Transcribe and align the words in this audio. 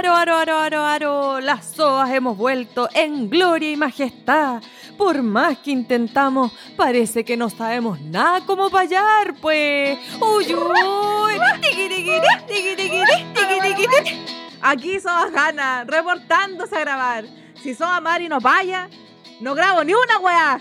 Aro, 0.00 0.14
aro, 0.14 0.34
aro, 0.34 0.56
aro, 0.56 0.82
aro, 0.86 1.40
las 1.40 1.72
soas 1.72 2.10
hemos 2.10 2.34
vuelto 2.34 2.88
en 2.94 3.28
gloria 3.28 3.70
y 3.70 3.76
majestad. 3.76 4.62
Por 4.96 5.20
más 5.22 5.58
que 5.58 5.72
intentamos, 5.72 6.52
parece 6.74 7.22
que 7.22 7.36
no 7.36 7.50
sabemos 7.50 8.00
nada 8.00 8.40
cómo 8.46 8.70
fallar, 8.70 9.34
pues. 9.42 9.98
Uy, 10.18 10.54
uy. 10.54 11.34
Aquí 14.62 14.98
Soa 15.00 15.28
Hanna, 15.36 15.84
reportándose 15.84 16.76
a 16.76 16.80
grabar. 16.80 17.26
Si 17.62 17.74
Soa 17.74 18.00
Mari 18.00 18.26
no 18.26 18.40
vaya, 18.40 18.88
no 19.38 19.54
grabo 19.54 19.84
ni 19.84 19.92
una 19.92 20.18
weá. 20.18 20.60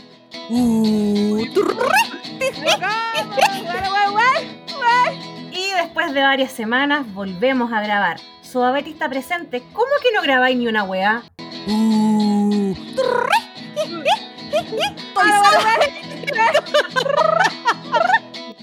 Uh, 0.49 1.37
Y 5.53 5.71
después 5.81 6.13
de 6.13 6.21
varias 6.23 6.51
semanas 6.51 7.05
volvemos 7.13 7.71
a 7.71 7.79
grabar. 7.79 8.19
Suaveti 8.51 8.91
está 8.91 9.07
presente. 9.07 9.61
¿Cómo 9.73 9.91
que 10.01 10.11
no 10.11 10.23
grabáis 10.23 10.57
ni 10.57 10.67
una 10.67 10.83
weá? 10.83 11.23
uh. 11.67 12.75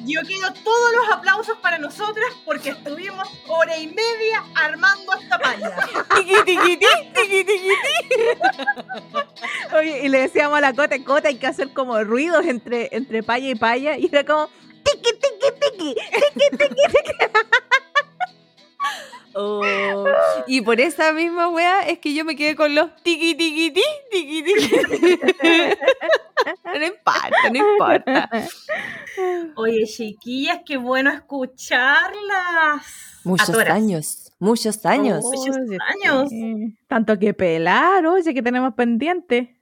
Yo 0.05 0.21
quiero 0.23 0.53
todos 0.65 0.93
los 0.93 1.11
aplausos 1.13 1.59
para 1.59 1.79
nosotras 1.79 2.27
porque 2.45 2.71
estuvimos 2.71 3.29
hora 3.49 3.77
y 3.77 3.87
media 3.89 4.45
armando 4.55 5.13
esta 5.21 5.39
palla. 5.39 5.77
Oye, 9.77 10.05
y 10.05 10.09
le 10.09 10.19
decíamos 10.23 10.59
a 10.59 10.61
la 10.61 10.73
Cote, 10.73 11.05
Cote, 11.05 11.29
hay 11.29 11.37
que 11.37 11.47
hacer 11.47 11.73
como 11.73 12.03
ruidos 12.03 12.45
entre, 12.47 12.89
entre 12.93 13.23
paya 13.23 13.51
y 13.51 13.55
paya. 13.55 13.97
Y 13.99 14.07
era 14.07 14.25
como, 14.25 14.49
tiqui, 14.85 15.13
tiqui, 15.13 15.53
tiqui, 15.61 15.95
tiqui, 15.95 16.57
tiqui, 16.57 16.87
tiqui. 16.89 17.13
Oh, 19.39 20.05
Y 20.47 20.63
por 20.63 20.81
esa 20.81 21.13
misma 21.13 21.51
wea 21.51 21.83
es 21.83 21.99
que 21.99 22.15
yo 22.15 22.25
me 22.25 22.35
quedé 22.37 22.57
con 22.57 22.75
los 22.75 22.95
tiqui 23.03 23.35
tiqui 23.35 23.71
ti, 23.71 23.83
tiqui 24.11 24.43
tiqui. 24.43 24.77
No 26.65 26.85
importa, 26.87 27.51
no 27.53 27.59
importa. 27.59 28.31
Oye, 29.57 29.85
chiquillas, 29.87 30.61
qué 30.65 30.79
bueno 30.79 31.11
escucharlas. 31.11 32.87
Muchos 33.25 33.57
años, 33.59 34.33
muchos 34.39 34.87
años. 34.87 35.23
Oh. 35.25 35.33
Muchos 35.33 35.57
años. 35.57 36.31
sí. 36.31 36.77
Tanto 36.87 37.19
que 37.19 37.35
pelar, 37.35 38.07
oye, 38.07 38.33
que 38.33 38.43
tenemos 38.43 38.75
pendiente. 38.75 39.61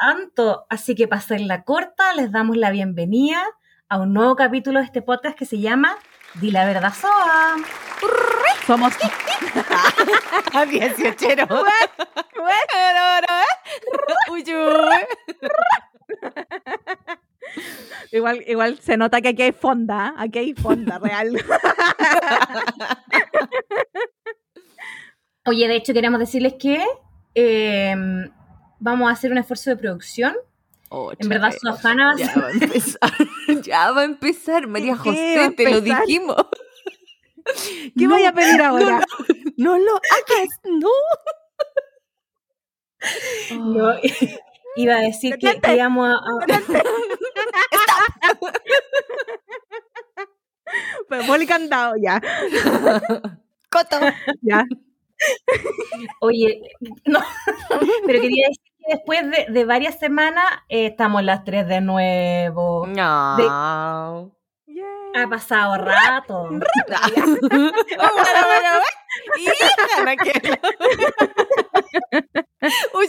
Tanto. 0.00 0.66
Así 0.68 0.94
que 0.94 1.08
para 1.08 1.20
hacerla 1.20 1.64
corta, 1.64 2.14
les 2.14 2.30
damos 2.30 2.56
la 2.56 2.70
bienvenida 2.70 3.42
a 3.88 3.98
un 3.98 4.12
nuevo 4.12 4.36
capítulo 4.36 4.78
de 4.78 4.84
este 4.84 5.02
podcast 5.02 5.36
que 5.36 5.46
se 5.46 5.58
llama 5.58 5.96
Di 6.34 6.50
la 6.50 6.66
verdad 6.66 6.92
Soa. 6.94 7.56
Somos 8.66 8.94
A 10.54 10.66
18. 10.66 11.48
Uy, 14.30 14.44
uy. 14.46 15.06
igual, 18.12 18.44
igual 18.46 18.78
se 18.78 18.96
nota 18.96 19.20
que 19.20 19.28
aquí 19.28 19.42
hay 19.42 19.52
fonda, 19.52 20.08
¿eh? 20.08 20.12
aquí 20.18 20.38
hay 20.38 20.54
fonda 20.54 20.98
real. 20.98 21.32
Oye, 25.46 25.66
de 25.66 25.76
hecho 25.76 25.94
queremos 25.94 26.20
decirles 26.20 26.54
que 26.58 26.84
eh, 27.34 27.94
vamos 28.78 29.08
a 29.08 29.12
hacer 29.12 29.32
un 29.32 29.38
esfuerzo 29.38 29.70
de 29.70 29.76
producción. 29.76 30.36
En 31.18 31.28
verdad, 31.28 31.50
vez. 31.50 31.60
Sojana 31.60 32.06
va 32.06 32.12
a 32.12 32.16
Ya 32.18 32.34
va 32.40 32.48
a 32.48 32.50
empezar. 32.52 33.12
Ya 33.64 33.92
va 33.92 34.00
a 34.00 34.04
empezar, 34.04 34.66
María 34.66 34.92
¿Qué 34.92 34.92
va 34.92 35.00
a 35.00 35.04
José, 35.04 35.54
te 35.56 35.70
lo 35.70 35.80
dijimos. 35.80 36.36
¿Qué 37.96 38.04
No, 38.06 38.10
voy 38.10 38.24
a 38.24 38.32
pedir 38.32 38.60
ahora? 38.60 39.00
No 39.56 39.78
lo 39.78 39.94
hagas, 39.96 40.48
no. 40.64 40.90
No, 43.56 43.94
iba 44.76 44.94
a 44.96 45.00
decir 45.00 45.36
que, 45.38 45.60
que 45.60 45.74
íbamos 45.74 46.08
a, 46.08 46.12
a- 46.14 46.46
Pues 51.08 51.26
pon 51.26 51.40
el 51.40 51.48
candado 51.48 51.94
ya. 52.02 52.20
Coto. 53.70 53.96
ya. 54.42 54.64
Oye, 56.20 56.60
no, 57.04 57.20
pero 58.06 58.20
quería 58.20 58.46
decir 58.48 58.72
que 58.78 58.94
después 58.96 59.30
de, 59.30 59.46
de 59.52 59.64
varias 59.64 59.98
semanas 59.98 60.44
eh, 60.68 60.86
estamos 60.86 61.22
las 61.22 61.44
tres 61.44 61.66
de 61.66 61.80
nuevo. 61.80 62.86
No. 62.86 64.32
Ha 65.14 65.26
pasado 65.28 65.76
rato. 65.78 66.48
Uy. 72.94 73.06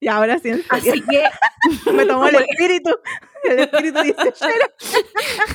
Y 0.00 0.08
ahora 0.08 0.38
sí, 0.38 0.50
en 0.50 0.62
serio. 0.62 0.92
Así 0.92 1.02
que 1.02 1.24
me 1.92 2.06
tomó 2.06 2.26
el 2.28 2.36
espíritu. 2.36 2.96
El 3.44 3.58
espíritu 3.60 4.02
dice, 4.02 4.32
"Pero, 4.40 4.66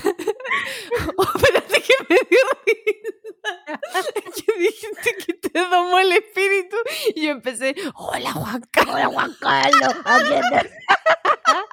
Oh, 1.17 1.23
espérate 1.35 1.81
que 1.81 1.93
me 2.09 2.15
dio 2.29 2.39
risa. 2.65 3.22
Que 4.45 4.53
dijiste 4.57 5.15
que 5.25 5.33
te 5.33 5.49
tomó 5.49 5.99
el 5.99 6.11
espíritu 6.11 6.75
y 7.15 7.25
yo 7.25 7.31
empecé, 7.31 7.75
hola 7.95 8.31
Juan 8.33 8.63
Carlos. 8.71 8.95
Hola 8.95 9.09
Juan 9.09 9.35
Carlos. 9.39 9.93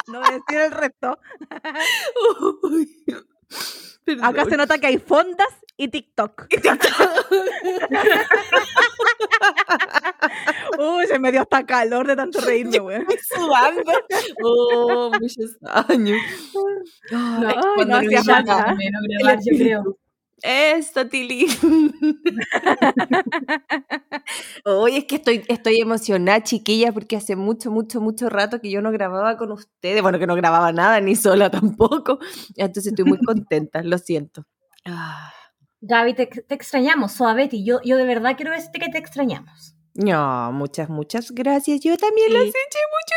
No 0.09 0.19
voy 0.21 0.29
a 0.29 0.33
decir 0.33 0.59
el 0.61 0.73
resto. 0.73 1.19
Uy. 2.65 3.07
Acá 4.21 4.45
se 4.47 4.57
nota 4.57 4.79
que 4.79 4.89
hay 4.89 4.99
fondas 4.99 5.49
y 5.77 5.89
TikTok. 5.89 6.49
Uy, 10.79 11.07
se 11.07 11.19
me 11.19 11.31
dio 11.33 11.43
hasta 11.43 11.65
calor 11.65 12.07
de 12.07 12.17
tanto 12.17 12.41
reírme, 12.41 12.79
güey. 12.79 13.05
Sudando. 13.35 13.93
Oh, 14.43 15.11
muchos 15.21 15.57
años. 15.63 16.21
no, 17.11 17.49
Ay, 17.49 17.55
cuando 17.77 17.87
no 17.87 17.97
hacía 17.97 18.25
falta. 18.25 18.75
menos 18.75 19.03
grabar, 19.09 19.39
yo 19.45 19.57
creo. 19.59 19.99
Esto, 20.43 21.07
Tili. 21.09 21.47
Oye, 24.65 24.99
es 24.99 25.05
que 25.05 25.17
estoy, 25.17 25.45
estoy 25.49 25.81
emocionada, 25.81 26.43
chiquilla, 26.43 26.93
porque 26.93 27.17
hace 27.17 27.37
mucho, 27.37 27.71
mucho, 27.71 28.01
mucho 28.01 28.29
rato 28.29 28.61
que 28.61 28.71
yo 28.71 28.83
no 28.83 28.91
grababa 28.93 29.37
con 29.37 29.53
ustedes. 29.53 30.03
Bueno, 30.03 30.19
que 30.19 30.27
no 30.27 30.35
grababa 30.37 30.73
nada, 30.73 31.01
ni 31.01 31.17
sola 31.17 31.51
tampoco. 31.51 32.19
Entonces 32.57 32.89
estoy 32.93 33.05
muy 33.05 33.19
contenta, 33.25 33.83
lo 33.83 33.99
siento. 33.99 34.45
Ah, 34.85 35.33
Gaby, 35.81 36.15
te, 36.15 36.27
te 36.27 36.55
extrañamos, 36.55 37.13
Suaveti. 37.13 37.65
Yo, 37.65 37.81
yo 37.85 37.97
de 37.97 38.05
verdad 38.05 38.37
quiero 38.37 38.53
decirte 38.53 38.79
que 38.81 38.89
te 38.89 38.99
extrañamos. 38.99 39.75
No, 39.95 40.53
muchas, 40.53 40.89
muchas 40.89 41.33
gracias. 41.33 41.81
Yo 41.81 41.97
también 41.97 42.33
las 42.33 42.45
Sí. 42.45 42.49
eché 42.49 42.79
mucho 42.93 43.15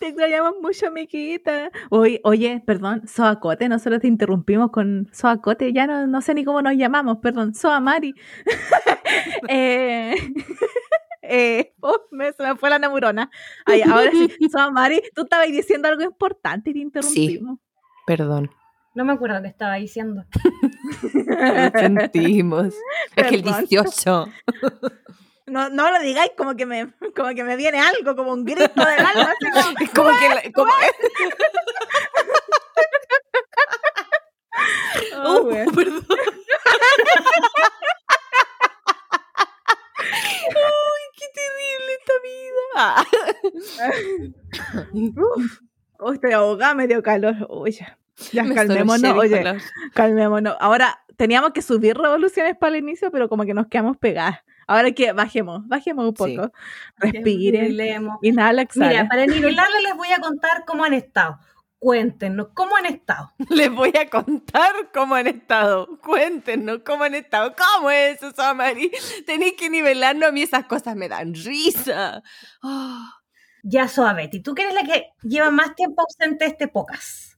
Te 0.00 0.08
extrañamos 0.08 0.54
mucho, 0.62 0.86
amiguita. 0.86 1.70
Oye, 1.90 2.22
oye, 2.24 2.62
perdón, 2.64 3.06
Soacote, 3.06 3.68
nosotros 3.68 4.00
te 4.00 4.06
interrumpimos 4.06 4.70
con 4.70 5.10
Soacote, 5.12 5.74
ya 5.74 5.86
no, 5.86 6.06
no 6.06 6.22
sé 6.22 6.32
ni 6.32 6.42
cómo 6.42 6.62
nos 6.62 6.72
llamamos, 6.72 7.18
perdón, 7.18 7.54
Soa 7.54 7.80
Mari. 7.80 8.14
eh, 9.48 10.14
eh, 11.22 11.74
oh, 11.80 12.00
me, 12.12 12.32
se 12.32 12.42
me 12.42 12.56
fue 12.56 12.70
la 12.70 12.78
neurona. 12.78 13.30
Ay, 13.66 13.82
ahora 13.82 14.10
sí, 14.10 14.30
Soa 14.50 14.70
Mari, 14.70 15.02
tú 15.14 15.24
estabas 15.24 15.48
diciendo 15.48 15.88
algo 15.88 16.02
importante 16.02 16.70
y 16.70 16.72
te 16.72 16.78
interrumpimos. 16.78 17.58
Perdón, 18.06 18.50
No 18.94 19.04
me 19.04 19.12
acuerdo 19.12 19.42
qué 19.42 19.48
estaba 19.48 19.74
diciendo. 19.74 20.24
lo 21.12 21.78
sentimos. 21.78 22.74
es 23.16 23.26
que 23.26 23.34
el 23.34 23.42
Perdón. 23.42 23.66
18. 23.68 24.26
No, 25.50 25.68
no 25.68 25.90
lo 25.90 25.98
digáis 26.00 26.30
como 26.36 26.54
que 26.56 26.64
me, 26.66 26.92
como 27.16 27.28
que 27.34 27.44
me 27.44 27.56
viene 27.56 27.80
algo, 27.80 28.14
como 28.16 28.32
un 28.32 28.44
grito 28.44 28.62
del 28.84 29.06
alma. 29.06 29.32
así 29.32 29.50
como, 29.50 29.70
Es 29.80 29.90
como 29.90 30.10
que. 30.18 30.52
como- 30.52 30.72
oh, 35.38 35.42
güey. 35.44 35.66
perdón. 35.70 36.06
Ay, 40.48 41.04
qué 41.18 41.26
terrible 41.34 41.92
esta 41.98 42.14
vida. 45.02 45.20
Uf, 45.22 45.60
estoy 46.14 46.32
ahogada, 46.32 46.74
me 46.74 46.86
dio 46.86 47.02
calor. 47.02 47.34
Uy, 47.50 47.72
ya, 48.32 48.44
calmémonos, 48.54 49.16
oye, 49.16 49.58
calmémonos. 49.94 50.56
Ahora 50.60 51.00
teníamos 51.16 51.52
que 51.52 51.62
subir 51.62 51.96
revoluciones 51.96 52.56
para 52.56 52.76
el 52.76 52.82
inicio, 52.82 53.10
pero 53.10 53.28
como 53.28 53.44
que 53.44 53.54
nos 53.54 53.66
quedamos 53.68 53.96
pegadas. 53.98 54.38
Ahora 54.70 54.92
que 54.92 55.12
bajemos, 55.12 55.66
bajemos 55.66 56.04
un 56.06 56.16
Sí. 56.16 56.36
poco. 56.36 56.52
Respiren. 56.96 57.62
Nivelemos. 57.62 58.18
Inhala, 58.22 58.62
exhala. 58.62 58.88
Mira, 58.88 59.08
para 59.08 59.26
nivelarle 59.26 59.82
les 59.82 59.96
voy 59.96 60.12
a 60.12 60.20
contar 60.20 60.64
cómo 60.64 60.84
han 60.84 60.94
estado. 60.94 61.38
Cuéntenos, 61.80 62.48
¿cómo 62.54 62.76
han 62.76 62.86
estado? 62.86 63.32
Les 63.48 63.70
voy 63.72 63.92
a 63.98 64.08
contar 64.08 64.70
cómo 64.92 65.14
han 65.14 65.26
estado. 65.26 65.88
Cuéntenos 66.02 66.80
cómo 66.84 67.04
han 67.04 67.14
estado. 67.14 67.54
¿Cómo 67.56 67.90
es 67.90 68.18
eso, 68.18 68.30
Samari? 68.32 68.92
Tenéis 69.26 69.54
que 69.54 69.70
nivelarnos. 69.70 70.28
A 70.28 70.32
mí 70.32 70.42
esas 70.42 70.66
cosas 70.66 70.94
me 70.94 71.08
dan 71.08 71.34
risa. 71.34 72.22
Ah. 72.62 73.14
Ya, 73.62 73.88
Soabeti, 73.88 74.40
tú 74.40 74.54
que 74.54 74.62
eres 74.62 74.74
la 74.74 74.82
que 74.84 75.06
lleva 75.22 75.50
más 75.50 75.74
tiempo 75.74 76.02
ausente 76.02 76.44
de 76.44 76.50
este 76.50 76.68
podcast. 76.68 77.30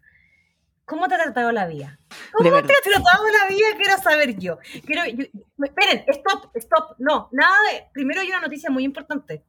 ¿cómo 0.84 1.08
te 1.08 1.14
ha 1.14 1.18
tratado 1.22 1.52
la 1.52 1.66
vida? 1.66 1.98
¿Cómo 2.32 2.50
te 2.50 2.72
ha 2.72 2.82
tratado 2.82 3.24
la 3.28 3.48
vida? 3.54 3.66
Quiero 3.76 3.98
saber 4.02 4.38
yo. 4.38 4.58
Quiero, 4.86 5.04
yo- 5.06 5.26
esperen, 5.64 6.04
stop, 6.08 6.50
stop. 6.56 6.96
No, 6.98 7.28
nada 7.32 7.54
de. 7.70 7.84
Primero 7.92 8.20
hay 8.20 8.28
una 8.28 8.40
noticia 8.40 8.70
muy 8.70 8.84
importante. 8.84 9.44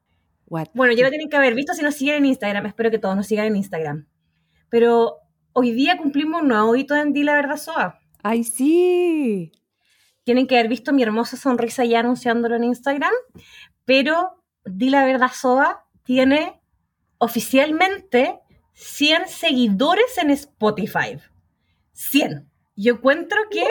What? 0.47 0.67
Bueno, 0.73 0.93
ya 0.93 1.03
lo 1.03 1.09
tienen 1.09 1.29
que 1.29 1.37
haber 1.37 1.55
visto 1.55 1.73
si 1.73 1.81
nos 1.83 1.95
siguen 1.95 2.15
en 2.15 2.25
Instagram. 2.25 2.65
Espero 2.65 2.91
que 2.91 2.99
todos 2.99 3.15
nos 3.15 3.27
sigan 3.27 3.47
en 3.47 3.55
Instagram. 3.55 4.07
Pero 4.69 5.17
hoy 5.53 5.71
día 5.71 5.97
cumplimos 5.97 6.41
un 6.41 6.49
nuevo 6.49 6.75
hito 6.75 6.95
en 6.95 7.13
Di 7.13 7.23
la 7.23 7.33
Verdad 7.35 7.57
Soa. 7.57 7.99
¡Ay, 8.21 8.43
sí! 8.43 9.51
Tienen 10.23 10.47
que 10.47 10.55
haber 10.57 10.69
visto 10.69 10.93
mi 10.93 11.03
hermosa 11.03 11.37
sonrisa 11.37 11.85
ya 11.85 11.99
anunciándolo 11.99 12.55
en 12.55 12.63
Instagram. 12.65 13.11
Pero 13.85 14.43
Di 14.65 14.89
la 14.89 15.05
Verdad 15.05 15.31
Soa 15.33 15.85
tiene 16.03 16.61
oficialmente 17.17 18.39
100 18.73 19.27
seguidores 19.27 20.17
en 20.17 20.29
Spotify. 20.31 21.17
100. 21.93 22.49
Yo 22.75 22.93
encuentro 22.93 23.37
que 23.51 23.63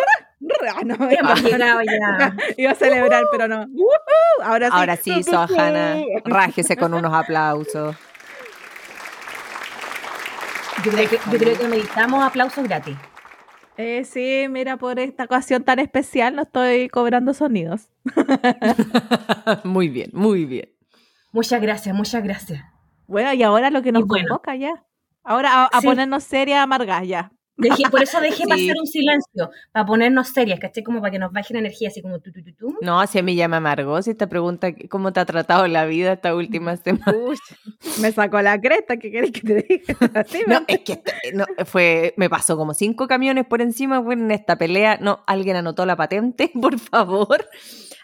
Ah, 0.74 0.80
no, 0.84 0.96
ya. 1.10 2.34
Iba 2.56 2.70
a 2.72 2.74
celebrar, 2.74 3.24
pero 3.30 3.48
no. 3.48 3.64
¡Woohoo! 3.68 4.44
Ahora 4.44 4.68
sí. 4.68 4.72
Ahora 4.76 4.96
sí, 4.96 5.22
Sohana, 5.22 5.96
rájese 6.24 6.76
con 6.76 6.94
unos 6.94 7.12
aplausos. 7.12 7.96
Yo 10.84 10.90
creo 10.90 11.08
que, 11.08 11.18
yo 11.30 11.38
creo 11.38 11.58
que 11.58 11.68
meditamos 11.68 12.24
aplausos 12.24 12.64
gratis. 12.64 12.96
Eh, 13.76 14.04
sí, 14.04 14.46
mira, 14.50 14.76
por 14.76 14.98
esta 14.98 15.24
ocasión 15.24 15.62
tan 15.64 15.78
especial 15.78 16.34
no 16.34 16.42
estoy 16.42 16.88
cobrando 16.88 17.34
sonidos. 17.34 17.88
muy 19.64 19.88
bien, 19.88 20.10
muy 20.12 20.44
bien. 20.44 20.68
Muchas 21.30 21.60
gracias, 21.62 21.94
muchas 21.94 22.22
gracias. 22.22 22.62
Bueno, 23.06 23.32
y 23.32 23.42
ahora 23.42 23.70
lo 23.70 23.80
que 23.82 23.92
nos 23.92 24.06
bueno. 24.06 24.26
convoca 24.28 24.56
ya. 24.56 24.84
Ahora 25.24 25.52
a, 25.52 25.64
a 25.66 25.80
Sí. 25.80 25.86
ponernos 25.86 26.24
serias, 26.24 26.60
amargas 26.60 27.06
ya. 27.06 27.30
Dejé- 27.56 27.90
por 27.90 28.02
eso 28.02 28.20
dejé 28.20 28.36
Sí. 28.44 28.48
pasar 28.48 28.76
un 28.80 28.86
silencio, 28.86 29.50
para 29.72 29.86
ponernos 29.86 30.28
serias, 30.28 30.58
¿caché? 30.58 30.82
Como 30.82 31.00
para 31.00 31.10
que 31.12 31.18
nos 31.18 31.32
baje 31.32 31.52
la 31.52 31.60
energía, 31.60 31.88
así 31.88 32.00
como 32.02 32.18
tu, 32.18 32.32
tu, 32.32 32.42
tu, 32.42 32.52
tu. 32.54 32.76
No, 32.80 33.06
si 33.06 33.18
a 33.18 33.22
mí 33.22 33.34
ya 33.36 33.46
me 33.48 33.56
amargó, 33.56 34.00
si 34.02 34.14
te 34.14 34.26
pregunta 34.26 34.68
cómo 34.88 35.12
te 35.12 35.20
ha 35.20 35.26
tratado 35.26 35.66
la 35.68 35.84
vida 35.84 36.12
esta 36.14 36.34
última 36.34 36.76
semana. 36.76 37.12
Uy, 37.16 37.36
me 38.00 38.10
sacó 38.12 38.40
la 38.42 38.60
cresta, 38.60 38.96
¿qué 38.96 39.10
querés 39.12 39.32
que 39.32 39.40
te 39.42 39.54
diga? 39.68 40.10
Así 40.20 40.38
me- 40.46 40.54
No, 40.54 40.60
es 40.66 40.80
que 40.80 41.02
no, 41.34 41.44
fue, 41.66 42.14
me 42.16 42.28
pasó 42.30 42.56
como 42.56 42.74
cinco 42.74 43.06
camiones 43.06 43.46
por 43.46 43.60
encima 43.60 44.02
fue 44.02 44.14
en 44.14 44.30
esta 44.30 44.56
pelea. 44.56 44.98
No, 45.00 45.20
alguien 45.26 45.56
anotó 45.56 45.84
la 45.86 45.94
patente, 45.96 46.50
por 46.60 46.78
favor. 46.78 47.48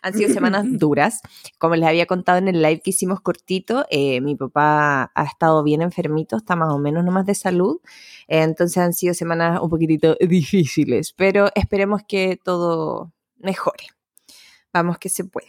Han 0.03 0.15
sido 0.15 0.33
semanas 0.33 0.65
duras. 0.79 1.21
Como 1.59 1.77
les 1.77 1.89
había 1.89 2.07
contado 2.07 2.39
en 2.39 2.49
el 2.49 2.63
live 2.63 2.81
que 2.83 2.91
hicimos 2.91 3.21
cortito, 3.21 3.85
eh, 3.91 4.21
mi 4.21 4.35
papá 4.37 5.11
ha 5.15 5.25
estado 5.25 5.63
bien 5.63 5.83
enfermito, 5.83 6.37
está 6.37 6.57
más 6.57 6.73
o 6.73 6.79
menos 6.79 7.05
nomás 7.05 7.27
de 7.27 7.35
salud. 7.35 7.81
Eh, 8.29 8.43
entonces 8.43 8.79
han 8.79 8.93
sido 8.93 9.15
semanas 9.15 9.61
un 9.61 9.71
poquitito 9.71 10.17
difíciles, 10.21 11.13
pero 11.13 11.49
esperemos 11.55 12.03
que 12.07 12.39
todo 12.43 13.13
mejore. 13.39 13.85
Vamos 14.73 14.99
que 14.99 15.09
se 15.09 15.25
puede. 15.25 15.49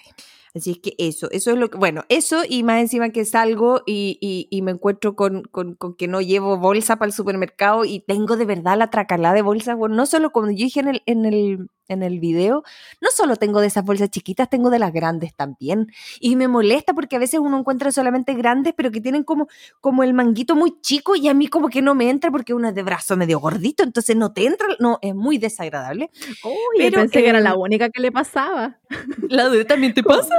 Así 0.56 0.72
es 0.72 0.80
que 0.80 0.96
eso, 0.98 1.30
eso 1.30 1.52
es 1.52 1.58
lo 1.58 1.70
que, 1.70 1.78
bueno, 1.78 2.06
eso 2.10 2.42
y 2.48 2.64
más 2.64 2.80
encima 2.82 3.10
que 3.12 3.24
salgo 3.24 3.84
y, 3.86 4.18
y- 4.20 4.48
y 4.50 4.64
me 4.64 4.72
encuentro 4.72 5.16
con, 5.16 5.44
con- 5.44 5.76
con 5.76 5.94
que 5.96 6.08
no 6.08 6.22
llevo 6.22 6.58
bolsa 6.58 6.96
para 6.96 7.08
el 7.08 7.14
supermercado 7.14 7.86
y 7.86 8.00
tengo 8.00 8.36
de 8.36 8.46
verdad 8.46 8.76
la 8.78 8.90
tracalada 8.90 9.36
de 9.36 9.44
bolsas, 9.44 9.78
bueno, 9.78 9.94
no 9.96 10.08
solo 10.08 10.32
como 10.32 10.48
yo 10.50 10.58
dije 10.58 10.80
en 10.80 10.88
el, 10.88 11.04
en 11.06 11.26
el, 11.26 11.68
en 11.90 12.04
el 12.04 12.20
video, 12.20 12.64
no 13.02 13.10
solo 13.12 13.36
tengo 13.36 13.60
de 13.62 13.68
esas 13.68 13.84
bolsas 13.84 14.10
chiquitas, 14.10 14.50
tengo 14.50 14.70
de 14.70 14.80
las 14.80 14.94
grandes 14.94 15.34
también. 15.36 15.92
Y 16.20 16.36
me 16.36 16.48
molesta 16.48 16.94
porque 16.94 17.16
a 17.16 17.20
veces 17.20 17.40
uno 17.40 17.60
encuentra 17.60 17.92
solamente 17.92 18.34
grandes, 18.36 18.74
pero 18.76 18.92
que 18.92 19.02
tienen 19.02 19.24
como, 19.24 19.48
como 19.82 20.04
el 20.04 20.14
manguito 20.14 20.56
muy 20.56 20.80
chico 20.82 21.16
y 21.16 21.28
a 21.28 21.34
mí 21.34 21.48
como 21.48 21.70
que 21.70 21.82
no 21.82 21.96
me 21.96 22.10
entra 22.10 22.32
porque 22.32 22.54
uno 22.54 22.70
es 22.70 22.76
de 22.76 22.84
brazo 22.84 23.18
medio 23.18 23.40
gordito, 23.40 23.84
entonces 23.84 24.16
no 24.16 24.32
te 24.32 24.46
entra, 24.46 24.68
no, 24.80 25.00
es 25.02 25.16
muy 25.16 25.38
desagradable. 25.38 26.12
Uy, 26.44 26.78
Pero, 26.78 27.02
pensé 27.02 27.22
que 27.22 27.30
era 27.30 27.40
la 27.42 27.56
única 27.56 27.90
que 27.90 28.02
le 28.02 28.12
pasaba. 28.12 28.80
¿La 29.28 29.50
de 29.50 29.66
también 29.66 29.94
te 29.94 30.04
pasa? 30.04 30.36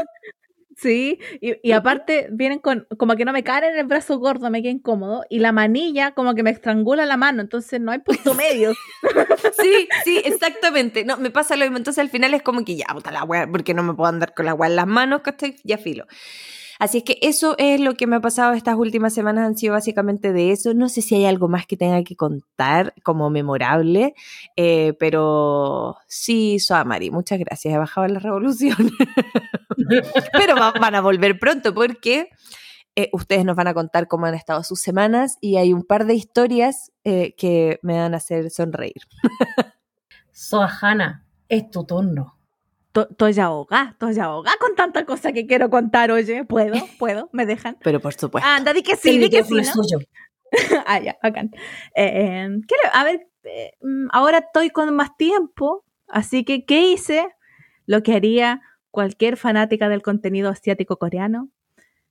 Sí, 0.81 1.19
y, 1.43 1.57
y 1.63 1.73
aparte 1.73 2.29
vienen 2.33 2.59
con, 2.59 2.87
como 2.97 3.15
que 3.15 3.27
no 3.27 3.33
me 3.33 3.45
caen 3.45 3.65
en 3.65 3.79
el 3.79 3.87
brazo 3.87 4.19
gordo, 4.19 4.49
me 4.49 4.63
queda 4.63 4.73
incómodo, 4.73 5.25
y 5.29 5.41
la 5.41 5.53
manilla 5.53 6.13
como 6.13 6.35
que 6.35 6.43
me 6.43 6.51
estrangula 6.51 7.05
la 7.05 7.19
mano, 7.19 7.43
entonces 7.43 7.81
no 7.81 7.93
hay 7.93 7.99
punto 7.99 8.35
medio. 8.35 8.73
Sí, 9.61 9.89
sí, 10.05 10.23
exactamente. 10.25 11.05
No, 11.05 11.17
me 11.17 11.31
pasa 11.31 11.57
lo 11.57 11.65
mismo. 11.65 11.77
Entonces 11.79 12.01
al 12.01 12.09
final 12.09 12.33
es 12.35 12.43
como 12.43 12.65
que 12.65 12.77
ya, 12.77 12.87
puta 12.93 13.11
la 13.11 13.25
wea, 13.25 13.47
porque 13.47 13.75
no 13.75 13.83
me 13.83 13.95
puedo 13.95 14.09
andar 14.09 14.33
con 14.35 14.47
la 14.47 14.55
wea 14.55 14.71
en 14.71 14.77
las 14.77 14.87
manos, 14.87 15.21
¿cachai? 15.23 15.57
Ya 15.65 15.77
filo. 15.77 16.07
Así 16.81 16.99
es 16.99 17.05
que 17.05 17.19
eso 17.21 17.55
es 17.59 17.79
lo 17.79 17.95
que 17.95 18.07
me 18.07 18.17
ha 18.17 18.21
pasado 18.21 18.55
estas 18.55 18.75
últimas 18.77 19.13
semanas, 19.15 19.47
han 19.47 19.57
sido 19.57 19.75
básicamente 19.75 20.33
de 20.33 20.51
eso. 20.51 20.73
No 20.75 20.89
sé 20.89 21.03
si 21.03 21.15
hay 21.15 21.27
algo 21.27 21.47
más 21.47 21.67
que 21.67 21.77
tenga 21.77 22.03
que 22.03 22.17
contar 22.17 22.95
como 23.05 23.29
memorable, 23.31 24.15
eh, 24.57 24.95
pero 24.99 25.97
sí, 26.09 26.59
Soamari, 26.59 27.11
muchas 27.11 27.39
gracias, 27.39 27.75
he 27.75 27.79
bajado 27.79 28.07
la 28.09 28.19
revolución. 28.19 28.77
pero 30.33 30.57
va- 30.57 30.73
van 30.73 30.95
a 30.95 31.01
volver 31.03 31.39
pronto 31.39 31.75
porque 31.75 32.29
eh, 32.97 33.11
ustedes 33.13 33.45
nos 33.45 33.57
van 33.57 33.69
a 33.69 33.75
contar 33.75 34.09
cómo 34.09 34.27
han 34.27 34.35
estado 34.35 34.65
sus 34.65 34.81
semanas 34.81 35.37
y 35.41 35.57
hay 35.59 35.73
un 35.75 35.85
par 35.85 36.07
de 36.07 36.15
historias 36.15 36.93
eh, 37.05 37.35
que 37.37 37.79
me 37.83 37.99
van 37.99 38.15
a 38.15 38.17
hacer 38.17 38.51
sonreír. 38.51 39.03
Soajana, 40.33 41.27
es 41.49 41.71
tu 41.71 41.85
turno. 41.85 42.39
To- 42.93 43.09
Estoy 43.11 43.39
ahogada, 43.39 43.91
estoy 43.91 44.19
ahogada 44.19 44.57
con 44.61 44.75
tanta 44.75 45.05
cosa 45.05 45.33
que 45.33 45.47
quiero 45.47 45.71
contar, 45.71 46.11
oye. 46.11 46.45
¿Puedo? 46.45 46.75
¿Puedo? 46.99 47.29
¿Me 47.33 47.47
dejan? 47.47 47.77
Pero 47.83 48.01
por 48.01 48.15
supuesto. 48.15 48.49
Anda, 48.49 48.73
di 48.73 48.83
que 48.83 48.97
sí, 48.97 49.11
El 49.11 49.21
di 49.21 49.31
que 49.31 49.45
sí, 49.45 49.55
¿no? 49.55 49.61
es 49.61 49.73
ah, 50.87 50.99
ya, 50.99 51.17
bacán. 51.23 51.51
Eh, 51.95 52.05
eh, 52.05 52.49
¿qué 52.67 52.75
le- 52.83 52.91
a 52.93 53.05
ver, 53.05 53.29
eh, 53.45 53.73
mm, 53.81 54.09
ahora 54.11 54.39
estoy 54.39 54.71
con 54.71 54.93
más 54.95 55.17
tiempo, 55.17 55.85
así 56.09 56.45
que, 56.45 56.65
¿qué 56.65 56.91
hice? 56.91 57.29
Lo 57.87 58.03
que 58.03 58.15
haría 58.15 58.61
cualquier 58.91 59.37
fanática 59.37 59.89
del 59.89 60.03
contenido 60.03 60.51
asiático 60.51 60.97
coreano. 60.99 61.49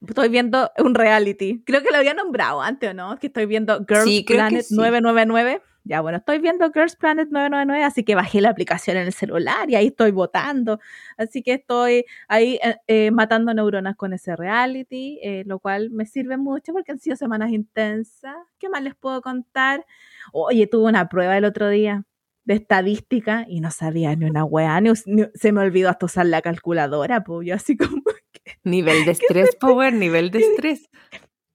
Estoy 0.07 0.29
viendo 0.29 0.71
un 0.77 0.95
reality. 0.95 1.61
Creo 1.65 1.83
que 1.83 1.91
lo 1.91 1.97
había 1.97 2.13
nombrado 2.13 2.61
antes, 2.61 2.91
¿o 2.91 2.93
no? 2.93 3.17
Que 3.17 3.27
estoy 3.27 3.45
viendo 3.45 3.79
Girls 3.85 4.05
Sí, 4.05 4.23
Planet 4.25 4.61
sí. 4.63 4.75
999. 4.77 5.61
Ya, 5.89 6.01
bueno, 6.01 6.19
estoy 6.19 6.37
viendo 6.37 6.71
Girls 6.71 6.95
Planet 6.95 7.29
999, 7.31 7.83
así 7.83 8.03
que 8.03 8.13
bajé 8.13 8.41
la 8.41 8.49
aplicación 8.51 8.95
en 8.97 9.07
el 9.07 9.11
celular 9.11 9.71
y 9.71 9.75
ahí 9.75 9.87
estoy 9.87 10.11
votando. 10.11 10.79
Así 11.17 11.41
que 11.41 11.53
estoy 11.53 12.05
ahí 12.27 12.59
eh, 12.63 12.75
eh, 12.85 13.09
matando 13.09 13.51
neuronas 13.55 13.95
con 13.95 14.13
ese 14.13 14.35
reality, 14.35 15.19
eh, 15.23 15.41
lo 15.47 15.57
cual 15.57 15.89
me 15.89 16.05
sirve 16.05 16.37
mucho 16.37 16.73
porque 16.73 16.91
han 16.91 16.99
sido 16.99 17.15
semanas 17.15 17.49
intensas. 17.49 18.35
¿Qué 18.59 18.69
más 18.69 18.83
les 18.83 18.93
puedo 18.93 19.23
contar? 19.23 19.83
Oye, 20.31 20.67
tuve 20.67 20.89
una 20.89 21.09
prueba 21.09 21.35
el 21.35 21.43
otro 21.43 21.69
día 21.69 22.03
de 22.43 22.53
estadística 22.53 23.45
y 23.47 23.59
no 23.59 23.71
sabía 23.71 24.15
ni 24.15 24.25
una 24.25 24.45
weá, 24.45 24.79
ni, 24.81 24.91
ni- 25.07 25.25
se 25.33 25.51
me 25.51 25.61
olvidó 25.61 25.89
hasta 25.89 26.05
usar 26.05 26.27
la 26.27 26.43
calculadora, 26.43 27.23
pues 27.23 27.47
yo 27.47 27.55
así 27.55 27.75
como, 27.75 28.03
Nivel 28.63 29.05
de 29.05 29.11
estrés, 29.13 29.55
Power, 29.59 29.91
nivel 29.93 30.29
de 30.29 30.37
estrés. 30.41 30.87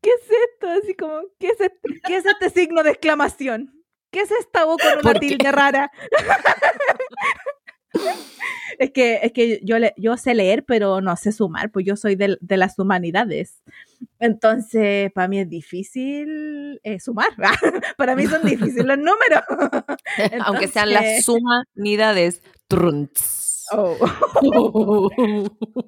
¿qué 0.02 0.10
es 0.10 0.28
esto? 0.50 0.68
Así 0.70 0.94
como, 0.96 1.20
¿qué 1.38 1.46
es 1.50 1.60
este, 1.60 2.00
qué 2.04 2.16
es 2.16 2.26
este 2.26 2.50
signo 2.50 2.82
de 2.82 2.90
exclamación? 2.90 3.83
¿Qué 4.14 4.20
es 4.20 4.30
esta 4.30 4.64
O 4.64 4.78
con 4.78 4.98
una 5.02 5.18
tilde 5.18 5.50
rara? 5.50 5.90
es 8.78 8.90
que, 8.92 9.18
es 9.22 9.32
que 9.32 9.60
yo, 9.64 9.78
le- 9.78 9.92
yo 9.96 10.16
sé 10.16 10.34
leer, 10.34 10.64
pero 10.64 11.00
no 11.00 11.16
sé 11.16 11.32
sumar, 11.32 11.70
pues 11.70 11.84
yo 11.84 11.96
soy 11.96 12.14
del- 12.14 12.38
de, 12.40 12.56
las 12.56 12.78
humanidades. 12.78 13.62
Entonces, 14.20 15.10
para 15.12 15.26
mí 15.28 15.40
es 15.40 15.48
difícil 15.48 16.80
eh, 16.84 17.00
sumar. 17.00 17.28
para 17.96 18.14
mí 18.14 18.26
son 18.26 18.42
difíciles 18.44 18.84
los 18.84 18.98
números. 18.98 19.42
Aunque 20.46 20.68
sean 20.68 20.92
las 20.92 21.24
sumanidades. 21.24 22.40
Trunts. 22.68 23.66
Oh, 23.72 23.96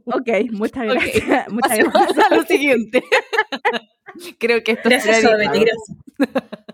ok, 0.07 0.29
muchas 0.51 0.85
gracias. 0.87 1.49
Muchas 1.53 1.69
Pasemos 1.71 1.93
gracias. 1.93 2.33
a 2.33 2.35
lo 2.35 2.43
siguiente. 2.45 3.05
Creo 4.39 4.65
que 4.65 4.73
esto 4.73 4.89
editado. 4.89 5.37
gracias. 5.37 5.77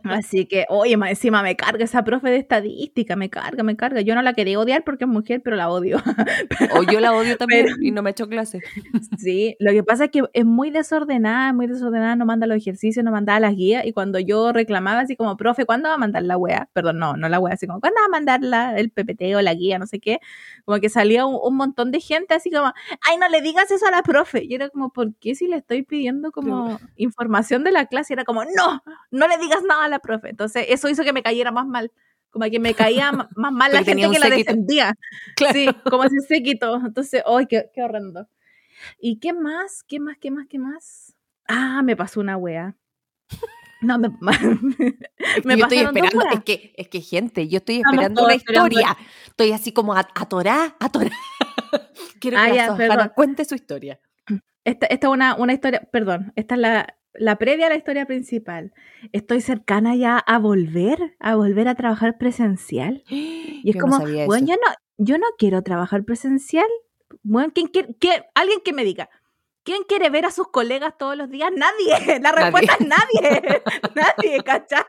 Así 0.05 0.47
que, 0.47 0.67
oye, 0.69 0.97
más 0.97 1.11
encima 1.11 1.43
me 1.45 1.55
carga 1.55 1.85
esa 1.85 2.03
profe 2.03 2.29
de 2.29 2.37
estadística, 2.37 3.15
me 3.15 3.31
carga, 3.31 3.63
me 3.63 3.77
carga. 3.77 4.01
Yo 4.01 4.15
no 4.17 4.23
la 4.23 4.33
quería 4.35 4.59
odiar 4.59 4.83
porque 4.83 5.05
es 5.05 5.11
mujer, 5.11 5.41
pero 5.45 5.55
la 5.57 5.71
odio. 5.71 5.99
O 6.77 6.83
yo 6.83 7.01
la 7.01 7.13
odio 7.15 7.37
también 7.37 7.67
Pero- 7.67 7.77
y 7.81 7.91
no 7.93 8.03
me 8.03 8.11
he 8.11 8.13
hecho 8.13 8.29
clase. 8.29 8.61
Sí, 9.19 9.57
lo 9.61 9.71
que 9.73 9.83
pasa 9.85 10.05
es 10.07 10.11
que 10.11 10.23
es 10.33 10.45
muy 10.45 10.71
desordenada, 10.71 11.49
es 11.51 11.55
muy 11.55 11.67
desordenada, 11.67 12.17
no 12.17 12.25
manda 12.27 12.47
los 12.47 12.57
ejercicios, 12.57 13.05
no 13.05 13.11
manda 13.13 13.39
las 13.41 13.55
guías. 13.55 13.85
Y 13.87 13.93
cuando 13.93 14.19
yo 14.19 14.53
reclamaba 14.53 15.01
así 15.01 15.17
como, 15.17 15.37
profe, 15.37 15.65
¿cuándo 15.67 15.89
va 15.89 15.95
a 15.95 15.99
mandar 15.99 16.23
la 16.25 16.37
wea? 16.37 16.69
Perdón, 16.73 16.99
no, 16.99 17.17
no 17.17 17.29
la 17.29 17.39
wea, 17.39 17.55
así 17.55 17.67
como, 17.67 17.81
¿cuándo 17.81 18.01
va 18.01 18.07
a 18.07 18.09
mandar 18.09 18.41
la, 18.43 18.77
el 18.79 18.91
PPT 18.91 19.35
o 19.37 19.41
la 19.43 19.55
guía, 19.55 19.79
no 19.79 19.87
sé 19.87 20.01
qué? 20.01 20.19
Como 20.65 20.81
que 20.81 20.89
salía 20.89 21.27
un, 21.27 21.39
un 21.43 21.57
montón 21.57 21.91
de 21.93 22.01
gente 22.01 22.35
así 22.35 22.51
como, 22.51 22.73
ay, 23.09 23.17
no 23.19 23.29
le 23.29 23.41
digas 23.41 23.71
eso 23.71 23.87
a 23.87 23.91
la 23.91 24.03
profe. 24.03 24.45
Y 24.45 24.55
era 24.55 24.69
como, 24.71 24.91
¿por 24.93 25.15
qué 25.17 25.35
si 25.35 25.47
le 25.47 25.57
estoy 25.57 25.83
pidiendo 25.83 26.33
como 26.33 26.79
información 26.97 27.63
de 27.65 27.73
la 27.73 27.87
clase? 27.87 28.13
Y 28.13 28.15
era 28.15 28.25
como, 28.25 28.45
no, 28.45 28.83
no 29.11 29.29
le 29.29 29.32
digas 29.39 29.63
nada 29.63 29.85
a 29.85 29.89
la 29.89 29.99
profe. 29.99 30.31
Entonces, 30.31 30.67
eso 30.69 30.89
hizo 30.89 31.05
que 31.05 31.13
me 31.13 31.23
cayera 31.23 31.53
más 31.53 31.67
mal. 31.67 31.91
Como 32.31 32.47
que 32.51 32.59
me 32.59 32.75
caía 32.75 33.13
más 33.37 33.53
mal 33.53 33.73
la 33.73 33.79
Porque 33.81 33.95
gente 33.95 34.11
que 34.11 34.19
la 34.19 34.31
defendía. 34.35 34.95
Claro. 35.37 35.55
Sí, 35.55 35.69
como 35.91 36.05
ese 36.05 36.21
séquito. 36.21 36.77
Entonces, 36.77 37.23
¡ay, 37.27 37.47
qué, 37.47 37.71
qué 37.75 37.83
horrendo! 37.83 38.29
¿Y 38.99 39.19
qué 39.19 39.33
más? 39.33 39.83
¿Qué 39.87 40.01
más? 40.01 40.17
¿Qué 40.19 40.31
más? 40.31 40.47
¿Qué 40.49 40.59
más? 40.59 41.15
Ah, 41.47 41.83
me 41.83 41.95
pasó 41.97 42.21
una 42.21 42.37
wea. 42.37 42.75
No, 43.81 43.99
me, 43.99 44.09
me 45.45 45.57
yo 45.57 45.65
estoy 45.65 45.79
esperando, 45.79 46.25
es 46.33 46.45
que, 46.45 46.73
es 46.77 46.89
que 46.89 47.01
gente, 47.01 47.49
yo 47.49 47.59
estoy 47.59 47.77
esperando 47.85 48.29
esperando. 48.29 48.69
historia. 48.69 48.97
Estoy 49.27 49.53
así 49.53 49.73
como 49.73 49.95
a- 49.95 50.09
atorá, 50.15 50.77
atorá. 50.79 51.11
Quiero 52.21 52.39
Ah, 52.39 52.49
que 52.49 52.55
ya, 52.55 52.77
la 52.77 53.09
cuente 53.09 53.45
su 53.45 53.55
historia. 53.57 53.99
Esta, 54.65 54.87
esta 54.87 55.07
es 55.09 55.13
una, 55.13 55.35
una 55.35 55.53
historia, 55.53 55.83
perdón, 55.91 56.33
esta 56.37 56.55
es 56.55 56.61
la, 56.61 56.97
la 57.15 57.37
previa 57.37 57.67
a 57.67 57.69
la 57.71 57.77
historia 57.77 58.07
principal. 58.07 58.73
Estoy 59.13 59.41
cercana 59.41 59.95
ya 59.97 60.19
a 60.19 60.39
volver, 60.39 61.17
a 61.19 61.37
volver 61.37 61.69
a 61.69 61.75
trabajar 61.75 62.19
presencial. 62.19 63.05
Y 63.65 63.69
es 63.71 63.77
Yo 63.77 63.81
como, 63.81 64.01
no 64.01 64.27
bueno, 64.27 64.45
yo 64.45 64.55
no, 64.55 64.73
yo 64.99 65.19
no 65.19 65.27
quiero 65.39 65.63
trabajar 65.63 66.05
presencial. 66.05 66.67
Bueno, 67.23 67.53
¿quién 67.55 67.69
quiere, 67.69 68.27
alguien 68.35 68.61
que 68.65 68.73
me 68.73 68.83
diga, 68.83 69.09
¿quién 69.63 69.85
quiere 69.85 70.11
ver 70.11 70.27
a 70.27 70.31
sus 70.31 70.49
colegas 70.49 70.97
todos 70.99 71.17
los 71.17 71.31
días? 71.31 71.51
Nadie. 71.55 72.19
La 72.21 72.33
respuesta 72.33 72.77
es 72.79 72.87
nadie. 72.87 73.63
nadie, 73.95 74.43
¿cachai? 74.43 74.85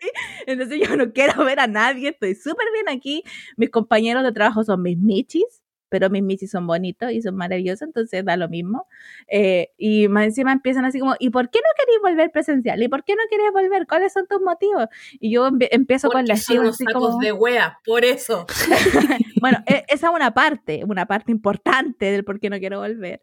Entonces 0.45 0.79
yo 0.87 0.95
no 0.97 1.11
quiero 1.13 1.43
ver 1.45 1.59
a 1.59 1.67
nadie. 1.67 2.09
Estoy 2.09 2.35
súper 2.35 2.67
bien 2.73 2.89
aquí. 2.89 3.23
Mis 3.57 3.69
compañeros 3.69 4.23
de 4.23 4.31
trabajo 4.31 4.63
son 4.63 4.81
mis 4.81 4.97
michis, 4.97 5.62
pero 5.93 6.09
mis 6.09 6.23
michis 6.23 6.49
son 6.49 6.65
bonitos 6.65 7.11
y 7.11 7.21
son 7.21 7.35
maravillosos, 7.35 7.83
entonces 7.83 8.25
da 8.25 8.35
lo 8.35 8.49
mismo. 8.49 8.87
Eh, 9.27 9.69
y 9.77 10.07
más 10.07 10.25
encima 10.25 10.51
empiezan 10.51 10.85
así 10.85 10.99
como, 10.99 11.13
¿y 11.19 11.29
por 11.29 11.51
qué 11.51 11.59
no 11.59 11.69
queréis 11.77 11.99
volver 12.01 12.31
presencial? 12.31 12.81
¿Y 12.81 12.87
por 12.87 13.03
qué 13.03 13.13
no 13.13 13.21
queréis 13.29 13.51
volver? 13.51 13.85
¿Cuáles 13.85 14.11
son 14.11 14.25
tus 14.25 14.41
motivos? 14.41 14.87
Y 15.19 15.29
yo 15.31 15.51
empiezo 15.69 16.09
con 16.09 16.25
la 16.25 16.33
Porque 16.33 16.41
son 16.41 16.55
estima 16.55 16.61
unos 16.61 16.75
así 16.77 16.83
sacos 16.85 17.09
como... 17.09 17.19
de 17.19 17.31
wea, 17.31 17.77
por 17.85 18.03
eso. 18.05 18.47
Bueno, 19.43 19.57
e- 19.67 19.83
esa 19.89 20.07
es 20.07 20.13
una 20.15 20.33
parte, 20.33 20.83
una 20.87 21.05
parte 21.05 21.29
importante 21.31 22.05
del 22.11 22.23
por 22.23 22.39
qué 22.39 22.49
no 22.49 22.57
quiero 22.59 22.79
volver. 22.79 23.21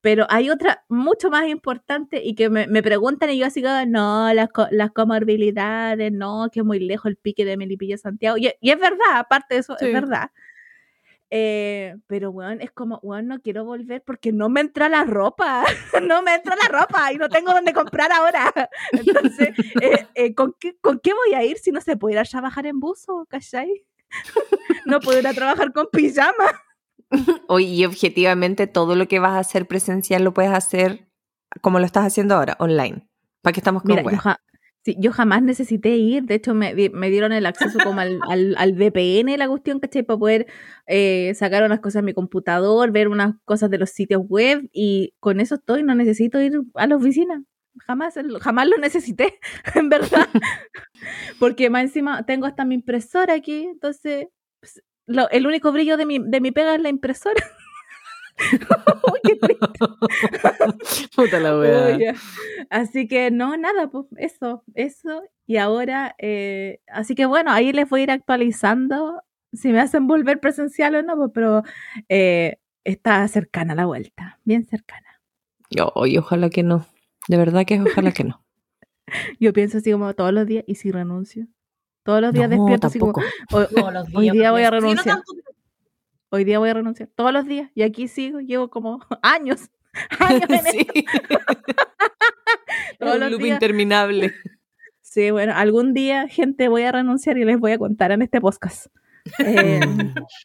Pero 0.00 0.26
hay 0.30 0.48
otra 0.48 0.82
mucho 0.88 1.28
más 1.28 1.46
importante 1.46 2.22
y 2.24 2.34
que 2.34 2.48
me, 2.48 2.66
me 2.66 2.82
preguntan 2.82 3.28
y 3.30 3.36
yo 3.38 3.44
así 3.46 3.62
como, 3.62 3.84
no, 3.86 4.32
las, 4.32 4.48
las 4.70 4.90
comorbilidades, 4.92 6.10
no, 6.10 6.48
que 6.50 6.60
es 6.60 6.64
muy 6.66 6.80
lejos 6.80 7.10
el 7.10 7.16
pique 7.16 7.44
de 7.44 7.58
Melipilla 7.58 7.98
Santiago. 7.98 8.38
Y, 8.38 8.50
y 8.62 8.70
es 8.70 8.80
verdad, 8.80 9.18
aparte 9.18 9.54
de 9.56 9.60
eso, 9.60 9.76
Sí. 9.78 9.86
es 9.86 9.92
verdad. 9.92 10.30
Eh, 11.30 11.96
pero, 12.06 12.32
bueno, 12.32 12.62
es 12.62 12.70
como, 12.72 13.00
bueno, 13.02 13.34
no 13.36 13.42
quiero 13.42 13.64
volver 13.64 14.02
porque 14.02 14.32
no 14.32 14.48
me 14.48 14.60
entra 14.60 14.88
la 14.88 15.04
ropa, 15.04 15.62
no 16.02 16.22
me 16.22 16.34
entra 16.34 16.56
la 16.56 16.68
ropa 16.78 17.12
y 17.12 17.16
no 17.16 17.28
tengo 17.28 17.52
dónde 17.52 17.72
comprar 17.72 18.10
ahora. 18.12 18.52
Entonces, 18.92 19.50
eh, 19.80 20.06
eh, 20.14 20.34
¿con, 20.34 20.54
qué, 20.58 20.76
¿con 20.80 20.98
qué 21.00 21.12
voy 21.12 21.34
a 21.34 21.44
ir 21.44 21.58
si 21.58 21.70
no 21.70 21.80
se 21.80 21.96
puede 21.96 22.14
ir 22.14 22.18
a 22.20 22.24
trabajar 22.24 22.66
en 22.66 22.80
buzo, 22.80 23.26
cachai? 23.28 23.84
no 24.86 25.00
puedo 25.00 25.18
ir 25.18 25.26
a 25.26 25.34
trabajar 25.34 25.72
con 25.72 25.86
pijama. 25.92 26.62
Oye, 27.46 27.66
y 27.66 27.84
objetivamente 27.84 28.66
todo 28.66 28.94
lo 28.94 29.06
que 29.08 29.18
vas 29.18 29.32
a 29.32 29.38
hacer 29.38 29.66
presencial 29.66 30.24
lo 30.24 30.34
puedes 30.34 30.52
hacer 30.52 31.08
como 31.62 31.78
lo 31.78 31.86
estás 31.86 32.04
haciendo 32.06 32.34
ahora, 32.34 32.56
online. 32.58 33.06
¿Para 33.42 33.52
qué 33.52 33.60
estamos 33.60 33.82
con 33.82 33.90
Mira, 33.90 34.02
yo, 34.02 34.08
weas? 34.08 34.20
ja- 34.22 34.40
sí, 34.92 34.96
yo 34.98 35.12
jamás 35.12 35.42
necesité 35.42 35.96
ir, 35.96 36.24
de 36.24 36.34
hecho 36.36 36.54
me, 36.54 36.74
me 36.92 37.10
dieron 37.10 37.32
el 37.32 37.46
acceso 37.46 37.82
como 37.82 38.00
al, 38.00 38.20
al, 38.30 38.54
al 38.58 38.72
VPN, 38.72 39.36
la 39.38 39.48
cuestión, 39.48 39.80
¿cachai? 39.80 40.02
Para 40.02 40.18
poder 40.18 40.46
eh, 40.86 41.32
sacar 41.34 41.62
unas 41.64 41.80
cosas 41.80 42.00
en 42.00 42.06
mi 42.06 42.14
computador, 42.14 42.90
ver 42.92 43.08
unas 43.08 43.34
cosas 43.44 43.70
de 43.70 43.78
los 43.78 43.90
sitios 43.90 44.22
web 44.28 44.68
y 44.72 45.14
con 45.20 45.40
eso 45.40 45.56
estoy, 45.56 45.82
no 45.82 45.94
necesito 45.94 46.40
ir 46.40 46.60
a 46.74 46.86
la 46.86 46.96
oficina. 46.96 47.42
Jamás, 47.86 48.14
jamás 48.40 48.66
lo 48.68 48.76
necesité, 48.78 49.38
en 49.74 49.88
verdad. 49.88 50.26
Porque 51.38 51.70
más 51.70 51.82
encima 51.84 52.24
tengo 52.26 52.46
hasta 52.46 52.64
mi 52.64 52.74
impresora 52.76 53.34
aquí, 53.34 53.64
entonces 53.64 54.26
pues, 54.60 54.82
lo- 55.06 55.28
el 55.30 55.46
único 55.46 55.72
brillo 55.72 55.96
de 55.96 56.06
mi, 56.06 56.18
de 56.18 56.40
mi 56.40 56.50
pega 56.52 56.74
es 56.74 56.80
la 56.82 56.88
impresora. 56.88 57.42
Uy, 59.12 59.20
qué 59.24 59.36
triste. 59.36 59.66
Puta 61.16 61.40
la 61.40 61.56
Oye, 61.56 62.14
Así 62.70 63.08
que 63.08 63.30
no, 63.30 63.56
nada, 63.56 63.88
pues 63.90 64.06
eso, 64.18 64.62
eso. 64.74 65.22
Y 65.46 65.56
ahora, 65.56 66.14
eh, 66.18 66.80
así 66.88 67.14
que 67.14 67.26
bueno, 67.26 67.50
ahí 67.50 67.72
les 67.72 67.88
voy 67.88 68.00
a 68.00 68.02
ir 68.04 68.10
actualizando 68.10 69.22
si 69.52 69.68
me 69.72 69.80
hacen 69.80 70.06
volver 70.06 70.40
presencial 70.40 70.94
o 70.94 71.02
no, 71.02 71.16
pues, 71.16 71.30
pero 71.34 71.62
eh, 72.08 72.58
está 72.84 73.26
cercana 73.28 73.74
la 73.74 73.86
vuelta, 73.86 74.38
bien 74.44 74.64
cercana. 74.66 75.20
Yo, 75.70 75.90
oye, 75.94 76.18
ojalá 76.18 76.50
que 76.50 76.62
no. 76.62 76.86
De 77.28 77.36
verdad 77.38 77.64
que 77.66 77.80
ojalá 77.80 78.12
que 78.12 78.24
no. 78.24 78.42
Yo 79.40 79.52
pienso 79.54 79.78
así 79.78 79.90
como 79.92 80.12
todos 80.14 80.32
los 80.32 80.46
días, 80.46 80.64
¿y 80.66 80.74
si 80.74 80.90
renuncio? 80.90 81.46
Todos 82.04 82.20
los 82.22 82.32
días 82.32 82.48
No, 82.50 82.56
despierto 82.56 82.86
así 82.86 82.98
como, 82.98 83.12
tampoco. 83.12 83.34
"Hoy- 83.52 83.66
Todos 83.74 83.92
los 83.92 84.14
Hoy 84.14 84.22
días. 84.24 84.32
día 84.34 84.50
voy 84.52 84.62
a 84.62 84.70
no 84.70 84.80
renunciar. 84.80 85.16
tanto, 85.16 85.32
hoy 86.30 86.44
día 86.44 86.58
voy 86.58 86.70
a 86.70 86.74
renunciar, 86.74 87.08
todos 87.14 87.32
los 87.32 87.46
días, 87.46 87.70
y 87.74 87.82
aquí 87.82 88.08
sigo, 88.08 88.40
llevo 88.40 88.68
como 88.70 89.00
años, 89.22 89.70
años 90.20 90.48
en 90.48 90.66
esto. 90.66 90.92
Un 93.00 93.30
loop 93.30 93.42
días. 93.42 93.54
interminable. 93.54 94.34
Sí, 95.00 95.30
bueno, 95.30 95.52
algún 95.54 95.94
día, 95.94 96.28
gente, 96.28 96.68
voy 96.68 96.82
a 96.82 96.92
renunciar 96.92 97.38
y 97.38 97.44
les 97.44 97.58
voy 97.58 97.72
a 97.72 97.78
contar 97.78 98.12
en 98.12 98.22
este 98.22 98.40
podcast. 98.40 98.86
Eh, 99.38 99.80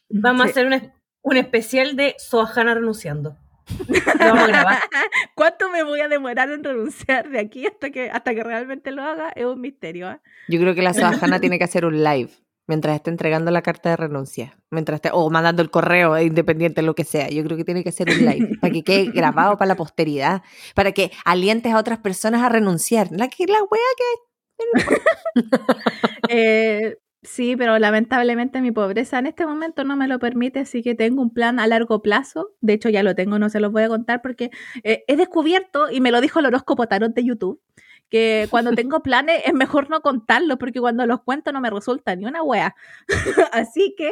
Vamos 0.08 0.46
a 0.46 0.48
hacer 0.48 0.66
un, 0.66 0.92
un 1.22 1.36
especial 1.36 1.96
de 1.96 2.14
Soajana 2.18 2.74
renunciando. 2.74 3.36
Vamos 4.18 4.44
a 4.44 4.46
grabar. 4.46 4.78
¿Cuánto 5.34 5.70
me 5.70 5.82
voy 5.82 6.00
a 6.00 6.08
demorar 6.08 6.50
en 6.50 6.62
renunciar 6.64 7.28
de 7.28 7.40
aquí 7.40 7.66
hasta 7.66 7.90
que, 7.90 8.10
hasta 8.10 8.34
que 8.34 8.42
realmente 8.42 8.90
lo 8.90 9.02
haga? 9.02 9.30
Es 9.34 9.44
un 9.44 9.60
misterio. 9.60 10.08
¿ah? 10.08 10.20
Yo 10.48 10.60
creo 10.60 10.74
que 10.74 10.82
la 10.82 10.94
Sabajana 10.94 11.40
tiene 11.40 11.58
que 11.58 11.64
hacer 11.64 11.84
un 11.84 12.02
live 12.02 12.30
mientras 12.66 12.96
esté 12.96 13.10
entregando 13.10 13.50
la 13.50 13.62
carta 13.62 13.90
de 13.90 13.96
renuncia, 13.96 14.56
mientras 14.70 14.96
esté, 14.96 15.10
o 15.12 15.28
mandando 15.30 15.62
el 15.62 15.70
correo, 15.70 16.16
eh, 16.16 16.24
independiente 16.24 16.80
de 16.80 16.86
lo 16.86 16.94
que 16.94 17.04
sea. 17.04 17.28
Yo 17.28 17.44
creo 17.44 17.56
que 17.56 17.64
tiene 17.64 17.82
que 17.82 17.90
hacer 17.90 18.08
un 18.08 18.18
live 18.18 18.58
para 18.60 18.72
que 18.72 18.82
quede 18.82 19.04
grabado 19.14 19.56
para 19.56 19.68
la 19.68 19.76
posteridad, 19.76 20.42
para 20.74 20.92
que 20.92 21.10
alientes 21.24 21.72
a 21.72 21.78
otras 21.78 21.98
personas 21.98 22.42
a 22.42 22.48
renunciar. 22.48 23.08
La 23.10 23.28
que 23.28 23.46
la 23.46 23.58
wea 23.62 23.80
Eh, 26.30 26.96
sí, 27.22 27.54
pero 27.56 27.78
lamentablemente 27.78 28.60
mi 28.62 28.72
pobreza 28.72 29.18
en 29.18 29.26
este 29.26 29.44
momento 29.46 29.84
no 29.84 29.96
me 29.96 30.08
lo 30.08 30.18
permite, 30.18 30.60
así 30.60 30.82
que 30.82 30.94
tengo 30.94 31.22
un 31.22 31.32
plan 31.32 31.60
a 31.60 31.66
largo 31.66 32.00
plazo. 32.02 32.50
De 32.60 32.72
hecho, 32.72 32.88
ya 32.88 33.02
lo 33.02 33.14
tengo, 33.14 33.38
no 33.38 33.50
se 33.50 33.60
los 33.60 33.72
voy 33.72 33.82
a 33.82 33.88
contar 33.88 34.22
porque 34.22 34.50
eh, 34.84 35.04
he 35.06 35.16
descubierto, 35.16 35.90
y 35.90 36.00
me 36.00 36.10
lo 36.10 36.20
dijo 36.20 36.38
el 36.38 36.46
horóscopo 36.46 36.86
tarot 36.86 37.14
de 37.14 37.24
YouTube, 37.24 37.60
que 38.08 38.46
cuando 38.50 38.70
tengo 38.76 39.02
planes 39.02 39.42
es 39.44 39.54
mejor 39.54 39.90
no 39.90 40.00
contarlos 40.00 40.58
porque 40.58 40.80
cuando 40.80 41.06
los 41.06 41.22
cuento 41.22 41.52
no 41.52 41.60
me 41.60 41.70
resulta 41.70 42.14
ni 42.16 42.24
una 42.24 42.42
wea. 42.42 42.74
así 43.52 43.94
que 43.96 44.10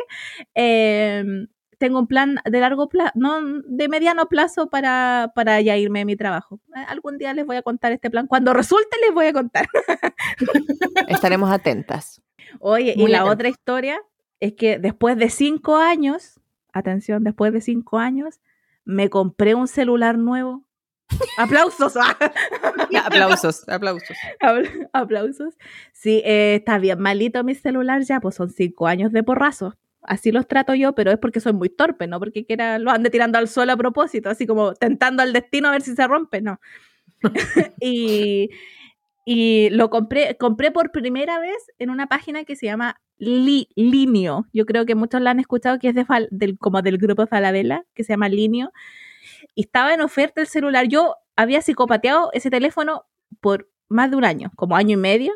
eh, 0.55 1.47
tengo 1.83 1.99
un 1.99 2.07
plan 2.07 2.39
de 2.45 2.61
largo 2.61 2.89
plazo, 2.89 3.11
no, 3.17 3.41
de 3.67 3.89
mediano 3.89 4.27
plazo 4.27 4.71
para, 4.71 5.33
para 5.35 5.61
ya 5.61 5.77
irme 5.77 5.99
de 5.99 6.05
mi 6.05 6.15
trabajo. 6.15 6.61
Eh, 6.77 6.85
Algún 6.87 7.19
día 7.19 7.35
les 7.35 7.45
voy 7.45 7.57
a 7.57 7.63
contar 7.63 7.91
este 7.91 8.09
plan. 8.09 8.29
Cuando 8.29 8.55
resulte 8.55 8.97
les 9.05 9.13
voy 9.13 9.27
a 9.27 9.33
contar. 9.33 9.67
Estaremos 11.09 11.51
atentas. 11.51 12.23
Oye, 12.61 12.95
y 12.97 13.01
Muy 13.01 13.11
la 13.11 13.19
atenta. 13.19 13.33
otra 13.33 13.49
historia 13.49 14.01
es 14.39 14.53
que 14.53 14.79
después 14.79 15.17
de 15.17 15.29
cinco 15.29 15.77
años, 15.77 16.41
atención, 16.73 17.25
después 17.25 17.53
de 17.53 17.61
cinco 17.61 17.99
años, 17.99 18.41
me 18.85 19.11
compré 19.11 19.57
un 19.57 19.67
celular 19.67 20.19
nuevo. 20.19 20.65
Aplausos, 21.39 21.97
¡ah! 21.97 22.17
aplausos, 23.05 23.69
aplausos. 23.69 24.17
Apl- 24.41 24.89
aplausos. 24.93 25.55
Sí, 25.93 26.23
eh, 26.25 26.57
está 26.57 26.79
bien 26.79 26.99
malito 27.01 27.43
mi 27.45 27.55
celular 27.55 28.03
ya, 28.03 28.21
pues 28.21 28.35
son 28.35 28.51
cinco 28.51 28.87
años 28.87 29.13
de 29.13 29.23
porrazo. 29.23 29.75
Así 30.03 30.33
los 30.33 30.49
trato 30.49 30.75
yo, 30.75 30.95
pero 30.95 31.13
es 31.13 31.19
porque 31.19 31.41
soy 31.41 31.53
muy 31.53 31.69
torpe, 31.69 32.07
no 32.09 32.19
porque 32.19 32.45
quiera 32.45 32.79
lo 32.79 32.91
ande 32.91 33.09
tirando 33.11 33.39
al 33.39 33.49
suelo 33.49 33.73
a 33.73 33.77
propósito, 33.77 34.31
así 34.31 34.47
como 34.47 34.75
tentando 34.75 35.23
al 35.23 35.33
destino 35.33 35.69
a 35.69 35.73
ver 35.73 35.83
si 35.83 35.95
se 35.95 36.07
rompe, 36.09 36.41
no. 36.41 36.61
y, 37.81 38.51
y 39.25 39.71
lo 39.71 39.91
compré, 39.91 40.37
compré 40.37 40.73
por 40.73 40.91
primera 40.91 41.39
vez 41.39 41.57
en 41.79 41.91
una 41.91 42.09
página 42.09 42.45
que 42.45 42.57
se 42.57 42.67
llama 42.67 43.01
Li- 43.19 43.69
Linio. 43.77 44.47
Yo 44.53 44.67
creo 44.67 44.87
que 44.87 44.97
muchos 44.97 45.21
la 45.21 45.31
han 45.31 45.41
escuchado, 45.41 45.79
que 45.79 45.89
es 45.89 45.95
de 45.95 46.05
del, 46.31 46.59
como 46.59 46.83
del 46.83 46.99
grupo 46.99 47.27
Falabella, 47.29 47.85
que 47.95 48.03
se 48.03 48.13
llama 48.15 48.29
Linio. 48.29 48.73
Y 49.55 49.63
estaba 49.63 49.95
en 49.95 50.01
oferta 50.01 50.41
el 50.41 50.47
celular. 50.47 50.87
Yo 50.89 51.17
había 51.37 51.63
psicopateado 51.63 52.31
ese 52.33 52.51
teléfono 52.51 53.07
por 53.41 53.71
más 53.89 54.11
de 54.11 54.17
un 54.17 54.25
año, 54.25 54.51
como 54.57 54.77
año 54.77 54.95
y 54.95 55.01
medio. 55.01 55.33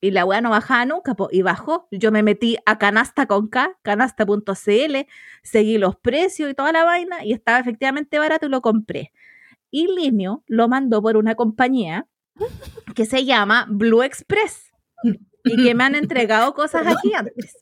Y 0.00 0.10
la 0.10 0.24
weá 0.24 0.40
no 0.40 0.50
bajaba 0.50 0.84
nunca, 0.84 1.14
po, 1.14 1.28
y 1.30 1.42
bajó. 1.42 1.86
Yo 1.92 2.10
me 2.10 2.24
metí 2.24 2.56
a 2.66 2.76
canasta 2.76 3.26
con 3.26 3.48
K, 3.48 3.78
canasta.cl, 3.82 4.96
seguí 5.44 5.78
los 5.78 5.94
precios 5.96 6.50
y 6.50 6.54
toda 6.54 6.72
la 6.72 6.84
vaina, 6.84 7.24
y 7.24 7.32
estaba 7.32 7.60
efectivamente 7.60 8.18
barato 8.18 8.46
y 8.46 8.48
lo 8.48 8.62
compré. 8.62 9.12
Y 9.70 9.86
Linio 9.86 10.42
lo 10.48 10.68
mandó 10.68 11.00
por 11.00 11.16
una 11.16 11.36
compañía 11.36 12.08
que 12.96 13.06
se 13.06 13.24
llama 13.24 13.66
Blue 13.68 14.02
Express 14.02 14.72
y 15.44 15.62
que 15.62 15.74
me 15.74 15.84
han 15.84 15.94
entregado 15.94 16.52
cosas 16.54 16.86
aquí 16.86 17.14
antes. 17.14 17.61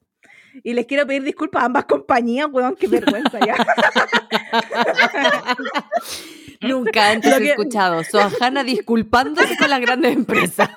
Y 0.62 0.75
les 0.75 0.87
quiero 0.87 1.07
pedir 1.07 1.23
disculpas 1.23 1.62
a 1.62 1.66
ambas 1.66 1.85
compañías, 1.87 2.49
weón, 2.50 2.76
qué 2.76 2.88
vergüenza 2.88 3.38
ya. 3.45 3.54
Nunca 6.61 7.11
antes 7.11 7.33
he 7.35 7.38
que- 7.38 7.50
escuchado 7.50 8.04
Soajana 8.04 8.62
disculpándose 8.64 9.57
con 9.57 9.71
las 9.71 9.80
grandes 9.80 10.12
empresas. 10.14 10.69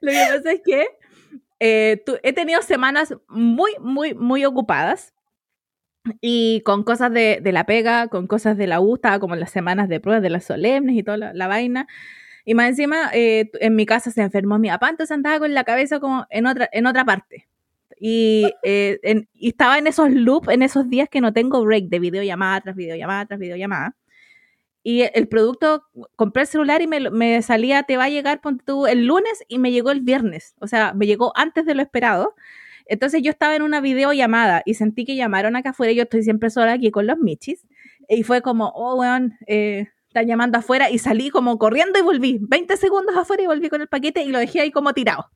Lo 0.00 0.12
que 0.12 0.26
pasa 0.36 0.52
es 0.52 0.60
que 0.64 0.86
eh, 1.60 2.02
tu- 2.04 2.18
he 2.22 2.32
tenido 2.32 2.62
semanas 2.62 3.14
muy, 3.28 3.72
muy, 3.80 4.14
muy 4.14 4.44
ocupadas. 4.44 5.12
Y 6.20 6.60
con 6.64 6.84
cosas 6.84 7.12
de, 7.12 7.40
de 7.42 7.50
la 7.50 7.64
pega, 7.66 8.06
con 8.06 8.28
cosas 8.28 8.56
de 8.56 8.68
la 8.68 8.78
U, 8.80 8.94
estaba 8.94 9.18
como 9.18 9.34
en 9.34 9.40
las 9.40 9.50
semanas 9.50 9.88
de 9.88 9.98
pruebas 9.98 10.22
de 10.22 10.30
las 10.30 10.44
solemnes 10.44 10.94
y 10.96 11.02
toda 11.02 11.16
la, 11.16 11.34
la 11.34 11.48
vaina. 11.48 11.88
Y 12.46 12.54
más 12.54 12.70
encima, 12.70 13.10
eh, 13.14 13.50
en 13.60 13.76
mi 13.76 13.86
casa 13.86 14.10
se 14.12 14.22
enfermó 14.22 14.58
mi 14.60 14.70
papá, 14.70 14.90
entonces 14.90 15.14
andaba 15.14 15.40
con 15.40 15.54
la 15.54 15.64
cabeza 15.64 16.00
como 16.00 16.26
en 16.30 16.46
otra, 16.46 16.70
en 16.72 16.86
otra 16.86 17.04
parte. 17.04 17.48
Y, 18.00 18.46
eh, 18.64 19.00
en- 19.04 19.28
y 19.34 19.48
estaba 19.50 19.78
en 19.78 19.86
esos 19.88 20.10
loops, 20.12 20.48
en 20.50 20.62
esos 20.62 20.88
días 20.90 21.08
que 21.10 21.20
no 21.22 21.32
tengo 21.34 21.64
break 21.64 21.86
de 21.90 21.98
videollamada 22.00 22.60
tras 22.62 22.76
videollamada 22.76 23.26
tras 23.26 23.40
videollamada. 23.40 23.96
Y 24.82 25.02
el 25.14 25.26
producto, 25.28 25.84
compré 26.14 26.42
el 26.42 26.48
celular 26.48 26.80
y 26.82 26.86
me, 26.86 27.10
me 27.10 27.42
salía, 27.42 27.82
te 27.82 27.96
va 27.96 28.04
a 28.04 28.08
llegar 28.08 28.40
ponte 28.40 28.64
tú, 28.64 28.86
el 28.86 29.06
lunes 29.06 29.44
y 29.48 29.58
me 29.58 29.72
llegó 29.72 29.90
el 29.90 30.00
viernes. 30.00 30.54
O 30.60 30.68
sea, 30.68 30.94
me 30.94 31.06
llegó 31.06 31.32
antes 31.36 31.66
de 31.66 31.74
lo 31.74 31.82
esperado. 31.82 32.34
Entonces 32.86 33.22
yo 33.22 33.30
estaba 33.30 33.56
en 33.56 33.62
una 33.62 33.80
videollamada 33.80 34.62
y 34.64 34.74
sentí 34.74 35.04
que 35.04 35.16
llamaron 35.16 35.56
acá 35.56 35.70
afuera. 35.70 35.92
Yo 35.92 36.04
estoy 36.04 36.22
siempre 36.22 36.50
sola 36.50 36.74
aquí 36.74 36.92
con 36.92 37.06
los 37.08 37.18
michis. 37.18 37.66
Y 38.08 38.22
fue 38.22 38.42
como, 38.42 38.68
oh, 38.76 38.94
weón, 38.96 39.34
eh, 39.48 39.88
están 40.16 40.26
llamando 40.28 40.58
afuera. 40.58 40.90
Y 40.90 40.98
salí 40.98 41.30
como 41.30 41.58
corriendo 41.58 41.98
y 41.98 42.02
volví. 42.02 42.38
20 42.40 42.76
segundos 42.76 43.16
afuera 43.16 43.42
y 43.42 43.46
volví 43.46 43.68
con 43.68 43.80
el 43.82 43.88
paquete 43.88 44.22
y 44.22 44.28
lo 44.30 44.38
dejé 44.38 44.60
ahí 44.60 44.70
como 44.70 44.92
tirado. 44.94 45.30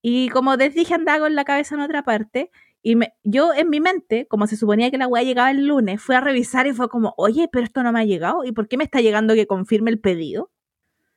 Y 0.00 0.28
como 0.28 0.54
les 0.56 0.74
dije, 0.74 0.94
andaba 0.94 1.20
con 1.20 1.34
la 1.34 1.44
cabeza 1.44 1.74
en 1.74 1.80
otra 1.80 2.02
parte. 2.04 2.50
Y 2.82 2.94
me- 2.94 3.14
yo 3.24 3.52
en 3.54 3.68
mi 3.70 3.80
mente, 3.80 4.26
como 4.28 4.46
se 4.46 4.56
suponía 4.56 4.90
que 4.92 4.98
la 4.98 5.08
weá 5.08 5.24
llegaba 5.24 5.50
el 5.50 5.66
lunes, 5.66 6.00
fui 6.00 6.14
a 6.14 6.20
revisar 6.20 6.66
y 6.68 6.72
fue 6.72 6.88
como, 6.88 7.12
oye, 7.16 7.48
pero 7.50 7.64
esto 7.64 7.82
no 7.82 7.90
me 7.92 8.00
ha 8.00 8.04
llegado. 8.04 8.44
¿Y 8.44 8.52
por 8.52 8.68
qué 8.68 8.76
me 8.76 8.84
está 8.84 9.00
llegando 9.00 9.34
que 9.34 9.48
confirme 9.48 9.90
el 9.90 9.98
pedido? 9.98 10.50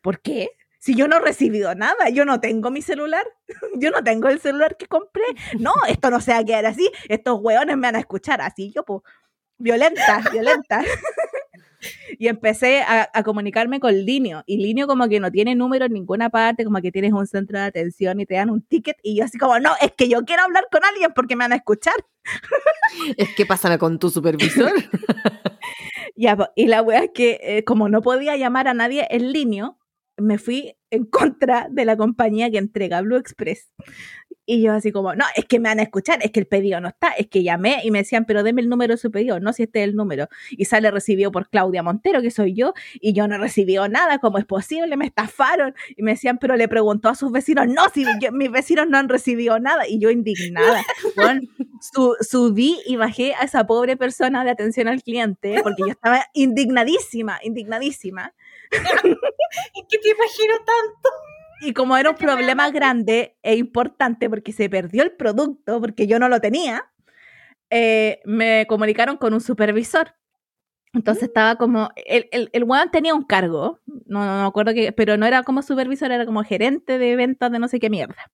¿Por 0.01 0.19
qué? 0.21 0.49
Si 0.79 0.95
yo 0.95 1.07
no 1.07 1.17
he 1.17 1.19
recibido 1.19 1.75
nada, 1.75 2.09
yo 2.09 2.25
no 2.25 2.39
tengo 2.39 2.71
mi 2.71 2.81
celular, 2.81 3.23
yo 3.75 3.91
no 3.91 4.03
tengo 4.03 4.27
el 4.29 4.39
celular 4.39 4.75
que 4.77 4.87
compré. 4.87 5.23
No, 5.59 5.71
esto 5.87 6.09
no 6.09 6.19
se 6.19 6.31
va 6.31 6.39
a 6.39 6.43
quedar 6.43 6.65
así. 6.65 6.89
Estos 7.07 7.39
weones 7.39 7.77
me 7.77 7.87
van 7.87 7.95
a 7.97 7.99
escuchar 7.99 8.41
así. 8.41 8.71
Yo, 8.75 8.83
pues, 8.83 9.01
violenta, 9.59 10.23
violenta. 10.31 10.81
Y 12.19 12.27
empecé 12.27 12.81
a, 12.81 13.09
a 13.13 13.23
comunicarme 13.23 13.79
con 13.79 13.93
Linio. 13.93 14.43
Y 14.45 14.57
Linio 14.57 14.87
como 14.87 15.07
que 15.07 15.19
no 15.19 15.31
tiene 15.31 15.55
número 15.55 15.85
en 15.85 15.93
ninguna 15.93 16.29
parte, 16.29 16.63
como 16.63 16.81
que 16.81 16.91
tienes 16.91 17.13
un 17.13 17.27
centro 17.27 17.59
de 17.59 17.65
atención 17.65 18.19
y 18.19 18.25
te 18.25 18.35
dan 18.35 18.49
un 18.49 18.61
ticket. 18.61 18.97
Y 19.03 19.17
yo 19.17 19.25
así 19.25 19.37
como, 19.37 19.59
no, 19.59 19.71
es 19.81 19.91
que 19.93 20.09
yo 20.09 20.23
quiero 20.25 20.43
hablar 20.43 20.65
con 20.71 20.83
alguien 20.83 21.11
porque 21.15 21.35
me 21.35 21.45
van 21.45 21.53
a 21.53 21.57
escuchar. 21.57 21.95
Es 23.17 23.33
que 23.35 23.45
pásame 23.45 23.77
con 23.77 23.99
tu 23.99 24.09
supervisor. 24.09 24.71
Ya, 26.15 26.35
po, 26.35 26.49
y 26.55 26.67
la 26.67 26.81
wea 26.81 27.05
es 27.05 27.11
que 27.13 27.39
eh, 27.41 27.63
como 27.63 27.89
no 27.89 28.01
podía 28.01 28.35
llamar 28.37 28.67
a 28.67 28.73
nadie 28.73 29.07
en 29.09 29.31
línea, 29.31 29.75
me 30.17 30.37
fui 30.37 30.75
en 30.91 31.05
contra 31.05 31.67
de 31.71 31.85
la 31.85 31.97
compañía 31.97 32.51
que 32.51 32.57
entrega 32.57 33.01
Blue 33.01 33.17
Express. 33.17 33.71
Y 34.53 34.61
yo 34.61 34.73
así 34.73 34.91
como, 34.91 35.15
no, 35.15 35.23
es 35.35 35.45
que 35.45 35.59
me 35.59 35.69
van 35.69 35.79
a 35.79 35.83
escuchar, 35.83 36.19
es 36.21 36.31
que 36.31 36.41
el 36.41 36.45
pedido 36.45 36.81
no 36.81 36.89
está, 36.89 37.09
es 37.11 37.27
que 37.27 37.41
llamé 37.41 37.77
y 37.85 37.91
me 37.91 37.99
decían, 37.99 38.25
pero 38.25 38.43
deme 38.43 38.61
el 38.61 38.67
número 38.67 38.93
de 38.93 38.97
su 38.97 39.09
pedido, 39.09 39.39
no 39.39 39.53
si 39.53 39.63
este 39.63 39.79
es 39.81 39.87
el 39.87 39.95
número. 39.95 40.27
Y 40.51 40.65
sale 40.65 40.91
recibido 40.91 41.31
por 41.31 41.47
Claudia 41.47 41.83
Montero, 41.83 42.21
que 42.21 42.31
soy 42.31 42.53
yo, 42.53 42.73
y 42.99 43.13
yo 43.13 43.29
no 43.29 43.35
he 43.35 43.37
recibido 43.37 43.87
nada, 43.87 44.19
¿cómo 44.19 44.39
es 44.39 44.45
posible? 44.45 44.97
Me 44.97 45.05
estafaron. 45.05 45.73
Y 45.95 46.03
me 46.03 46.11
decían, 46.11 46.37
pero 46.37 46.57
le 46.57 46.67
preguntó 46.67 47.07
a 47.07 47.15
sus 47.15 47.31
vecinos, 47.31 47.67
no, 47.67 47.83
si 47.93 48.03
yo- 48.19 48.31
mis 48.33 48.51
vecinos 48.51 48.87
no 48.89 48.97
han 48.97 49.07
recibido 49.07 49.57
nada. 49.59 49.87
Y 49.87 49.99
yo 49.99 50.09
indignada. 50.11 50.81
Subí 52.19 52.77
y 52.85 52.95
bajé 52.97 53.33
a 53.35 53.43
esa 53.43 53.65
pobre 53.65 53.95
persona 53.95 54.43
de 54.43 54.51
atención 54.51 54.87
al 54.89 55.01
cliente, 55.01 55.61
porque 55.63 55.83
yo 55.83 55.91
estaba 55.91 56.25
indignadísima, 56.33 57.39
indignadísima. 57.43 58.33
Es 58.71 59.83
que 59.89 59.97
te 59.97 60.09
imagino 60.09 60.53
tanto. 60.57 61.09
Y 61.63 61.73
como 61.73 61.95
era 61.95 62.09
un 62.09 62.15
problema 62.15 62.71
grande 62.71 63.37
e 63.43 63.55
importante 63.55 64.29
porque 64.29 64.51
se 64.51 64.67
perdió 64.67 65.03
el 65.03 65.11
producto, 65.11 65.79
porque 65.79 66.07
yo 66.07 66.17
no 66.17 66.27
lo 66.27 66.41
tenía, 66.41 66.91
eh, 67.69 68.19
me 68.25 68.65
comunicaron 68.67 69.17
con 69.17 69.33
un 69.35 69.41
supervisor. 69.41 70.15
Entonces 70.93 71.23
estaba 71.23 71.55
como, 71.55 71.89
el, 72.05 72.27
el, 72.33 72.49
el 72.51 72.63
weón 72.65 72.91
tenía 72.91 73.15
un 73.15 73.23
cargo, 73.23 73.79
no, 74.07 74.25
no 74.25 74.41
me 74.41 74.47
acuerdo 74.47 74.73
que, 74.73 74.91
pero 74.91 75.15
no 75.15 75.25
era 75.25 75.41
como 75.43 75.61
supervisor, 75.61 76.11
era 76.11 76.25
como 76.25 76.43
gerente 76.43 76.97
de 76.97 77.15
ventas 77.15 77.49
de 77.51 77.59
no 77.59 77.67
sé 77.69 77.79
qué 77.79 77.89
mierda. 77.89 78.29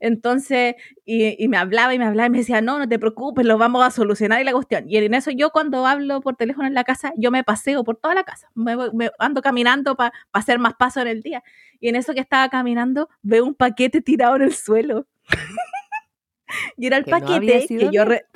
Entonces, 0.00 0.74
y, 1.04 1.42
y 1.42 1.46
me 1.46 1.56
hablaba 1.56 1.94
y 1.94 1.98
me 2.00 2.04
hablaba 2.04 2.26
y 2.26 2.30
me 2.30 2.38
decía, 2.38 2.60
no, 2.60 2.80
no 2.80 2.88
te 2.88 2.98
preocupes, 2.98 3.46
lo 3.46 3.58
vamos 3.58 3.86
a 3.86 3.90
solucionar 3.92 4.40
y 4.40 4.44
la 4.44 4.52
cuestión. 4.52 4.84
Y 4.88 4.96
en 4.96 5.14
eso 5.14 5.30
yo 5.30 5.50
cuando 5.50 5.86
hablo 5.86 6.20
por 6.20 6.34
teléfono 6.34 6.66
en 6.66 6.74
la 6.74 6.82
casa, 6.82 7.12
yo 7.16 7.30
me 7.30 7.44
paseo 7.44 7.84
por 7.84 7.96
toda 7.96 8.14
la 8.16 8.24
casa, 8.24 8.48
me, 8.56 8.76
me 8.92 9.12
ando 9.20 9.40
caminando 9.40 9.94
para 9.94 10.12
hacer 10.32 10.58
más 10.58 10.74
paso 10.74 11.00
en 11.00 11.06
el 11.06 11.22
día. 11.22 11.44
Y 11.78 11.88
en 11.90 11.96
eso 11.96 12.12
que 12.12 12.20
estaba 12.20 12.48
caminando, 12.48 13.08
veo 13.22 13.44
un 13.44 13.54
paquete 13.54 14.00
tirado 14.00 14.34
en 14.34 14.42
el 14.42 14.54
suelo. 14.54 15.06
y 16.76 16.86
era 16.86 16.96
el 16.96 17.04
Que 17.04 17.10
no 17.12 17.20
paquete 17.20 17.66
sido 17.66 17.90
que 17.90 17.96
yo... 17.96 18.04
re- 18.04 18.26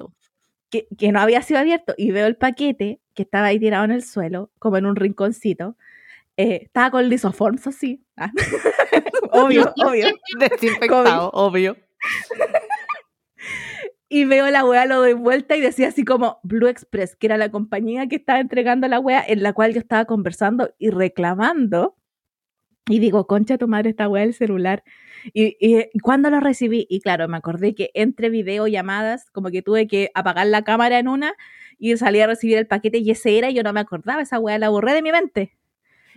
que, 0.70 0.86
que 0.98 1.12
no 1.12 1.20
había 1.20 1.40
sido 1.42 1.60
abierto 1.60 1.94
y 1.96 2.10
veo 2.10 2.26
el 2.26 2.36
paquete 2.36 3.00
que 3.18 3.24
estaba 3.24 3.46
ahí 3.46 3.58
tirado 3.58 3.84
en 3.84 3.90
el 3.90 4.04
suelo, 4.04 4.52
como 4.60 4.76
en 4.76 4.86
un 4.86 4.94
rinconcito. 4.94 5.76
Eh, 6.36 6.60
estaba 6.66 6.92
con 6.92 7.08
lisoforms 7.08 7.66
así. 7.66 8.06
Ah. 8.16 8.30
obvio, 9.32 9.74
obvio. 9.84 10.06
Desinfectado, 10.38 11.30
obvio. 11.32 11.76
Y 14.10 14.24
veo 14.24 14.50
la 14.50 14.64
wea, 14.64 14.86
lo 14.86 15.00
doy 15.00 15.12
vuelta 15.12 15.54
y 15.54 15.60
decía 15.60 15.88
así 15.88 16.02
como 16.02 16.40
Blue 16.42 16.66
Express, 16.66 17.14
que 17.14 17.26
era 17.26 17.36
la 17.36 17.50
compañía 17.50 18.08
que 18.08 18.16
estaba 18.16 18.40
entregando 18.40 18.88
la 18.88 19.00
wea 19.00 19.22
en 19.28 19.42
la 19.42 19.52
cual 19.52 19.74
yo 19.74 19.80
estaba 19.80 20.06
conversando 20.06 20.74
y 20.78 20.88
reclamando. 20.88 21.94
Y 22.88 23.00
digo, 23.00 23.26
concha 23.26 23.58
tu 23.58 23.68
madre, 23.68 23.90
esta 23.90 24.08
wea 24.08 24.22
del 24.22 24.32
celular. 24.32 24.82
Y, 25.34 25.58
y, 25.60 25.90
y 25.92 25.98
cuando 25.98 26.30
lo 26.30 26.40
recibí, 26.40 26.86
y 26.88 27.02
claro, 27.02 27.28
me 27.28 27.36
acordé 27.36 27.74
que 27.74 27.90
entre 27.92 28.30
videollamadas, 28.30 29.30
como 29.30 29.50
que 29.50 29.60
tuve 29.60 29.86
que 29.86 30.10
apagar 30.14 30.46
la 30.46 30.64
cámara 30.64 30.98
en 30.98 31.08
una 31.08 31.34
y 31.78 31.96
salí 31.96 32.20
a 32.20 32.26
recibir 32.26 32.58
el 32.58 32.66
paquete 32.66 32.98
y 32.98 33.10
ese 33.10 33.38
era, 33.38 33.50
y 33.50 33.54
yo 33.54 33.62
no 33.62 33.72
me 33.72 33.80
acordaba, 33.80 34.20
esa 34.22 34.38
wea 34.38 34.58
la 34.58 34.68
borré 34.68 34.92
de 34.94 35.02
mi 35.02 35.12
mente. 35.12 35.54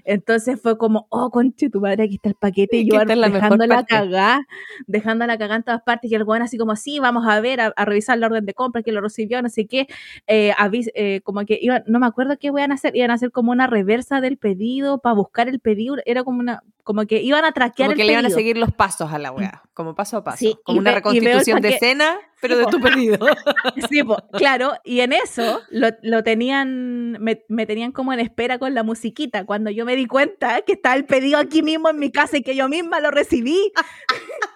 Entonces 0.04 0.60
fue 0.60 0.80
como, 0.80 1.06
oh, 1.10 1.30
conche 1.30 1.70
tu 1.70 1.80
madre, 1.80 2.06
aquí 2.06 2.16
está 2.16 2.30
el 2.30 2.36
paquete, 2.36 2.78
y 2.78 2.88
yo 2.88 2.96
que 2.96 3.02
esta 3.02 3.14
es 3.14 3.20
la 3.20 3.28
mejor 3.28 3.42
dejando 3.44 3.68
la 3.68 3.76
parte. 3.76 3.94
cagá, 3.94 4.48
dejando 4.88 5.28
la 5.28 5.38
cagá 5.38 5.56
en 5.58 5.64
todas 5.64 5.84
partes, 5.84 6.12
y 6.12 6.16
el 6.16 6.24
weón 6.24 6.42
así 6.42 6.58
como, 6.58 6.76
sí, 6.76 7.00
vamos 7.00 7.28
a 7.28 7.40
ver, 7.40 7.62
a, 7.62 7.74
a 7.76 7.86
revisar 7.86 8.18
la 8.18 8.26
orden 8.26 8.46
de 8.48 8.54
compra, 8.56 8.82
que 8.82 8.92
lo 8.92 9.02
recibió, 9.02 9.42
no 9.44 9.50
sé 9.50 9.68
qué, 9.68 9.88
eh, 10.26 10.54
avis- 10.58 10.92
eh, 10.96 11.22
como 11.24 11.46
que 11.46 11.60
iban, 11.62 11.84
no 11.86 12.00
me 12.00 12.08
acuerdo 12.08 12.38
qué 12.40 12.48
iban 12.48 12.72
a 12.72 12.76
hacer, 12.76 12.96
iban 12.96 13.12
a 13.12 13.16
hacer 13.16 13.32
como 13.32 13.52
una 13.52 13.68
reversa 13.68 14.22
del 14.22 14.38
pedido 14.38 14.98
para 15.00 15.14
buscar 15.14 15.48
el 15.50 15.60
pedido, 15.60 15.98
era 16.06 16.24
como 16.24 16.40
una, 16.40 16.64
como 16.84 17.06
que 17.06 17.22
iban 17.22 17.46
a 17.46 17.52
traquear 17.52 17.90
Como 17.90 17.92
el 17.92 17.98
que 17.98 18.06
le 18.06 18.14
iban 18.14 18.26
a 18.26 18.30
seguir 18.32 18.58
los 18.58 18.72
pasos 18.72 19.14
a 19.14 19.20
la 19.20 19.32
wea, 19.32 19.62
como 19.74 19.96
paso 19.96 20.18
a 20.18 20.24
paso. 20.24 20.38
Sí, 20.38 20.56
como 20.64 20.80
una 20.80 20.92
ve- 20.92 20.96
reconstitución 20.96 21.62
de 21.62 21.70
escena, 21.70 22.20
pero 22.42 22.56
Sí, 22.56 22.60
de 22.60 22.66
tu 22.68 22.80
pedido. 22.82 23.18
Sí, 23.90 24.04
po, 24.04 24.18
claro, 24.34 24.74
y 24.84 25.00
en 25.00 25.14
eso 25.14 25.62
lo, 25.70 25.90
lo 26.02 26.24
tenían, 26.24 27.14
me, 27.22 27.44
me 27.48 27.66
tenían 27.66 27.92
como 27.92 28.12
en 28.14 28.20
espera 28.20 28.60
con 28.60 28.74
la 28.74 28.84
musiquita, 28.84 29.46
cuando 29.46 29.70
yo 29.72 29.86
me 29.86 29.96
di 29.96 30.06
cuenta 30.08 30.62
que 30.62 30.74
estaba 30.74 30.96
el 30.96 31.06
pedido 31.06 31.38
aquí 31.40 31.62
mismo 31.64 31.90
en 31.90 32.00
mi 32.00 32.12
casa 32.12 32.38
y 32.38 32.42
que 32.44 32.56
yo 32.56 32.68
misma 32.70 33.00
lo 33.00 33.12
recibí. 33.12 33.72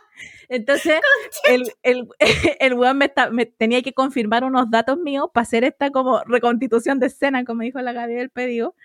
Entonces, 0.48 1.00
el, 1.50 1.64
el, 1.82 2.08
el 2.60 2.74
weón 2.76 2.98
me, 3.00 3.06
está- 3.06 3.30
me 3.32 3.46
tenía 3.46 3.82
que 3.82 3.94
confirmar 3.94 4.44
unos 4.44 4.70
datos 4.70 4.98
míos 4.98 5.28
para 5.34 5.44
hacer 5.44 5.64
esta 5.64 5.90
como 5.90 6.22
reconstitución 6.26 7.00
de 7.00 7.08
escena, 7.08 7.44
como 7.46 7.64
dijo 7.64 7.80
la 7.82 7.94
Gaby 7.94 8.14
del 8.16 8.30
pedido. 8.30 8.76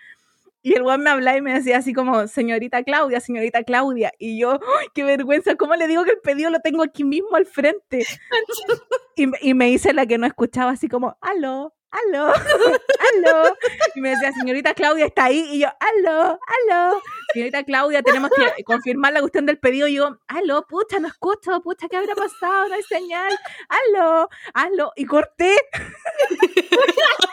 Y 0.63 0.73
el 0.75 0.83
weón 0.83 1.01
me 1.01 1.09
hablaba 1.09 1.37
y 1.37 1.41
me 1.41 1.53
decía 1.53 1.77
así 1.77 1.91
como, 1.93 2.27
señorita 2.27 2.83
Claudia, 2.83 3.19
señorita 3.19 3.63
Claudia. 3.63 4.11
Y 4.19 4.39
yo, 4.39 4.59
¡ay, 4.79 4.87
qué 4.93 5.03
vergüenza! 5.03 5.55
¿Cómo 5.55 5.75
le 5.75 5.87
digo 5.87 6.03
que 6.03 6.11
el 6.11 6.19
pedido 6.19 6.49
lo 6.51 6.59
tengo 6.59 6.83
aquí 6.83 7.03
mismo 7.03 7.35
al 7.35 7.45
frente? 7.45 8.05
Y, 9.17 9.27
me- 9.27 9.37
y 9.41 9.53
me 9.53 9.69
hice 9.69 9.93
la 9.93 10.05
que 10.05 10.17
no 10.17 10.25
escuchaba 10.25 10.71
así 10.71 10.87
como, 10.87 11.17
aló, 11.19 11.75
aló, 11.91 12.27
aló. 13.13 13.55
Y 13.93 13.99
me 13.99 14.11
decía, 14.11 14.31
señorita 14.31 14.73
Claudia 14.73 15.05
está 15.05 15.25
ahí. 15.25 15.45
Y 15.51 15.59
yo, 15.59 15.67
aló, 15.79 16.39
aló. 16.69 17.01
Señorita 17.33 17.63
Claudia, 17.65 18.01
tenemos 18.03 18.31
que 18.31 18.63
confirmar 18.63 19.11
la 19.11 19.19
cuestión 19.19 19.45
del 19.45 19.59
pedido. 19.59 19.87
Y 19.89 19.95
yo, 19.95 20.17
aló, 20.27 20.65
pucha, 20.65 20.99
no 20.99 21.09
escucho, 21.09 21.61
pucha, 21.61 21.87
¿qué 21.89 21.97
habrá 21.97 22.15
pasado? 22.15 22.69
No 22.69 22.73
hay 22.75 22.83
señal. 22.83 23.37
Aló, 23.67 24.29
aló. 24.53 24.91
Y 24.95 25.05
corté. 25.05 25.55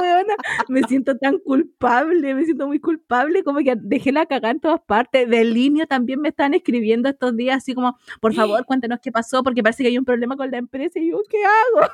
weona. 0.00 0.34
Me 0.68 0.82
siento 0.84 1.16
tan 1.16 1.38
culpable, 1.38 2.34
me 2.34 2.44
siento 2.44 2.66
muy 2.66 2.80
culpable, 2.80 3.42
como 3.42 3.58
que 3.60 3.74
dejé 3.76 4.12
la 4.12 4.26
cagada 4.26 4.50
en 4.50 4.60
todas 4.60 4.80
partes. 4.80 5.28
De 5.28 5.44
línea 5.44 5.86
también 5.86 6.20
me 6.20 6.28
están 6.30 6.54
escribiendo 6.54 7.08
estos 7.08 7.36
días, 7.36 7.58
así 7.58 7.74
como, 7.74 7.98
por 8.20 8.34
favor, 8.34 8.64
cuéntanos 8.66 8.98
qué 9.02 9.12
pasó, 9.12 9.42
porque 9.42 9.62
parece 9.62 9.82
que 9.82 9.88
hay 9.90 9.98
un 9.98 10.04
problema 10.04 10.36
con 10.36 10.50
la 10.50 10.58
empresa. 10.58 10.98
Y 10.98 11.10
yo, 11.10 11.20
¿qué 11.28 11.42
hago? 11.44 11.88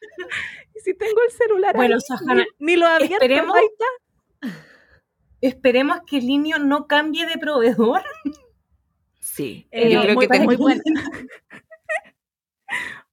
y 0.74 0.80
si 0.80 0.94
tengo 0.94 1.20
el 1.26 1.32
celular 1.32 1.74
Bueno, 1.76 1.94
ahí, 1.96 2.00
Sahana, 2.00 2.44
ni, 2.58 2.66
ni 2.66 2.76
lo 2.76 2.86
abierto, 2.86 3.14
esperemos- 3.24 3.56
ahí 3.56 3.64
está. 3.72 4.58
Esperemos 5.40 5.98
que 6.06 6.18
el 6.18 6.26
niño 6.26 6.58
no 6.60 6.86
cambie 6.86 7.26
de 7.26 7.36
proveedor. 7.38 8.02
Sí, 9.20 9.66
Eh, 9.70 9.90
yo 9.92 10.02
creo 10.02 10.14
muy- 10.14 10.28
que 10.28 10.32
te- 10.38 10.44
muy 10.44 10.56
buena. 10.56 10.82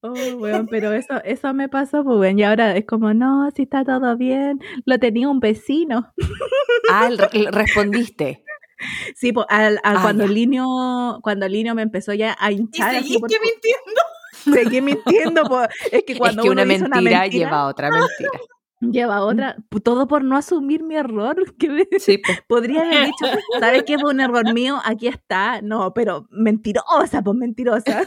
Oh, 0.02 0.14
weón, 0.38 0.68
pero 0.68 0.94
eso, 0.94 1.22
eso 1.26 1.54
me 1.54 1.68
pasó, 1.68 2.04
pues, 2.06 2.18
weón, 2.18 2.40
y 2.40 2.44
ahora 2.44 2.76
es 2.78 2.86
como, 2.86 3.14
no, 3.14 3.50
si 3.56 3.64
está 3.64 3.84
todo 3.84 4.16
bien, 4.16 4.60
lo 4.86 4.98
tenía 5.00 5.28
un 5.30 5.40
vecino. 5.40 6.12
Ah, 6.92 7.10
respondiste. 7.52 8.44
Sí, 9.16 9.32
pues, 9.34 9.46
al, 9.50 9.80
al- 9.84 9.98
Ah, 9.98 10.00
cuando 10.02 10.26
niño, 10.28 11.20
cuando 11.22 11.46
el 11.46 11.52
niño 11.52 11.76
me 11.76 11.82
empezó 11.84 12.14
ya 12.14 12.36
a 12.40 12.52
Y 12.52 12.56
hinchar, 12.56 12.96
así 12.96 13.10
seguiste 13.14 13.20
por- 13.38 13.42
mintiendo. 13.42 14.02
seguí 14.64 14.82
mintiendo, 14.82 15.44
pues, 15.44 15.68
es 15.92 16.04
que 16.04 16.14
Es 16.14 16.20
cuando 16.20 16.44
que 16.44 16.50
una 16.50 16.64
uno 16.64 16.72
dice 16.74 16.84
mentira, 16.88 17.02
una 17.02 17.20
mentira, 17.20 17.28
lleva 17.46 17.60
a 17.60 17.68
otra 17.68 17.90
mentira. 17.92 18.32
Lleva 18.82 19.24
otra, 19.26 19.58
todo 19.84 20.08
por 20.08 20.24
no 20.24 20.38
asumir 20.38 20.84
mi 20.84 20.96
error. 20.96 21.36
que 21.60 21.70
me- 21.70 21.88
Sí, 22.00 22.18
po. 22.18 22.32
Podría 22.48 22.82
haber 22.82 23.06
dicho, 23.08 23.26
¿sabes 23.60 23.84
qué 23.84 24.00
fue 24.00 24.12
un 24.12 24.22
error 24.22 24.54
mío? 24.54 24.78
Aquí 24.86 25.08
está. 25.08 25.62
No, 25.62 25.94
pero 25.94 26.28
mentirosa, 26.32 27.22
pues 27.22 27.38
mentirosa. 27.38 28.04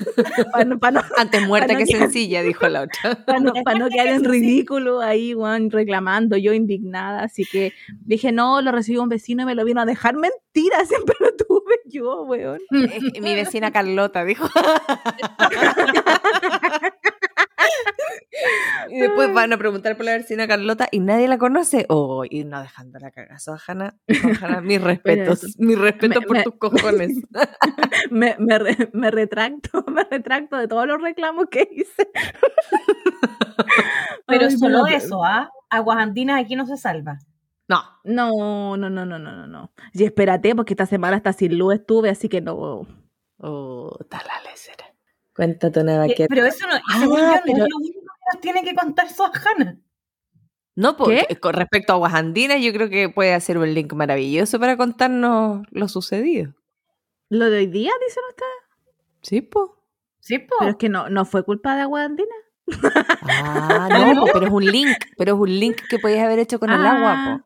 Para 0.50 0.64
no, 0.64 0.78
pa' 0.78 0.90
no, 0.90 1.02
Antes 1.18 1.46
muerta 1.46 1.66
Para 1.68 1.78
no 1.80 1.84
que 1.84 1.92
quedar- 1.92 2.02
sencilla, 2.04 2.42
dijo 2.42 2.66
la 2.68 2.82
otra. 2.82 3.24
pa' 3.26 3.38
no- 3.38 3.52
pa' 3.64 3.74
no 3.74 3.88
quedar 3.90 4.06
en 4.08 4.24
ridículo 4.24 5.00
ahí, 5.00 5.34
weón, 5.34 5.70
reclamando, 5.70 6.36
yo 6.38 6.52
indignada. 6.54 7.22
Así 7.22 7.44
que 7.44 7.72
dije, 8.04 8.32
no, 8.32 8.62
lo 8.62 8.72
recibió 8.72 9.02
un 9.02 9.08
vecino 9.10 9.42
y 9.42 9.46
me 9.46 9.54
lo 9.54 9.64
vino 9.64 9.80
a 9.82 9.84
dejar. 9.84 10.14
Mentira, 10.16 10.84
siempre 10.86 11.14
lo 11.20 11.36
tuve 11.36 11.80
yo, 11.84 12.22
weón. 12.22 12.60
Mi 12.70 13.34
vecina 13.34 13.70
Carlota 13.72 14.24
dijo. 14.24 14.48
y 18.90 19.00
después 19.00 19.32
van 19.32 19.52
a 19.52 19.56
preguntar 19.58 19.96
por 19.96 20.04
la 20.06 20.12
vecina 20.12 20.46
Carlota 20.48 20.88
y 20.90 21.00
nadie 21.00 21.28
la 21.28 21.38
conoce. 21.38 21.86
Oh, 21.88 22.24
y 22.28 22.44
no 22.44 22.60
dejando 22.62 22.98
la 22.98 23.10
cagazo 23.10 23.54
a 23.54 23.60
Hanna. 23.66 23.96
Mis 24.62 24.80
respetos. 24.82 25.58
Mis 25.58 25.78
respetos 25.78 26.24
por 26.24 26.36
me- 26.36 26.42
tus 26.42 26.54
cojones. 26.56 27.12
Me, 28.10 28.34
me, 28.38 28.58
re- 28.58 28.90
me 28.92 29.10
retracto, 29.10 29.84
me 29.88 30.04
retracto 30.04 30.56
de 30.56 30.66
todos 30.66 30.86
los 30.86 31.00
reclamos 31.00 31.46
que 31.50 31.68
hice. 31.70 32.08
Pero 34.26 34.46
Ay, 34.46 34.56
solo 34.58 34.82
pero- 34.84 34.96
eso, 34.96 35.24
¿ah? 35.24 35.50
Aguas 35.70 35.98
andinas 35.98 36.40
aquí 36.40 36.56
no 36.56 36.66
se 36.66 36.76
salva. 36.76 37.18
No. 37.68 37.82
No, 38.04 38.76
no, 38.76 38.90
no, 38.90 39.06
no, 39.06 39.18
no, 39.18 39.32
no, 39.32 39.46
no. 39.46 39.72
Y 39.92 40.04
espérate, 40.04 40.54
porque 40.54 40.74
esta 40.74 40.86
semana 40.86 41.16
hasta 41.16 41.32
sin 41.32 41.56
luz 41.56 41.74
estuve, 41.74 42.10
así 42.10 42.28
que 42.28 42.40
no. 42.40 42.86
Oh, 43.38 43.98
tal 44.10 44.22
la 44.26 44.50
lecera. 44.50 44.91
Cuéntate 45.34 45.80
una 45.80 45.94
Eh, 45.94 45.98
vaqueta. 45.98 46.26
Pero 46.28 46.46
eso 46.46 46.66
no, 46.66 46.74
Ah, 46.74 46.98
no 47.04 47.14
pero- 47.44 47.64
es 47.64 47.70
lo 47.70 47.76
único 47.78 48.00
que 48.00 48.06
nos 48.32 48.40
tiene 48.40 48.64
que 48.64 48.74
contar 48.74 49.08
Sohana. 49.10 49.78
No, 50.74 50.96
porque 50.96 51.26
¿Qué? 51.28 51.36
con 51.36 51.52
respecto 51.54 51.92
a 51.92 51.96
aguas 51.96 52.14
andinas, 52.14 52.60
yo 52.62 52.72
creo 52.72 52.88
que 52.88 53.08
puede 53.10 53.34
hacer 53.34 53.58
un 53.58 53.72
link 53.74 53.92
maravilloso 53.92 54.58
para 54.58 54.76
contarnos 54.76 55.66
lo 55.70 55.88
sucedido. 55.88 56.54
¿Lo 57.28 57.50
de 57.50 57.58
hoy 57.58 57.66
día, 57.66 57.90
dicen 58.06 58.22
ustedes? 58.30 58.90
Sí, 59.22 59.40
po. 59.42 59.76
Sí, 60.20 60.38
po. 60.38 60.56
Pero 60.58 60.70
es 60.70 60.76
que 60.76 60.88
no, 60.88 61.08
no 61.10 61.24
fue 61.24 61.44
culpa 61.44 61.74
de 61.76 61.82
Agua 61.82 62.04
Andina. 62.04 62.34
Ah, 63.28 63.88
no, 64.16 64.20
po, 64.20 64.30
pero 64.32 64.46
es 64.46 64.52
un 64.52 64.64
link, 64.64 64.96
pero 65.18 65.34
es 65.34 65.40
un 65.40 65.58
link 65.60 65.76
que 65.88 65.98
podías 65.98 66.24
haber 66.24 66.38
hecho 66.38 66.58
con 66.58 66.70
el 66.70 66.84
agua, 66.86 67.38
po. 67.38 67.44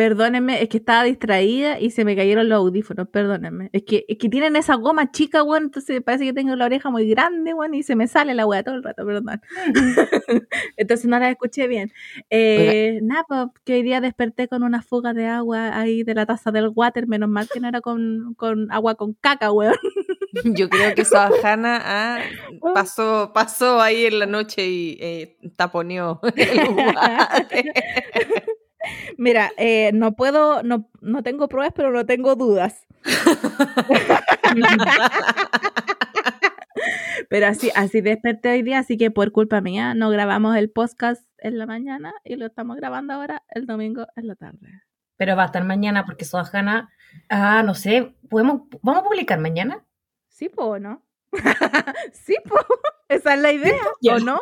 Perdónenme, 0.00 0.62
es 0.62 0.70
que 0.70 0.78
estaba 0.78 1.04
distraída 1.04 1.78
y 1.78 1.90
se 1.90 2.06
me 2.06 2.16
cayeron 2.16 2.48
los 2.48 2.56
audífonos, 2.56 3.06
perdónenme. 3.08 3.68
Es 3.74 3.82
que, 3.82 4.06
es 4.08 4.16
que 4.16 4.30
tienen 4.30 4.56
esa 4.56 4.76
goma 4.76 5.12
chica, 5.12 5.42
weón, 5.42 5.64
entonces 5.64 6.00
parece 6.02 6.24
que 6.24 6.32
tengo 6.32 6.56
la 6.56 6.64
oreja 6.64 6.88
muy 6.88 7.06
grande, 7.06 7.52
weón, 7.52 7.74
y 7.74 7.82
se 7.82 7.96
me 7.96 8.08
sale 8.08 8.32
la 8.32 8.46
weá 8.46 8.62
todo 8.62 8.76
el 8.76 8.82
rato, 8.82 9.04
perdón. 9.04 9.42
entonces 10.78 11.04
no 11.04 11.18
la 11.18 11.28
escuché 11.28 11.68
bien. 11.68 11.92
Eh, 12.30 13.00
nada, 13.02 13.26
pues, 13.28 13.48
que 13.62 13.74
hoy 13.74 13.82
día 13.82 14.00
desperté 14.00 14.48
con 14.48 14.62
una 14.62 14.80
fuga 14.80 15.12
de 15.12 15.26
agua 15.26 15.78
ahí 15.78 16.02
de 16.02 16.14
la 16.14 16.24
taza 16.24 16.50
del 16.50 16.72
water, 16.74 17.06
menos 17.06 17.28
mal 17.28 17.46
que 17.52 17.60
no 17.60 17.68
era 17.68 17.82
con, 17.82 18.32
con 18.38 18.72
agua 18.72 18.94
con 18.94 19.12
caca, 19.12 19.52
weón. 19.52 19.76
Yo 20.44 20.70
creo 20.70 20.94
que 20.94 21.02
eso 21.02 21.18
a 21.18 21.30
Hanna 21.44 21.78
ah, 21.84 22.20
pasó, 22.74 23.32
pasó 23.34 23.82
ahí 23.82 24.06
en 24.06 24.18
la 24.18 24.24
noche 24.24 24.66
y 24.66 24.96
eh, 24.98 25.36
taponeó 25.56 26.22
el 26.34 26.72
guate. 26.72 27.72
Mira, 29.18 29.50
eh, 29.56 29.90
no 29.92 30.14
puedo, 30.14 30.62
no, 30.62 30.88
no 31.00 31.22
tengo 31.22 31.48
pruebas, 31.48 31.72
pero 31.74 31.90
no 31.90 32.06
tengo 32.06 32.36
dudas. 32.36 32.86
Pero 37.28 37.46
así, 37.46 37.70
así 37.76 38.00
desperté 38.00 38.50
hoy 38.50 38.62
día, 38.62 38.80
así 38.80 38.96
que 38.96 39.12
por 39.12 39.30
culpa 39.30 39.60
mía 39.60 39.94
no 39.94 40.10
grabamos 40.10 40.56
el 40.56 40.68
podcast 40.68 41.24
en 41.38 41.58
la 41.58 41.66
mañana 41.66 42.12
y 42.24 42.34
lo 42.34 42.46
estamos 42.46 42.76
grabando 42.76 43.14
ahora 43.14 43.44
el 43.50 43.66
domingo 43.66 44.06
en 44.16 44.26
la 44.26 44.34
tarde. 44.34 44.82
Pero 45.16 45.36
va 45.36 45.44
a 45.44 45.46
estar 45.46 45.64
mañana 45.64 46.04
porque 46.04 46.24
Sohana. 46.24 46.90
Ah, 47.28 47.62
no 47.62 47.74
sé. 47.74 48.16
¿podemos, 48.28 48.62
¿Vamos 48.82 49.02
a 49.02 49.04
publicar 49.04 49.38
mañana? 49.38 49.84
¿Sí, 50.28 50.48
po, 50.48 50.64
o 50.64 50.78
no? 50.78 51.04
sí, 52.12 52.36
po. 52.48 52.56
Esa 53.08 53.34
es 53.34 53.40
la 53.40 53.52
idea. 53.52 53.80
¿o 54.12 54.18
no? 54.18 54.40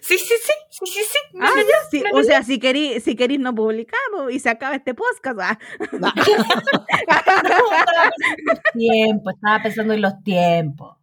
Sí, 0.00 0.18
sí, 0.18 0.34
sí. 0.42 0.52
Sí, 0.70 0.86
sí, 0.86 1.00
sí. 1.02 1.18
Ah, 1.40 1.50
ya, 1.56 1.88
sí. 1.90 2.02
O 2.12 2.22
sea, 2.22 2.42
si 2.42 2.58
querí, 2.58 3.00
si 3.00 3.16
querís 3.16 3.40
no 3.40 3.54
publicamos 3.54 4.30
y 4.30 4.38
se 4.38 4.50
acaba 4.50 4.76
este 4.76 4.94
podcast. 4.94 5.38
ah. 5.40 5.58
tiempo, 8.74 9.30
estaba 9.30 9.62
pensando 9.62 9.94
en 9.94 10.02
los 10.02 10.22
tiempos. 10.22 10.96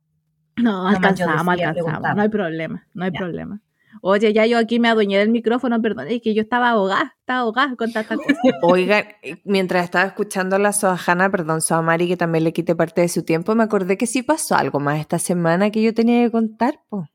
No, 0.57 0.87
alcanzamos, 0.87 1.47
alcanzamos. 1.47 2.15
No 2.15 2.21
hay 2.21 2.29
problema, 2.29 2.85
no 2.93 3.05
hay 3.05 3.11
Ya. 3.11 3.19
problema. 3.19 3.59
Oye, 4.01 4.33
ya 4.33 4.45
yo 4.47 4.57
aquí 4.57 4.79
me 4.79 4.89
adueñé 4.89 5.19
del 5.19 5.29
micrófono, 5.29 5.79
perdón, 5.81 6.07
es 6.09 6.19
que 6.21 6.33
yo 6.33 6.41
estaba 6.41 6.69
ahogada, 6.69 7.15
estaba 7.19 7.41
ahogada 7.41 7.75
con 7.75 7.93
tanta 7.93 8.15
cosa. 8.15 8.25
Oigan, 8.63 9.05
mientras 9.43 9.83
estaba 9.83 10.05
escuchando 10.05 10.55
a 10.55 10.59
la 10.59 10.73
Soajana, 10.73 11.29
perdón, 11.29 11.61
Soamari, 11.61 12.07
que 12.07 12.17
también 12.17 12.43
le 12.43 12.53
quité 12.53 12.75
parte 12.75 13.01
de 13.01 13.07
su 13.07 13.23
tiempo, 13.23 13.53
me 13.55 13.63
acordé 13.63 13.97
que 13.97 14.07
sí 14.07 14.23
pasó 14.23 14.55
algo 14.55 14.79
más 14.79 14.99
esta 14.99 15.19
semana 15.19 15.69
que 15.69 15.81
yo 15.83 15.93
tenía 15.93 16.23
que 16.25 16.31
contar, 16.31 16.79
po. 16.89 17.07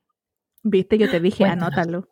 Viste, 0.62 0.98
yo 0.98 1.10
te 1.10 1.20
dije, 1.20 1.44
anótalo. 1.44 2.08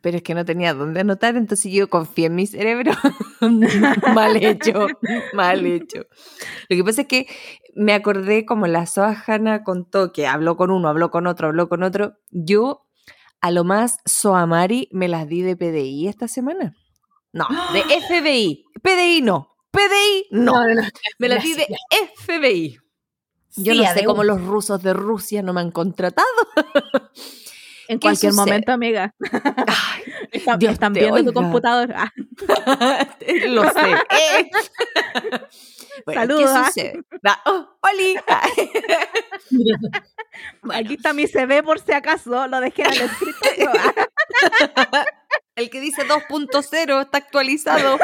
pero 0.00 0.18
es 0.18 0.22
que 0.22 0.34
no 0.34 0.44
tenía 0.44 0.74
dónde 0.74 1.00
anotar, 1.00 1.36
entonces 1.36 1.72
yo 1.72 1.88
confié 1.88 2.26
en 2.26 2.34
mi 2.36 2.46
cerebro. 2.46 2.92
mal 4.14 4.36
hecho, 4.36 4.86
mal 5.32 5.66
hecho. 5.66 6.06
Lo 6.68 6.76
que 6.76 6.84
pasa 6.84 7.02
es 7.02 7.08
que 7.08 7.26
me 7.74 7.92
acordé 7.94 8.44
como 8.46 8.66
la 8.66 8.86
Soajana 8.86 9.64
contó 9.64 10.12
que 10.12 10.26
habló 10.26 10.56
con 10.56 10.70
uno, 10.70 10.88
habló 10.88 11.10
con 11.10 11.26
otro, 11.26 11.48
habló 11.48 11.68
con 11.68 11.82
otro. 11.82 12.14
Yo, 12.30 12.86
a 13.40 13.50
lo 13.50 13.64
más, 13.64 13.98
Soamari 14.04 14.88
me 14.92 15.08
las 15.08 15.28
di 15.28 15.42
de 15.42 15.56
PDI 15.56 16.08
esta 16.08 16.28
semana. 16.28 16.74
No, 17.32 17.46
de 17.72 17.80
FBI. 18.00 18.64
PDI 18.82 19.22
no. 19.22 19.56
PDI 19.70 20.26
no. 20.30 20.54
Me 21.18 21.28
las 21.28 21.42
di 21.42 21.54
de 21.54 21.66
FBI. 22.26 22.78
Yo 23.58 23.72
Sí, 23.72 23.78
no 23.80 23.92
sé 23.92 24.04
cómo 24.04 24.22
los 24.22 24.42
rusos 24.42 24.82
de 24.82 24.92
Rusia 24.92 25.42
no 25.42 25.52
me 25.54 25.60
han 25.62 25.70
contratado. 25.70 26.26
En 27.88 27.98
¿Qué 27.98 28.02
cualquier 28.06 28.32
sucede? 28.32 28.46
momento, 28.46 28.72
amiga. 28.72 29.14
Ay, 29.66 30.02
Está- 30.32 30.56
Dios 30.56 30.72
están 30.72 30.92
viendo 30.92 31.16
tu 31.16 31.28
oiga. 31.28 31.32
computador. 31.32 31.94
Ah, 31.96 32.12
Lo 33.48 33.62
sé. 33.70 33.92
Eh. 34.10 34.50
Bueno, 36.04 36.20
Saludos, 36.20 36.42
¿Qué 36.44 36.56
ah. 36.58 36.66
sucede? 36.66 37.00
Oh, 37.46 37.68
¡Oli! 37.82 38.16
Bueno, 40.62 40.80
Aquí 40.84 40.94
está 40.94 41.12
mi 41.14 41.26
CV 41.26 41.62
por 41.62 41.80
si 41.80 41.92
acaso, 41.92 42.46
lo 42.46 42.60
dejé 42.60 42.82
en 42.82 42.92
el 42.92 43.00
escritorio. 43.02 43.70
El 45.56 45.70
que 45.70 45.80
dice 45.80 46.02
2.0 46.02 47.00
está 47.00 47.16
actualizado. 47.16 47.96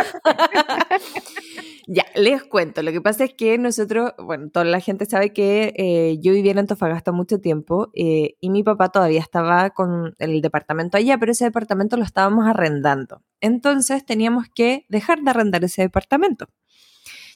ya, 1.87 2.07
les 2.15 2.43
cuento. 2.45 2.83
Lo 2.83 2.93
que 2.93 3.03
pasa 3.03 3.25
es 3.25 3.35
que 3.35 3.59
nosotros, 3.59 4.15
bueno, 4.17 4.49
toda 4.51 4.65
la 4.65 4.81
gente 4.81 5.05
sabe 5.05 5.35
que 5.35 5.75
eh, 5.77 6.17
yo 6.23 6.33
vivía 6.33 6.53
en 6.53 6.61
Antofagasta 6.61 7.13
mucho 7.13 7.41
tiempo 7.41 7.91
eh, 7.95 8.37
y 8.41 8.49
mi 8.49 8.63
papá 8.63 8.89
todavía 8.89 9.21
estaba 9.21 9.69
con 9.69 10.15
el 10.19 10.41
departamento 10.41 10.97
allá, 10.97 11.19
pero 11.19 11.33
ese 11.33 11.45
departamento 11.45 11.99
lo 11.99 12.05
estábamos 12.05 12.47
arrendando. 12.47 13.21
Entonces 13.43 14.07
teníamos 14.07 14.47
que 14.55 14.87
dejar 14.89 15.21
de 15.21 15.31
arrendar 15.31 15.63
ese 15.63 15.83
departamento. 15.83 16.49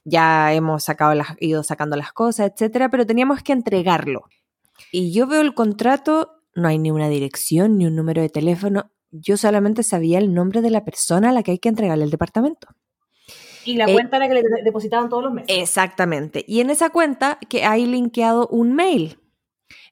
Ya 0.04 0.54
hemos 0.54 0.84
sacado 0.84 1.14
las, 1.14 1.34
ido 1.40 1.62
sacando 1.62 1.94
las 1.94 2.14
cosas, 2.14 2.50
etcétera, 2.50 2.90
pero 2.90 3.04
teníamos 3.04 3.42
que 3.42 3.52
entregarlo. 3.52 4.24
Y 4.90 5.12
yo 5.12 5.26
veo 5.26 5.42
el 5.42 5.52
contrato, 5.52 6.42
no 6.54 6.68
hay 6.68 6.78
ni 6.78 6.90
una 6.90 7.10
dirección, 7.10 7.76
ni 7.76 7.84
un 7.84 7.96
número 7.96 8.22
de 8.22 8.30
teléfono. 8.30 8.92
Yo 9.10 9.36
solamente 9.36 9.82
sabía 9.82 10.18
el 10.18 10.34
nombre 10.34 10.60
de 10.62 10.70
la 10.70 10.84
persona 10.84 11.30
a 11.30 11.32
la 11.32 11.42
que 11.42 11.52
hay 11.52 11.58
que 11.58 11.68
entregarle 11.68 12.04
el 12.04 12.10
departamento. 12.10 12.68
Y 13.64 13.74
la 13.76 13.86
Eh, 13.86 13.92
cuenta 13.92 14.16
era 14.18 14.28
que 14.28 14.34
le 14.34 14.42
de- 14.42 14.62
depositaban 14.62 15.08
todos 15.08 15.24
los 15.24 15.32
meses. 15.32 15.48
Exactamente. 15.56 16.44
Y 16.46 16.60
en 16.60 16.70
esa 16.70 16.90
cuenta 16.90 17.38
que 17.48 17.64
hay 17.64 17.86
linkeado 17.86 18.46
un 18.48 18.72
mail. 18.74 19.18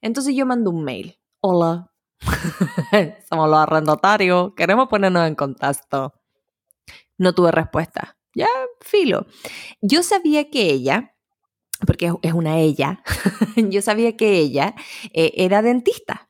Entonces 0.01 0.35
yo 0.35 0.45
mando 0.45 0.69
un 0.71 0.83
mail. 0.83 1.17
Hola. 1.41 1.91
Somos 3.29 3.49
los 3.49 3.59
arrendatarios. 3.59 4.53
Queremos 4.55 4.87
ponernos 4.87 5.27
en 5.27 5.35
contacto. 5.35 6.13
No 7.17 7.33
tuve 7.33 7.51
respuesta. 7.51 8.17
Ya, 8.33 8.47
filo. 8.81 9.25
Yo 9.81 10.03
sabía 10.03 10.49
que 10.49 10.69
ella, 10.69 11.15
porque 11.85 12.07
es- 12.07 12.13
es 12.21 12.33
una 12.33 12.59
ella, 12.59 13.01
yo 13.57 13.81
sabía 13.81 14.15
que 14.17 14.37
ella 14.37 14.75
eh, 15.13 15.31
era 15.35 15.61
dentista. 15.61 16.29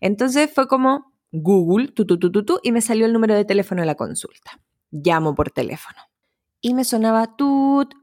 Entonces 0.00 0.50
fue 0.52 0.66
como 0.68 1.11
Google, 1.32 1.88
tu, 1.88 2.06
tu, 2.06 2.18
tu, 2.18 2.60
y 2.62 2.72
me 2.72 2.80
salió 2.80 3.06
el 3.06 3.12
número 3.12 3.34
de 3.34 3.44
teléfono 3.44 3.82
de 3.82 3.86
la 3.86 3.94
consulta. 3.94 4.60
Llamo 4.90 5.34
por 5.34 5.50
teléfono. 5.50 5.98
Y 6.60 6.74
me 6.74 6.84
sonaba 6.84 7.36
tut, 7.36 7.94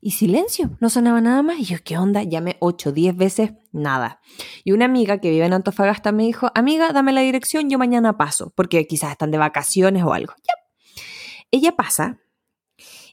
y 0.00 0.12
silencio, 0.12 0.76
no 0.80 0.90
sonaba 0.90 1.20
nada 1.20 1.42
más. 1.42 1.58
Y 1.58 1.64
yo, 1.64 1.78
¿qué 1.82 1.98
onda? 1.98 2.22
Llamé 2.22 2.56
8, 2.60 2.92
10 2.92 3.16
veces, 3.16 3.52
nada. 3.72 4.20
Y 4.64 4.72
una 4.72 4.84
amiga 4.84 5.18
que 5.18 5.30
vive 5.30 5.46
en 5.46 5.52
Antofagasta 5.52 6.12
me 6.12 6.24
dijo, 6.24 6.50
amiga, 6.54 6.92
dame 6.92 7.12
la 7.12 7.20
dirección, 7.22 7.70
yo 7.70 7.78
mañana 7.78 8.16
paso, 8.16 8.52
porque 8.54 8.86
quizás 8.86 9.12
están 9.12 9.30
de 9.30 9.38
vacaciones 9.38 10.02
o 10.04 10.12
algo. 10.12 10.34
Ella 11.50 11.72
pasa 11.76 12.20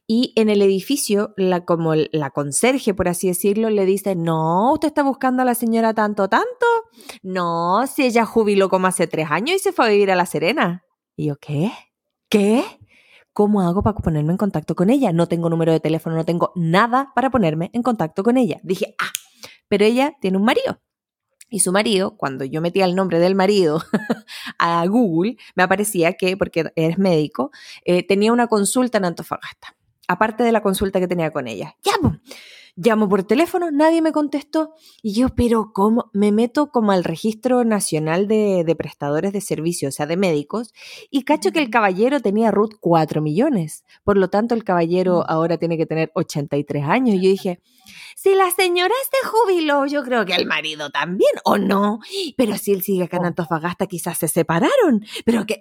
y 0.07 0.31
en 0.37 0.49
el 0.49 0.61
edificio, 0.61 1.35
como 1.65 1.93
la 1.95 2.29
conserje, 2.31 2.93
por 2.93 3.09
así 3.09 3.27
decirlo, 3.27 3.69
le 3.69 3.85
dice, 3.85 4.15
no, 4.15 4.71
usted 4.73 4.87
está 4.87 5.03
buscando 5.03 5.41
a 5.41 5.45
la 5.45 5.53
señora 5.53 5.93
tanto, 5.93 6.29
tanto. 6.29 6.65
No, 7.23 7.85
si 7.87 8.05
ella 8.05 8.25
jubiló 8.25 8.69
como 8.69 8.87
hace 8.87 9.07
tres 9.07 9.27
años 9.29 9.57
y 9.57 9.59
se 9.59 9.73
fue 9.73 9.85
a 9.85 9.89
vivir 9.89 10.09
a 10.09 10.15
La 10.15 10.25
Serena. 10.25 10.85
Y 11.17 11.25
yo, 11.27 11.35
¿qué? 11.35 11.73
¿Qué? 12.29 12.63
¿Cómo 13.33 13.61
hago 13.61 13.83
para 13.83 13.97
ponerme 13.97 14.31
en 14.31 14.37
contacto 14.37 14.75
con 14.75 14.89
ella? 14.89 15.11
No 15.11 15.27
tengo 15.27 15.49
número 15.49 15.73
de 15.73 15.81
teléfono, 15.81 16.15
no 16.15 16.25
tengo 16.25 16.53
nada 16.55 17.11
para 17.13 17.29
ponerme 17.29 17.69
en 17.73 17.83
contacto 17.83 18.23
con 18.23 18.37
ella. 18.37 18.59
Dije, 18.63 18.95
ah, 18.99 19.11
pero 19.67 19.83
ella 19.83 20.15
tiene 20.21 20.37
un 20.37 20.45
marido. 20.45 20.79
Y 21.49 21.61
su 21.61 21.71
marido, 21.71 22.17
cuando 22.17 22.43
yo 22.43 22.61
metía 22.61 22.83
el 22.85 22.95
nombre 22.95 23.19
del 23.19 23.35
marido 23.35 23.81
a 24.59 24.85
Google, 24.87 25.37
me 25.55 25.63
aparecía 25.63 26.13
que, 26.13 26.35
porque 26.35 26.71
eres 26.75 26.97
médico, 26.97 27.51
eh, 27.85 28.05
tenía 28.05 28.33
una 28.33 28.47
consulta 28.47 28.97
en 28.97 29.05
Antofagasta, 29.05 29.76
aparte 30.07 30.43
de 30.43 30.51
la 30.51 30.61
consulta 30.61 30.99
que 30.99 31.07
tenía 31.07 31.31
con 31.31 31.47
ella. 31.47 31.75
Llamo, 31.83 32.17
llamo 32.75 33.09
por 33.09 33.23
teléfono, 33.23 33.71
nadie 33.71 34.01
me 34.01 34.11
contestó. 34.11 34.73
Y 35.01 35.13
yo, 35.13 35.29
pero 35.29 35.71
¿cómo? 35.73 36.09
Me 36.13 36.31
meto 36.31 36.71
como 36.71 36.91
al 36.91 37.03
registro 37.03 37.63
nacional 37.63 38.27
de, 38.27 38.63
de 38.65 38.75
prestadores 38.75 39.33
de 39.33 39.41
servicios, 39.41 39.93
o 39.93 39.97
sea, 39.97 40.05
de 40.05 40.15
médicos, 40.17 40.73
y 41.09 41.23
cacho 41.23 41.51
que 41.51 41.59
el 41.59 41.69
caballero 41.69 42.19
tenía 42.21 42.51
RUT 42.51 42.75
4 42.79 43.21
millones. 43.21 43.83
Por 44.03 44.17
lo 44.17 44.29
tanto, 44.29 44.55
el 44.55 44.63
caballero 44.63 45.23
ahora 45.27 45.57
tiene 45.57 45.77
que 45.77 45.85
tener 45.85 46.11
83 46.15 46.83
años. 46.85 47.15
Y 47.15 47.21
yo 47.23 47.29
dije, 47.29 47.59
si 48.15 48.33
la 48.35 48.49
señora 48.51 48.93
se 49.11 49.27
jubiló, 49.27 49.85
yo 49.85 50.03
creo 50.03 50.25
que 50.25 50.35
el 50.35 50.45
marido 50.45 50.89
también, 50.89 51.31
¿o 51.45 51.57
no? 51.57 51.99
Pero 52.37 52.57
si 52.57 52.71
él 52.73 52.81
sigue 52.81 53.03
acá 53.05 53.17
en 53.17 53.23
Oh. 53.23 53.27
Antofagasta, 53.27 53.87
quizás 53.87 54.17
se 54.17 54.27
separaron. 54.27 55.05
Pero 55.25 55.45
que, 55.45 55.59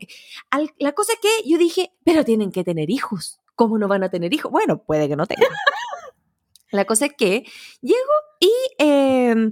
al- 0.50 0.72
la 0.78 0.92
cosa 0.92 1.12
es 1.14 1.18
que 1.20 1.48
yo 1.48 1.58
dije, 1.58 1.92
pero 2.04 2.24
tienen 2.24 2.52
que 2.52 2.62
tener 2.64 2.90
hijos. 2.90 3.40
¿Cómo 3.56 3.78
no 3.78 3.88
van 3.88 4.04
a 4.04 4.10
tener 4.10 4.32
hijos? 4.32 4.52
Bueno, 4.52 4.84
puede 4.84 5.08
que 5.08 5.16
no 5.16 5.26
tengan. 5.26 5.48
La 6.70 6.84
cosa 6.84 7.06
es 7.06 7.12
que 7.16 7.44
llego 7.80 7.96
y 8.38 8.52
eh, 8.78 9.50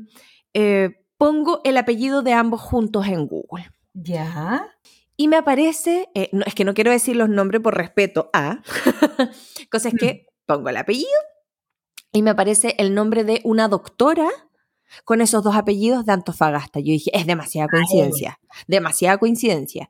eh, 0.53 0.91
pongo 1.17 1.61
el 1.65 1.77
apellido 1.77 2.23
de 2.23 2.33
ambos 2.33 2.61
juntos 2.61 3.07
en 3.07 3.27
Google. 3.27 3.71
Ya. 3.95 4.69
Y 5.17 5.29
me 5.29 5.37
aparece, 5.37 6.11
eh, 6.15 6.29
no, 6.33 6.45
es 6.45 6.55
que 6.55 6.65
no 6.65 6.75
quiero 6.75 6.91
decir 6.91 7.17
los 7.17 7.29
nombres 7.29 7.63
por 7.63 7.77
respeto 7.77 8.31
a, 8.33 8.63
cosa 9.71 9.89
es 9.89 9.95
que 9.99 10.27
pongo 10.45 10.69
el 10.69 10.77
apellido 10.77 11.09
y 12.13 12.23
me 12.23 12.31
aparece 12.31 12.75
el 12.79 12.95
nombre 12.95 13.25
de 13.25 13.41
una 13.45 13.69
doctora 13.69 14.29
con 15.05 15.21
esos 15.21 15.43
dos 15.43 15.57
apellidos 15.57 16.05
de 16.05 16.13
Antofagasta. 16.13 16.81
Yo 16.81 16.93
dije, 16.93 17.11
es 17.15 17.27
demasiada 17.27 17.69
coincidencia, 17.69 18.39
demasiada 18.67 19.19
coincidencia. 19.19 19.89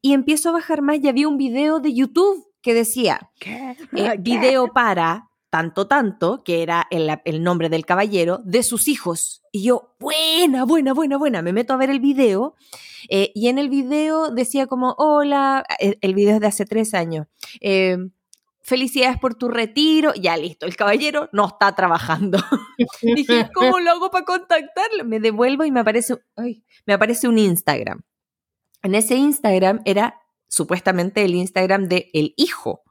Y 0.00 0.14
empiezo 0.14 0.48
a 0.48 0.52
bajar 0.52 0.82
más 0.82 0.98
y 1.02 1.08
había 1.08 1.28
un 1.28 1.38
video 1.38 1.80
de 1.80 1.94
YouTube 1.94 2.51
que 2.62 2.74
decía, 2.74 3.30
¿Qué? 3.38 3.76
eh, 3.96 4.16
video 4.20 4.68
para 4.68 5.28
tanto, 5.50 5.86
tanto, 5.86 6.42
que 6.44 6.62
era 6.62 6.86
el, 6.90 7.10
el 7.26 7.42
nombre 7.42 7.68
del 7.68 7.84
caballero, 7.84 8.40
de 8.44 8.62
sus 8.62 8.88
hijos. 8.88 9.42
Y 9.52 9.64
yo, 9.64 9.94
buena, 10.00 10.64
buena, 10.64 10.94
buena, 10.94 11.18
buena, 11.18 11.42
me 11.42 11.52
meto 11.52 11.74
a 11.74 11.76
ver 11.76 11.90
el 11.90 12.00
video. 12.00 12.54
eh, 13.10 13.32
y 13.34 13.48
en 13.48 13.58
el 13.58 13.68
video 13.68 14.30
decía 14.30 14.66
como, 14.66 14.94
hola, 14.96 15.64
el, 15.78 15.98
el 16.00 16.14
video 16.14 16.36
es 16.36 16.40
de 16.40 16.46
hace 16.46 16.64
tres 16.64 16.94
años. 16.94 17.26
eh, 17.60 17.98
Felicidades 18.64 19.18
por 19.18 19.34
tu 19.34 19.48
retiro. 19.48 20.14
Ya 20.14 20.36
listo, 20.36 20.66
el 20.66 20.76
caballero 20.76 21.28
no 21.32 21.48
está 21.48 21.74
trabajando. 21.74 22.38
Dije, 23.02 23.50
¿cómo 23.52 23.80
lo 23.80 23.90
hago 23.90 24.10
para 24.12 24.24
contactarlo? 24.24 25.04
Me 25.04 25.18
devuelvo 25.18 25.64
y 25.64 25.72
me 25.72 25.80
aparece, 25.80 26.16
ay, 26.36 26.62
me 26.86 26.94
aparece 26.94 27.26
un 27.26 27.38
Instagram. 27.38 28.02
En 28.84 28.94
ese 28.94 29.16
Instagram 29.16 29.80
era 29.84 30.21
supuestamente 30.52 31.24
el 31.24 31.34
Instagram 31.34 31.88
de 31.88 32.10
el 32.12 32.34
hijo. 32.36 32.82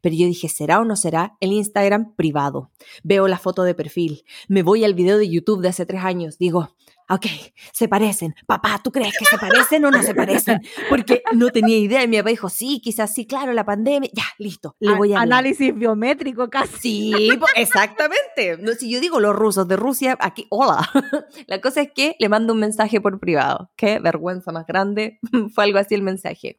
Pero 0.00 0.16
yo 0.16 0.26
dije, 0.26 0.48
¿será 0.48 0.80
o 0.80 0.84
no 0.84 0.96
será 0.96 1.36
el 1.40 1.52
Instagram 1.52 2.14
privado? 2.16 2.70
Veo 3.02 3.28
la 3.28 3.38
foto 3.38 3.62
de 3.62 3.74
perfil, 3.74 4.24
me 4.48 4.62
voy 4.62 4.84
al 4.84 4.94
video 4.94 5.18
de 5.18 5.28
YouTube 5.28 5.60
de 5.60 5.68
hace 5.68 5.84
tres 5.84 6.02
años, 6.02 6.38
digo, 6.38 6.74
ok, 7.08 7.26
se 7.72 7.88
parecen. 7.88 8.34
Papá, 8.46 8.80
¿tú 8.82 8.90
crees 8.90 9.14
que 9.18 9.24
se 9.24 9.38
parecen 9.38 9.84
o 9.84 9.90
no 9.90 10.02
se 10.02 10.14
parecen? 10.14 10.62
Porque 10.88 11.22
no 11.34 11.50
tenía 11.50 11.76
idea. 11.76 12.02
Y 12.02 12.08
mi 12.08 12.16
papá 12.16 12.30
dijo, 12.30 12.48
sí, 12.48 12.80
quizás 12.82 13.12
sí, 13.12 13.26
claro, 13.26 13.52
la 13.52 13.64
pandemia. 13.64 14.10
Ya, 14.12 14.24
listo, 14.38 14.76
le 14.80 14.94
voy 14.94 15.12
a 15.12 15.20
hablar. 15.20 15.40
Análisis 15.40 15.74
biométrico 15.74 16.48
casi. 16.48 17.12
Sí, 17.12 17.28
exactamente. 17.56 18.56
No, 18.60 18.72
si 18.72 18.90
yo 18.90 19.00
digo 19.00 19.20
los 19.20 19.34
rusos 19.34 19.68
de 19.68 19.76
Rusia, 19.76 20.16
aquí, 20.20 20.46
hola. 20.50 20.88
La 21.46 21.60
cosa 21.60 21.82
es 21.82 21.92
que 21.94 22.16
le 22.18 22.28
mando 22.28 22.52
un 22.52 22.60
mensaje 22.60 23.00
por 23.00 23.18
privado. 23.20 23.70
Qué 23.76 23.98
vergüenza 23.98 24.52
más 24.52 24.66
grande. 24.66 25.18
Fue 25.54 25.64
algo 25.64 25.78
así 25.78 25.94
el 25.94 26.02
mensaje. 26.02 26.58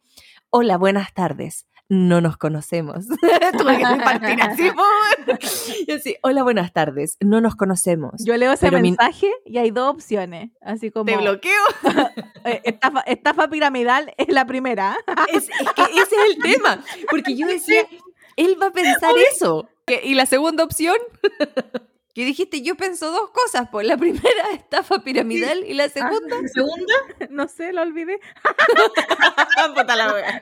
Hola, 0.50 0.78
buenas 0.78 1.14
tardes. 1.14 1.68
No 1.88 2.20
nos 2.20 2.38
conocemos. 2.38 3.06
Tuve 3.58 3.78
que 3.78 3.84
partir 4.04 4.42
así. 4.42 4.70
Y 5.88 5.92
así, 5.92 6.16
hola, 6.24 6.42
buenas 6.44 6.74
tardes. 6.74 7.18
No 7.20 7.42
nos 7.42 7.56
conocemos. 7.56 8.14
Yo 8.26 8.36
leo 8.38 8.54
ese 8.54 8.66
Pero 8.68 8.80
mi- 8.82 8.92
mensaje 8.92 9.32
y 9.46 9.58
hay 9.60 9.70
dos 9.72 9.94
opciones. 9.94 10.50
Así 10.62 10.90
como 10.92 11.06
Te 11.06 11.18
bloqueo. 11.18 11.62
eh, 12.46 12.62
estafa, 12.64 13.02
estafa 13.02 13.48
piramidal 13.50 14.14
es 14.18 14.30
la 14.30 14.46
primera. 14.46 14.98
Es, 15.32 15.44
es 15.50 15.72
que 15.76 15.84
ese 15.84 16.16
es 16.16 16.36
el 16.36 16.42
tema. 16.42 16.84
Porque 17.10 17.36
yo 17.36 17.46
decía, 17.48 17.82
él 18.36 18.58
va 18.62 18.68
a 18.68 18.72
pensar 18.72 19.12
eso. 19.32 19.68
Y 20.04 20.16
la 20.16 20.26
segunda 20.26 20.64
opción, 20.64 20.96
que 22.16 22.24
dijiste, 22.24 22.62
yo 22.62 22.76
pienso 22.76 23.12
dos 23.12 23.30
cosas. 23.32 23.68
Pues 23.70 23.86
la 23.86 23.98
primera, 23.98 24.24
estafa 24.54 25.00
piramidal. 25.00 25.66
Y 25.68 25.74
la 25.74 25.90
segunda, 25.90 26.38
Segunda. 26.48 26.94
no 27.30 27.48
sé, 27.50 27.74
lo 27.74 27.82
olvidé. 27.82 28.20
La 29.86 30.42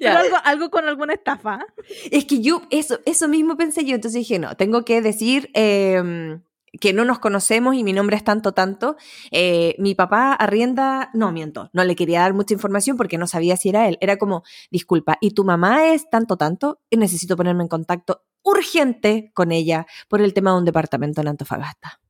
Ya. 0.00 0.20
algo, 0.20 0.36
algo 0.44 0.70
con 0.70 0.88
alguna 0.88 1.14
estafa. 1.14 1.66
Es 2.10 2.24
que 2.24 2.40
yo, 2.40 2.62
eso, 2.70 3.00
eso 3.04 3.26
mismo 3.26 3.56
pensé 3.56 3.84
yo. 3.84 3.96
Entonces 3.96 4.20
dije, 4.20 4.38
no, 4.38 4.56
tengo 4.56 4.84
que 4.84 5.00
decir 5.02 5.50
em, 5.54 6.42
que 6.80 6.92
no 6.92 7.04
nos 7.04 7.18
conocemos 7.18 7.74
y 7.74 7.82
mi 7.82 7.92
nombre 7.92 8.16
es 8.16 8.22
tanto, 8.22 8.52
tanto. 8.52 8.96
Eh, 9.32 9.74
mi 9.78 9.96
papá 9.96 10.34
arrienda, 10.34 11.10
no 11.14 11.32
miento, 11.32 11.68
no 11.72 11.82
le 11.82 11.96
quería 11.96 12.20
dar 12.20 12.34
mucha 12.34 12.54
información 12.54 12.96
porque 12.96 13.18
no 13.18 13.26
sabía 13.26 13.56
si 13.56 13.70
era 13.70 13.88
él. 13.88 13.98
Era 14.00 14.18
como, 14.18 14.44
disculpa, 14.70 15.18
¿y 15.20 15.32
tu 15.32 15.42
mamá 15.44 15.88
es 15.88 16.08
tanto, 16.10 16.36
tanto? 16.36 16.80
Necesito 16.92 17.36
ponerme 17.36 17.64
en 17.64 17.68
contacto 17.68 18.22
urgente 18.42 19.30
con 19.34 19.52
ella 19.52 19.86
por 20.08 20.20
el 20.20 20.34
tema 20.34 20.52
de 20.52 20.58
un 20.58 20.64
departamento 20.64 21.20
en 21.20 21.28
Antofagasta. 21.28 22.00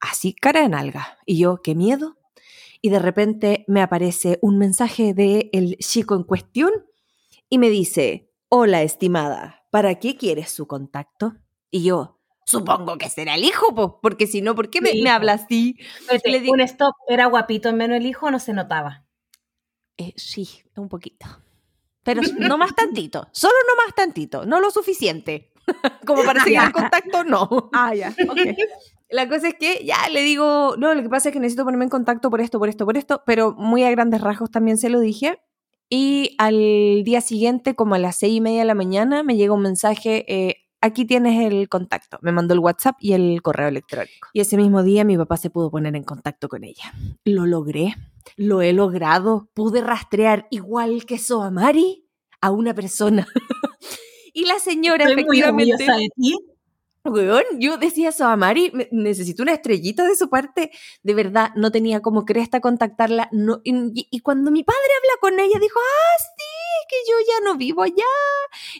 Así, 0.00 0.34
cara 0.34 0.60
de 0.60 0.68
nalga. 0.68 1.18
Y 1.24 1.38
yo, 1.38 1.62
qué 1.62 1.74
miedo. 1.74 2.16
Y 2.82 2.90
de 2.90 2.98
repente 2.98 3.64
me 3.66 3.80
aparece 3.80 4.38
un 4.42 4.58
mensaje 4.58 5.14
de 5.14 5.48
el 5.52 5.78
chico 5.78 6.14
en 6.14 6.24
cuestión 6.24 6.70
y 7.48 7.58
me 7.58 7.70
dice, 7.70 8.30
hola 8.48 8.82
estimada, 8.82 9.64
¿para 9.70 9.98
qué 9.98 10.16
quieres 10.16 10.50
su 10.50 10.66
contacto? 10.66 11.34
Y 11.70 11.84
yo, 11.84 12.20
supongo 12.44 12.98
que 12.98 13.08
será 13.08 13.36
el 13.36 13.44
hijo, 13.44 13.74
po, 13.74 14.00
porque 14.00 14.26
si 14.26 14.42
no, 14.42 14.54
¿por 14.54 14.70
qué 14.70 14.80
me, 14.80 15.08
habla 15.08 15.32
así? 15.32 15.78
Le 16.24 16.50
Un 16.50 16.60
stop. 16.60 16.94
¿Era 17.08 17.26
guapito 17.26 17.70
en 17.70 17.76
menos 17.76 17.96
el 17.96 18.06
hijo 18.06 18.26
o 18.26 18.30
no 18.30 18.38
se 18.38 18.52
notaba? 18.52 19.04
Eh, 19.96 20.12
sí, 20.16 20.48
un 20.76 20.88
poquito. 20.88 21.26
Pero 22.02 22.20
no 22.38 22.58
más 22.58 22.74
tantito, 22.74 23.28
solo 23.32 23.54
no 23.66 23.82
más 23.82 23.94
tantito, 23.94 24.44
no 24.44 24.60
lo 24.60 24.70
suficiente. 24.70 25.53
Como 26.06 26.22
para 26.24 26.42
seguir 26.42 26.60
en 26.60 26.70
contacto, 26.72 27.24
no. 27.24 27.48
Ah, 27.72 27.94
ya. 27.94 28.14
ok. 28.28 28.38
La 29.10 29.28
cosa 29.28 29.48
es 29.48 29.54
que 29.54 29.84
ya 29.84 30.08
le 30.10 30.22
digo, 30.22 30.74
no, 30.76 30.94
lo 30.94 31.02
que 31.02 31.08
pasa 31.08 31.28
es 31.28 31.32
que 31.32 31.40
necesito 31.40 31.64
ponerme 31.64 31.84
en 31.84 31.90
contacto 31.90 32.30
por 32.30 32.40
esto, 32.40 32.58
por 32.58 32.68
esto, 32.68 32.84
por 32.84 32.96
esto, 32.96 33.22
pero 33.26 33.52
muy 33.52 33.84
a 33.84 33.90
grandes 33.90 34.20
rasgos 34.20 34.50
también 34.50 34.78
se 34.78 34.88
lo 34.88 35.00
dije. 35.00 35.38
Y 35.88 36.34
al 36.38 37.04
día 37.04 37.20
siguiente, 37.20 37.74
como 37.74 37.94
a 37.94 37.98
las 37.98 38.16
seis 38.16 38.34
y 38.36 38.40
media 38.40 38.60
de 38.60 38.64
la 38.64 38.74
mañana, 38.74 39.22
me 39.22 39.36
llega 39.36 39.52
un 39.52 39.62
mensaje, 39.62 40.24
eh, 40.26 40.56
aquí 40.80 41.04
tienes 41.04 41.46
el 41.46 41.68
contacto. 41.68 42.18
Me 42.22 42.32
mandó 42.32 42.54
el 42.54 42.60
WhatsApp 42.60 42.96
y 42.98 43.12
el 43.12 43.40
correo 43.42 43.68
electrónico. 43.68 44.28
Y 44.32 44.40
ese 44.40 44.56
mismo 44.56 44.82
día 44.82 45.04
mi 45.04 45.16
papá 45.16 45.36
se 45.36 45.50
pudo 45.50 45.70
poner 45.70 45.94
en 45.94 46.04
contacto 46.04 46.48
con 46.48 46.64
ella. 46.64 46.92
Lo 47.24 47.46
logré, 47.46 47.94
lo 48.36 48.62
he 48.62 48.72
logrado. 48.72 49.48
Pude 49.54 49.82
rastrear 49.82 50.46
igual 50.50 51.04
que 51.06 51.18
Soamari 51.18 52.08
a 52.40 52.50
una 52.50 52.74
persona. 52.74 53.26
y 54.34 54.44
la 54.44 54.58
señora 54.58 55.04
Estoy 55.04 55.22
efectivamente... 55.22 55.72
orgullosa 55.72 55.96
de 55.98 56.08
ti. 56.14 56.36
Weón, 57.06 57.44
yo 57.58 57.76
decía 57.76 58.08
eso 58.08 58.24
a 58.26 58.34
Mari, 58.34 58.72
necesito 58.90 59.42
una 59.42 59.52
estrellita 59.52 60.04
de 60.04 60.16
su 60.16 60.30
parte. 60.30 60.70
De 61.02 61.12
verdad, 61.12 61.50
no 61.54 61.70
tenía 61.70 62.00
como 62.00 62.24
cresta 62.24 62.60
contactarla. 62.60 63.28
No, 63.30 63.60
y, 63.62 64.08
y 64.10 64.20
cuando 64.20 64.50
mi 64.50 64.64
padre 64.64 64.78
habla 64.96 65.20
con 65.20 65.38
ella, 65.38 65.58
dijo, 65.60 65.78
ah, 65.78 66.18
sí, 66.18 66.44
es 66.80 66.86
que 66.88 67.10
yo 67.10 67.16
ya 67.28 67.44
no 67.44 67.58
vivo 67.58 67.82
allá. 67.82 67.94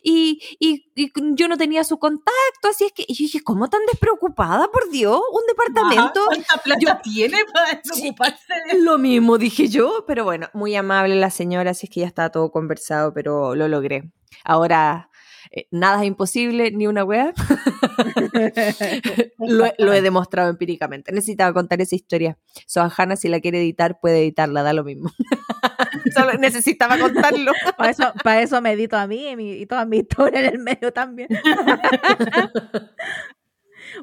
Y, 0.03 0.41
y- 0.59 0.91
y 0.95 1.13
yo 1.35 1.49
no 1.49 1.59
tenía 1.59 1.85
su 1.85 1.99
contacto, 1.99 2.69
así 2.71 2.85
es 2.87 2.93
que... 2.93 3.05
Y 3.07 3.13
yo 3.13 3.25
dije, 3.25 3.43
¿cómo 3.45 3.69
tan 3.69 3.85
despreocupada, 3.93 4.69
por 4.73 4.89
Dios? 4.89 5.21
Un 5.31 5.43
departamento. 5.47 6.21
Ah, 6.23 6.27
¿Cuánta 6.29 6.57
plata 6.63 6.81
Yo- 6.81 6.97
tiene 7.03 7.37
para 7.53 7.79
desocuparse 7.79 8.55
de 8.73 8.81
Lo 8.81 8.97
mismo 8.97 9.37
dije 9.37 9.69
yo, 9.69 10.05
pero 10.07 10.25
bueno, 10.25 10.49
muy 10.55 10.75
amable 10.77 11.15
la 11.17 11.29
señora, 11.29 11.73
así 11.73 11.89
es 11.89 11.93
que 11.93 12.01
ya 12.01 12.07
estaba 12.07 12.31
todo 12.31 12.51
conversado, 12.51 13.13
pero 13.13 13.55
lo 13.55 13.69
logré. 13.69 14.11
Ahora, 14.45 15.11
eh, 15.57 15.69
nada 15.71 16.01
es 16.03 16.07
imposible, 16.09 16.71
ni 16.73 16.87
una 16.87 17.05
wea. 17.05 17.33
lo, 19.39 19.67
he- 19.67 19.75
lo 19.79 19.93
he 19.93 20.03
demostrado 20.03 20.51
empíricamente. 20.51 21.13
Necesitaba 21.13 21.53
contar 21.53 21.81
esa 21.81 21.95
historia. 21.95 22.39
Sohana, 22.67 23.17
si 23.17 23.29
la 23.29 23.41
quiere 23.41 23.61
editar, 23.61 24.01
puede 24.01 24.21
editarla, 24.23 24.63
da 24.63 24.73
lo 24.73 24.85
mismo. 24.85 25.11
Solo 26.15 26.35
necesitaba 26.35 26.99
contarlo. 26.99 27.53
Para 27.77 27.91
eso, 27.91 28.13
para 28.23 28.43
eso 28.43 28.61
me 28.61 28.73
edito 28.73 28.97
a 28.97 29.07
mí 29.07 29.29
y, 29.29 29.37
mi- 29.37 29.53
y 29.53 29.67
toda 29.67 29.85
mi 29.87 29.99
historia 29.99 30.41
en 30.41 30.47
el 30.47 30.59
medio 30.59 30.93
también. 30.93 31.29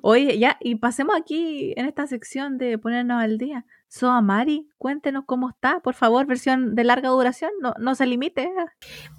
Oye, 0.01 0.37
ya, 0.39 0.57
y 0.61 0.75
pasemos 0.75 1.15
aquí 1.19 1.73
en 1.75 1.85
esta 1.85 2.07
sección 2.07 2.57
de 2.57 2.77
ponernos 2.77 3.21
al 3.21 3.37
día. 3.37 3.65
Soa 3.93 4.21
Mari, 4.21 4.69
cuéntenos 4.77 5.25
cómo 5.25 5.49
está, 5.49 5.81
por 5.81 5.95
favor, 5.95 6.25
versión 6.25 6.75
de 6.75 6.85
larga 6.85 7.09
duración, 7.09 7.51
no, 7.61 7.73
no 7.77 7.93
se 7.93 8.05
limite. 8.05 8.49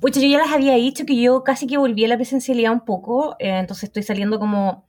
Pucha, 0.00 0.18
yo 0.18 0.28
ya 0.28 0.38
les 0.38 0.50
había 0.50 0.76
dicho 0.76 1.04
que 1.04 1.20
yo 1.20 1.44
casi 1.44 1.66
que 1.66 1.76
volví 1.76 2.06
a 2.06 2.08
la 2.08 2.16
presencialidad 2.16 2.72
un 2.72 2.86
poco, 2.86 3.36
eh, 3.38 3.58
entonces 3.58 3.84
estoy 3.84 4.02
saliendo 4.02 4.38
como 4.38 4.86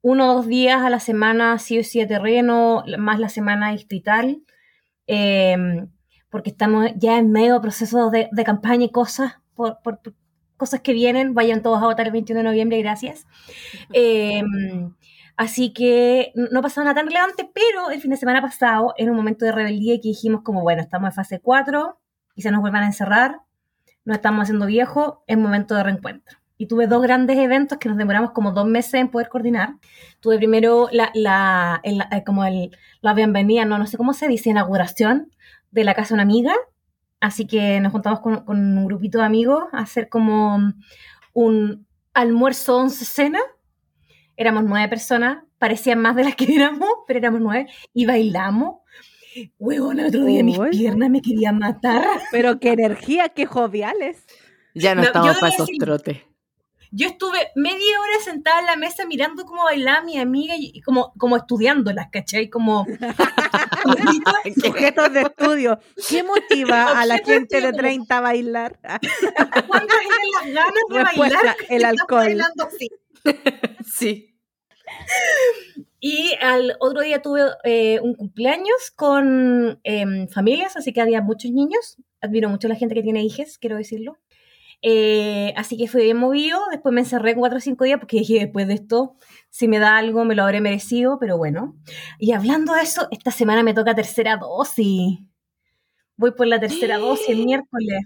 uno 0.00 0.30
o 0.30 0.34
dos 0.36 0.46
días 0.46 0.80
a 0.80 0.88
la 0.88 0.98
semana, 0.98 1.58
sí 1.58 1.78
o 1.78 1.84
sí 1.84 2.00
a 2.00 2.08
terreno, 2.08 2.84
más 2.96 3.20
la 3.20 3.28
semana 3.28 3.72
distrital, 3.72 4.40
eh, 5.06 5.58
porque 6.30 6.48
estamos 6.48 6.86
ya 6.96 7.18
en 7.18 7.30
medio 7.30 7.52
de 7.52 7.60
procesos 7.60 8.10
de, 8.10 8.30
de 8.32 8.44
campaña 8.44 8.86
y 8.86 8.90
cosas, 8.90 9.34
por, 9.54 9.78
por, 9.82 10.00
por 10.00 10.14
cosas 10.56 10.80
que 10.80 10.94
vienen, 10.94 11.34
vayan 11.34 11.60
todos 11.60 11.82
a 11.82 11.86
votar 11.86 12.06
el 12.06 12.12
21 12.12 12.38
de 12.38 12.44
noviembre, 12.44 12.78
gracias. 12.78 13.26
Eh, 13.92 14.42
así 15.38 15.72
que 15.72 16.32
no 16.34 16.60
pasaba 16.60 16.84
nada 16.84 16.96
tan 16.96 17.06
relevante, 17.06 17.50
pero 17.54 17.90
el 17.90 18.00
fin 18.00 18.10
de 18.10 18.18
semana 18.18 18.42
pasado, 18.42 18.92
en 18.98 19.08
un 19.08 19.16
momento 19.16 19.46
de 19.46 19.52
rebeldía 19.52 19.96
que 19.96 20.08
dijimos 20.08 20.42
como, 20.42 20.60
bueno, 20.62 20.82
estamos 20.82 21.08
en 21.08 21.14
fase 21.14 21.40
4, 21.40 21.98
quizás 22.34 22.52
nos 22.52 22.60
vuelvan 22.60 22.82
a 22.82 22.86
encerrar, 22.86 23.40
no 24.04 24.12
estamos 24.12 24.42
haciendo 24.42 24.66
viejo, 24.66 25.24
es 25.26 25.38
momento 25.38 25.74
de 25.74 25.82
reencuentro. 25.82 26.36
Y 26.58 26.66
tuve 26.66 26.86
dos 26.86 27.02
grandes 27.02 27.38
eventos 27.38 27.78
que 27.78 27.88
nos 27.88 27.96
demoramos 27.96 28.32
como 28.32 28.52
dos 28.52 28.66
meses 28.66 28.94
en 28.94 29.08
poder 29.08 29.28
coordinar. 29.28 29.76
Tuve 30.20 30.36
primero 30.38 30.88
la, 30.92 31.10
la, 31.14 31.80
el, 31.84 32.02
como 32.26 32.44
el, 32.44 32.76
la 33.00 33.14
bienvenida, 33.14 33.64
no, 33.64 33.78
no 33.78 33.86
sé 33.86 33.96
cómo 33.96 34.12
se 34.12 34.28
dice, 34.28 34.50
inauguración 34.50 35.30
de 35.70 35.84
la 35.84 35.94
casa 35.94 36.08
de 36.10 36.14
una 36.14 36.22
amiga, 36.24 36.52
Así 37.20 37.46
que 37.46 37.80
nos 37.80 37.92
juntamos 37.92 38.20
con, 38.20 38.44
con, 38.44 38.78
un 38.78 38.86
grupito 38.86 39.18
de 39.18 39.24
amigos 39.24 39.64
a 39.72 39.78
hacer 39.78 40.08
como 40.08 40.72
un 41.32 41.86
almuerzo 42.14 42.76
once 42.76 43.04
cena. 43.04 43.40
Éramos 44.38 44.62
nueve 44.64 44.88
personas, 44.88 45.44
parecían 45.58 46.00
más 46.00 46.14
de 46.14 46.22
las 46.24 46.36
que 46.36 46.46
éramos, 46.54 46.88
pero 47.06 47.18
éramos 47.18 47.40
nueve, 47.40 47.68
y 47.92 48.06
bailamos. 48.06 48.76
Huevón, 49.58 49.98
el 50.00 50.06
otro 50.06 50.24
día 50.24 50.42
mis 50.42 50.58
piernas 50.58 51.10
me 51.10 51.20
querían 51.20 51.58
matar. 51.58 52.04
Pero 52.30 52.58
qué 52.58 52.72
energía, 52.72 53.28
qué 53.28 53.46
joviales. 53.46 54.24
Ya 54.74 54.94
no, 54.94 55.02
no 55.02 55.06
estamos 55.08 55.36
para 55.38 55.52
esos 55.52 55.68
trotes. 55.78 56.18
Yo 56.90 57.08
estuve 57.08 57.38
media 57.54 58.00
hora 58.00 58.24
sentada 58.24 58.60
en 58.60 58.66
la 58.66 58.76
mesa 58.76 59.04
mirando 59.06 59.44
cómo 59.44 59.64
bailaba 59.64 60.02
mi 60.02 60.18
amiga 60.18 60.54
y 60.56 60.80
como, 60.80 61.12
como 61.18 61.36
estudiándolas, 61.36 62.08
¿cachai? 62.10 62.48
Como 62.48 62.86
objetos 64.64 65.12
de 65.12 65.22
estudio. 65.22 65.78
¿Qué 66.08 66.22
motiva 66.22 66.98
a 66.98 67.06
la 67.06 67.18
gente 67.18 67.60
de 67.60 67.72
30 67.72 68.16
a 68.16 68.20
bailar? 68.20 68.78
¿Cuántas 69.66 69.98
tienen 69.98 70.30
las 70.32 70.54
ganas 70.54 70.82
de 70.88 71.04
Respuesta, 71.04 71.38
bailar? 71.38 71.56
el 71.68 71.84
alcohol. 71.84 72.40
Así? 72.66 72.90
Sí. 73.92 74.27
Y 76.00 76.34
al 76.40 76.76
otro 76.78 77.02
día 77.02 77.22
tuve 77.22 77.42
eh, 77.64 77.98
un 78.00 78.14
cumpleaños 78.14 78.92
con 78.94 79.80
eh, 79.82 80.28
familias, 80.28 80.76
así 80.76 80.92
que 80.92 81.00
había 81.00 81.22
muchos 81.22 81.50
niños. 81.50 81.96
Admiro 82.20 82.48
mucho 82.48 82.68
a 82.68 82.70
la 82.70 82.76
gente 82.76 82.94
que 82.94 83.02
tiene 83.02 83.24
hijos, 83.24 83.58
quiero 83.58 83.76
decirlo. 83.76 84.16
Eh, 84.80 85.52
así 85.56 85.76
que 85.76 85.88
fue 85.88 86.04
bien 86.04 86.16
movido. 86.16 86.60
Después 86.70 86.92
me 86.92 87.00
encerré 87.00 87.34
cuatro 87.34 87.58
o 87.58 87.60
cinco 87.60 87.84
días 87.84 87.98
porque 87.98 88.18
dije, 88.18 88.38
después 88.38 88.68
de 88.68 88.74
esto, 88.74 89.16
si 89.50 89.66
me 89.66 89.80
da 89.80 89.96
algo, 89.96 90.24
me 90.24 90.36
lo 90.36 90.44
habré 90.44 90.60
merecido, 90.60 91.18
pero 91.18 91.36
bueno. 91.36 91.76
Y 92.18 92.32
hablando 92.32 92.74
de 92.74 92.82
eso, 92.82 93.08
esta 93.10 93.32
semana 93.32 93.64
me 93.64 93.74
toca 93.74 93.94
tercera 93.94 94.36
dosis. 94.36 95.18
Voy 96.16 96.32
por 96.32 96.46
la 96.46 96.60
tercera 96.60 96.98
dosis 96.98 97.28
el 97.30 97.44
miércoles. 97.44 98.02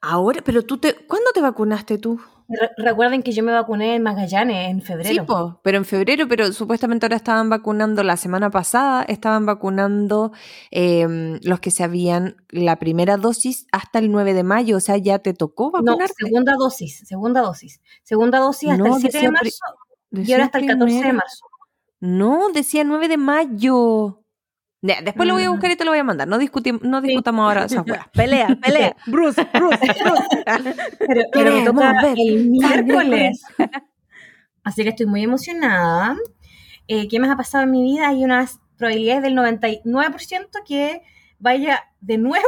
Ahora, 0.00 0.40
pero 0.44 0.62
tú 0.62 0.78
te. 0.78 0.94
¿Cuándo 0.94 1.32
te 1.32 1.40
vacunaste 1.40 1.98
tú? 1.98 2.20
Re 2.48 2.70
recuerden 2.78 3.22
que 3.22 3.32
yo 3.32 3.42
me 3.42 3.52
vacuné 3.52 3.96
en 3.96 4.02
Magallanes 4.02 4.70
en 4.70 4.80
febrero. 4.80 5.22
Sí, 5.22 5.26
po, 5.26 5.60
pero 5.62 5.76
en 5.76 5.84
febrero, 5.84 6.26
pero 6.28 6.52
supuestamente 6.52 7.04
ahora 7.04 7.16
estaban 7.16 7.50
vacunando, 7.50 8.02
la 8.02 8.16
semana 8.16 8.50
pasada 8.50 9.02
estaban 9.02 9.44
vacunando 9.44 10.32
eh, 10.70 11.38
los 11.42 11.60
que 11.60 11.70
se 11.70 11.84
habían 11.84 12.36
la 12.48 12.78
primera 12.78 13.18
dosis 13.18 13.66
hasta 13.70 13.98
el 13.98 14.10
9 14.10 14.32
de 14.32 14.44
mayo, 14.44 14.78
o 14.78 14.80
sea, 14.80 14.96
ya 14.96 15.18
te 15.18 15.34
tocó 15.34 15.70
vacunarte. 15.70 16.14
No, 16.20 16.26
segunda 16.26 16.54
dosis, 16.54 17.06
segunda 17.06 17.42
dosis. 17.42 17.80
Segunda 18.02 18.38
dosis 18.38 18.70
hasta 18.70 18.82
no, 18.82 18.96
el 18.96 19.00
7 19.02 19.20
de 19.20 19.30
marzo 19.30 19.64
y 20.10 20.32
ahora 20.32 20.44
hasta 20.46 20.58
el 20.58 20.66
14 20.66 20.84
primero. 20.84 21.06
de 21.06 21.12
marzo. 21.12 21.44
No, 22.00 22.48
decía 22.50 22.84
9 22.84 23.08
de 23.08 23.16
mayo. 23.16 24.17
Después 24.80 25.26
lo 25.26 25.34
voy 25.34 25.42
a 25.42 25.50
buscar 25.50 25.70
y 25.72 25.76
te 25.76 25.84
lo 25.84 25.90
voy 25.90 25.98
a 25.98 26.04
mandar. 26.04 26.28
No, 26.28 26.38
discutimos, 26.38 26.82
no 26.82 27.00
discutamos 27.00 27.42
sí. 27.42 27.48
ahora 27.48 27.64
esa 27.64 27.82
weá. 27.82 28.08
Pelea, 28.14 28.48
pelea. 28.62 28.96
Bruce, 29.06 29.44
Bruce, 29.52 29.78
Bruce. 30.04 30.74
pero, 30.98 31.22
pero 31.32 31.54
me 31.54 31.64
toca 31.64 32.12
el 32.16 32.48
miércoles. 32.48 33.42
Así 34.62 34.82
que 34.84 34.90
estoy 34.90 35.06
muy 35.06 35.24
emocionada. 35.24 36.16
Eh, 36.86 37.08
¿Qué 37.08 37.18
más 37.18 37.30
ha 37.30 37.36
pasado 37.36 37.64
en 37.64 37.72
mi 37.72 37.82
vida? 37.82 38.08
Hay 38.08 38.24
unas 38.24 38.60
probabilidades 38.76 39.22
del 39.22 39.34
99% 39.34 40.48
que 40.66 41.02
vaya 41.38 41.84
de 42.00 42.18
nuevo 42.18 42.46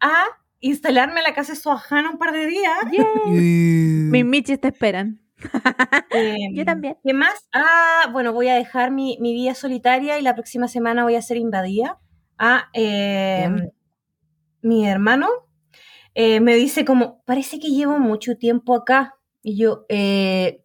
a 0.00 0.24
instalarme 0.60 1.20
en 1.20 1.24
la 1.24 1.34
casa 1.34 1.54
de 1.54 1.58
Soajana 1.58 2.10
un 2.10 2.18
par 2.18 2.32
de 2.32 2.46
días. 2.46 2.78
Mis 3.26 4.24
michis 4.24 4.60
te 4.60 4.68
esperan. 4.68 5.20
Eh, 6.12 6.36
Yo 6.54 6.64
también. 6.64 6.96
¿Qué 7.04 7.14
más? 7.14 7.48
Ah, 7.52 8.08
bueno, 8.12 8.32
voy 8.32 8.48
a 8.48 8.54
dejar 8.54 8.90
mi, 8.90 9.16
mi, 9.20 9.32
vida 9.32 9.54
solitaria 9.54 10.18
y 10.18 10.22
la 10.22 10.34
próxima 10.34 10.66
semana 10.66 11.04
voy 11.04 11.14
a 11.14 11.22
ser 11.22 11.36
invadida. 11.36 12.00
Ah, 12.36 12.68
eh, 12.72 13.48
mi 14.62 14.88
hermano 14.88 15.28
eh, 16.14 16.40
me 16.40 16.54
dice 16.54 16.84
como, 16.84 17.22
parece 17.24 17.58
que 17.60 17.68
llevo 17.68 17.98
mucho 17.98 18.36
tiempo 18.36 18.74
acá. 18.74 19.14
Y 19.42 19.56
yo, 19.56 19.86
eh, 19.88 20.62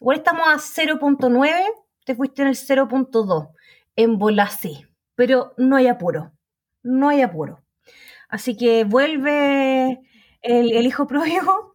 igual 0.00 0.18
estamos 0.18 0.48
a 0.48 0.58
0.9, 0.58 1.64
te 2.04 2.14
fuiste 2.14 2.42
en 2.42 2.48
el 2.48 2.54
0.2, 2.56 3.50
en 3.96 4.18
Bolasí, 4.18 4.86
pero 5.14 5.54
no 5.56 5.76
hay 5.76 5.86
apuro, 5.86 6.32
no 6.82 7.08
hay 7.08 7.22
apuro. 7.22 7.62
Así 8.28 8.56
que 8.56 8.84
vuelve 8.84 10.00
el, 10.42 10.72
el 10.72 10.86
hijo 10.86 11.06
pródigo 11.06 11.69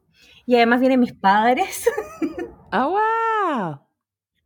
y 0.45 0.55
además 0.55 0.79
vienen 0.79 0.99
mis 0.99 1.13
padres. 1.13 1.89
¡Ah, 2.71 2.87
oh, 2.87 2.91
wow! 2.91 3.79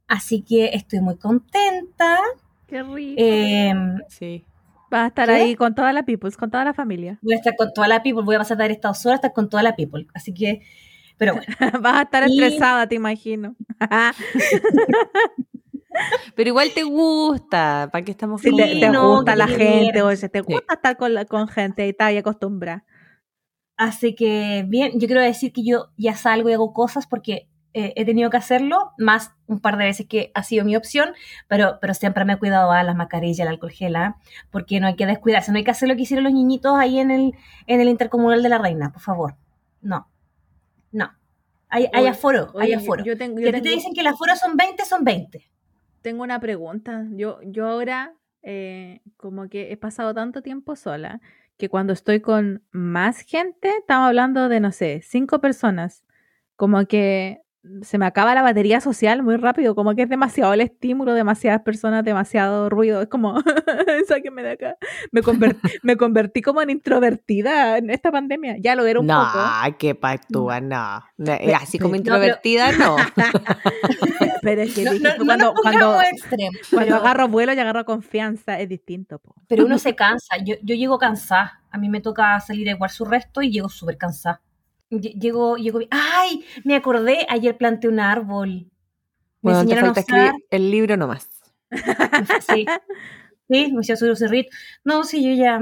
Así 0.08 0.42
que 0.44 0.72
estoy 0.74 1.00
muy 1.02 1.18
contenta. 1.18 2.20
¡Qué 2.68 2.84
rico! 2.84 3.16
Eh, 3.22 3.74
sí. 4.10 4.46
Vas 4.92 5.04
a 5.04 5.08
estar 5.08 5.28
¿Qué? 5.28 5.36
ahí 5.36 5.56
con 5.56 5.76
toda 5.76 5.94
la 5.94 6.04
people, 6.04 6.32
con 6.32 6.50
toda 6.50 6.66
la 6.66 6.74
familia. 6.74 7.20
Voy 7.22 7.34
a 7.34 7.38
estar 7.38 7.56
con 7.56 7.72
toda 7.74 7.88
la 7.88 8.02
people, 8.02 8.24
voy 8.24 8.36
a 8.36 8.40
pasar 8.40 8.58
de 8.58 8.68
estado 8.72 8.94
sola 8.96 9.14
a 9.14 9.18
estar 9.18 9.34
con 9.34 9.48
toda 9.50 9.62
la 9.64 9.76
people. 9.76 10.08
Así 10.16 10.34
que, 10.34 10.62
pero 11.18 11.34
bueno. 11.36 11.48
Vas 11.82 11.96
a 11.96 12.02
estar 12.04 12.28
Y- 12.28 12.42
estresada, 12.42 12.88
te 12.88 12.96
imagino. 12.96 13.56
Pero 16.36 16.50
igual 16.50 16.70
te 16.74 16.84
gusta. 16.84 17.90
¿Para 17.92 18.06
qué 18.06 18.12
estamos 18.12 18.42
te, 18.42 18.50
Sí, 18.50 18.80
te 18.80 18.90
no, 18.90 19.16
gusta 19.18 19.36
la 19.36 19.48
te 19.48 19.54
gente, 19.56 20.02
oye, 20.02 20.30
te 20.30 20.42
gusta 20.42 20.76
estar 20.76 20.96
con, 20.98 21.14
la- 21.14 21.26
con 21.26 21.48
gente 21.48 21.86
y 21.86 21.90
estás 21.90 22.08
ahí 22.10 22.18
acostumbrada. 22.18 22.86
Así 23.80 24.13
que, 24.13 24.65
bien, 24.68 25.00
yo 25.00 25.08
quiero 25.08 25.22
decir 25.22 25.54
que 25.54 25.63
yo 25.63 25.88
ya 25.96 26.13
salgo 26.13 26.50
y 26.50 26.54
hago 26.54 26.74
cosas 26.74 27.08
porque 27.08 27.48
eh, 27.74 27.94
he 27.96 28.04
tenido 28.04 28.30
que 28.30 28.36
hacerlo, 28.36 28.92
más 28.98 29.32
un 29.48 29.62
par 29.62 29.78
de 29.78 29.86
veces 29.86 30.06
que 30.06 30.32
ha 30.34 30.44
sido 30.44 30.65
mi 30.65 30.76
opción, 30.76 31.12
pero, 31.48 31.78
pero 31.80 31.94
siempre 31.94 32.26
me 32.26 32.34
he 32.34 32.38
cuidado 32.38 32.72
a 32.72 32.84
las 32.84 32.96
mascarillas, 32.98 33.39
el 33.39 33.48
alcohol 33.48 33.72
gel, 33.72 33.96
¿ah? 33.96 34.18
porque 34.52 34.82
no 34.82 34.88
hay 34.88 34.96
que 34.98 35.06
descuidarse, 35.06 35.54
no 35.54 35.60
hay 35.60 35.63
que 35.63 35.72
hacer 35.72 35.88
lo 35.88 35.96
que 35.96 36.02
hicieron 36.02 36.26
los 36.26 36.34
niñitos 36.34 36.78
ahí 36.78 37.00
en 37.00 37.10
el, 37.10 37.34
en 37.68 37.80
el 37.80 37.88
intercomunal 37.88 38.44
de 38.44 38.50
la 38.50 38.58
reina, 38.58 38.92
por 38.92 39.02
favor. 39.02 39.36
No, 39.82 40.10
no. 40.92 41.12
Hay, 41.70 41.88
hay 41.94 42.02
Oye, 42.02 42.10
aforo, 42.10 42.52
hay 42.60 42.74
aforo. 42.74 43.06
Yo 43.06 43.18
tengo, 43.18 43.38
Si 43.38 43.44
yo 43.44 43.50
a 43.50 43.54
ti 43.54 43.58
te 43.60 43.63
tengo- 43.63 43.76
dicen 43.78 43.94
que 43.94 44.02
el 44.02 44.08
aforo 44.08 44.36
son 44.36 44.58
20, 44.58 44.84
son 44.84 45.06
20. 45.06 45.50
tengo 46.02 46.24
una 46.24 46.39
pregunta. 46.42 47.06
Yo, 47.12 47.39
yo 47.46 47.68
ahora, 47.68 48.13
eh, 48.42 49.00
como 49.15 49.48
que 49.48 49.72
he 49.72 49.78
pasado 49.78 50.13
tanto 50.13 50.42
tiempo 50.42 50.76
sola, 50.76 51.22
que 51.60 51.69
cuando 51.69 51.91
estoy 51.93 52.22
con 52.22 52.63
más 52.72 53.22
gente, 53.22 53.69
estamos 53.78 54.08
hablando 54.08 54.48
de, 54.48 54.62
no 54.62 54.72
sé, 54.72 55.02
cinco 55.04 55.41
personas, 55.41 56.06
como 56.56 56.86
que 56.86 57.41
se 57.82 57.98
me 57.98 58.06
acaba 58.06 58.34
la 58.34 58.41
batería 58.41 58.80
social 58.80 59.22
muy 59.22 59.36
rápido, 59.36 59.76
como 59.76 59.93
que 59.93 60.04
es 60.04 60.10
demasiado 60.10 60.54
el 60.54 60.62
estímulo, 60.62 61.13
demasiadas 61.13 61.62
personas, 61.62 62.06
demasiado 62.06 62.69
ruido, 62.69 63.02
es 63.02 63.08
como, 63.10 63.41
sáquenme 64.08 64.43
de 64.43 64.52
acá. 64.52 64.78
Me 65.12 65.22
convertí, 65.22 65.60
me 65.84 65.98
convertí 65.98 66.41
como 66.41 66.62
en 66.62 66.69
introvertida 66.69 67.78
en 67.78 67.89
esta 67.89 68.12
pandemia, 68.12 68.56
ya 68.60 68.76
lo 68.76 68.86
era 68.86 69.00
un 69.02 69.08
no, 69.08 69.28
poco. 69.34 69.78
qué 69.78 69.93
pactúa, 69.93 70.62
no. 70.62 71.04
No, 71.17 71.34
Así 71.60 71.78
como 71.79 71.96
introvertida, 71.96 72.71
no. 72.71 72.96
Pero 74.42 74.62
es 74.62 74.73
que 74.73 74.84
No, 74.86 74.92
dije, 74.94 75.04
no, 75.04 75.17
no 75.17 75.25
cuando, 75.25 75.54
cuando, 75.62 76.02
extremos, 76.02 76.56
cuando 76.69 76.86
pero- 76.96 76.96
agarro 76.98 77.27
vuelo 77.27 77.54
y 77.54 77.60
agarro 77.60 77.86
confianza, 77.86 78.60
es 78.60 78.69
distinto. 78.69 79.19
po. 79.19 79.36
Pero 79.48 79.65
uno 79.65 79.77
se 79.77 79.96
cansa. 79.96 80.38
Yo, 80.46 80.56
yo 80.63 80.75
llego 80.75 80.98
cansada. 80.98 81.62
A 81.71 81.77
mí 81.77 81.90
me 81.90 82.02
toca 82.02 82.40
salir 82.40 82.69
a 82.69 82.71
igual 82.71 82.90
su 82.90 83.06
resto 83.06 83.42
y 83.42 83.52
llego 83.52 83.69
súper 83.69 83.98
cansada. 83.98 84.42
Lle- 84.90 85.13
Llego, 85.19 85.58
llego. 85.58 85.79
¡Ay! 85.92 86.46
Me 86.63 86.75
acordé, 86.75 87.25
ayer 87.29 87.58
planté 87.58 87.87
un 87.87 88.00
árbol. 88.00 88.50
Me 88.50 89.52
Bueno, 89.54 89.60
te 89.60 89.63
enseñaron 89.63 89.90
a 89.92 89.94
falta 89.94 90.02
usar. 90.13 90.25
escribir 90.25 90.46
el 90.52 90.71
libro 90.71 90.98
nomás. 90.98 91.29
Sí. 92.50 92.65
Sí, 93.52 93.71
me 93.73 93.81
hicieron 93.81 94.15
subir. 94.15 94.48
No, 94.83 95.04
sí, 95.04 95.23
yo 95.23 95.33
ya. 95.33 95.62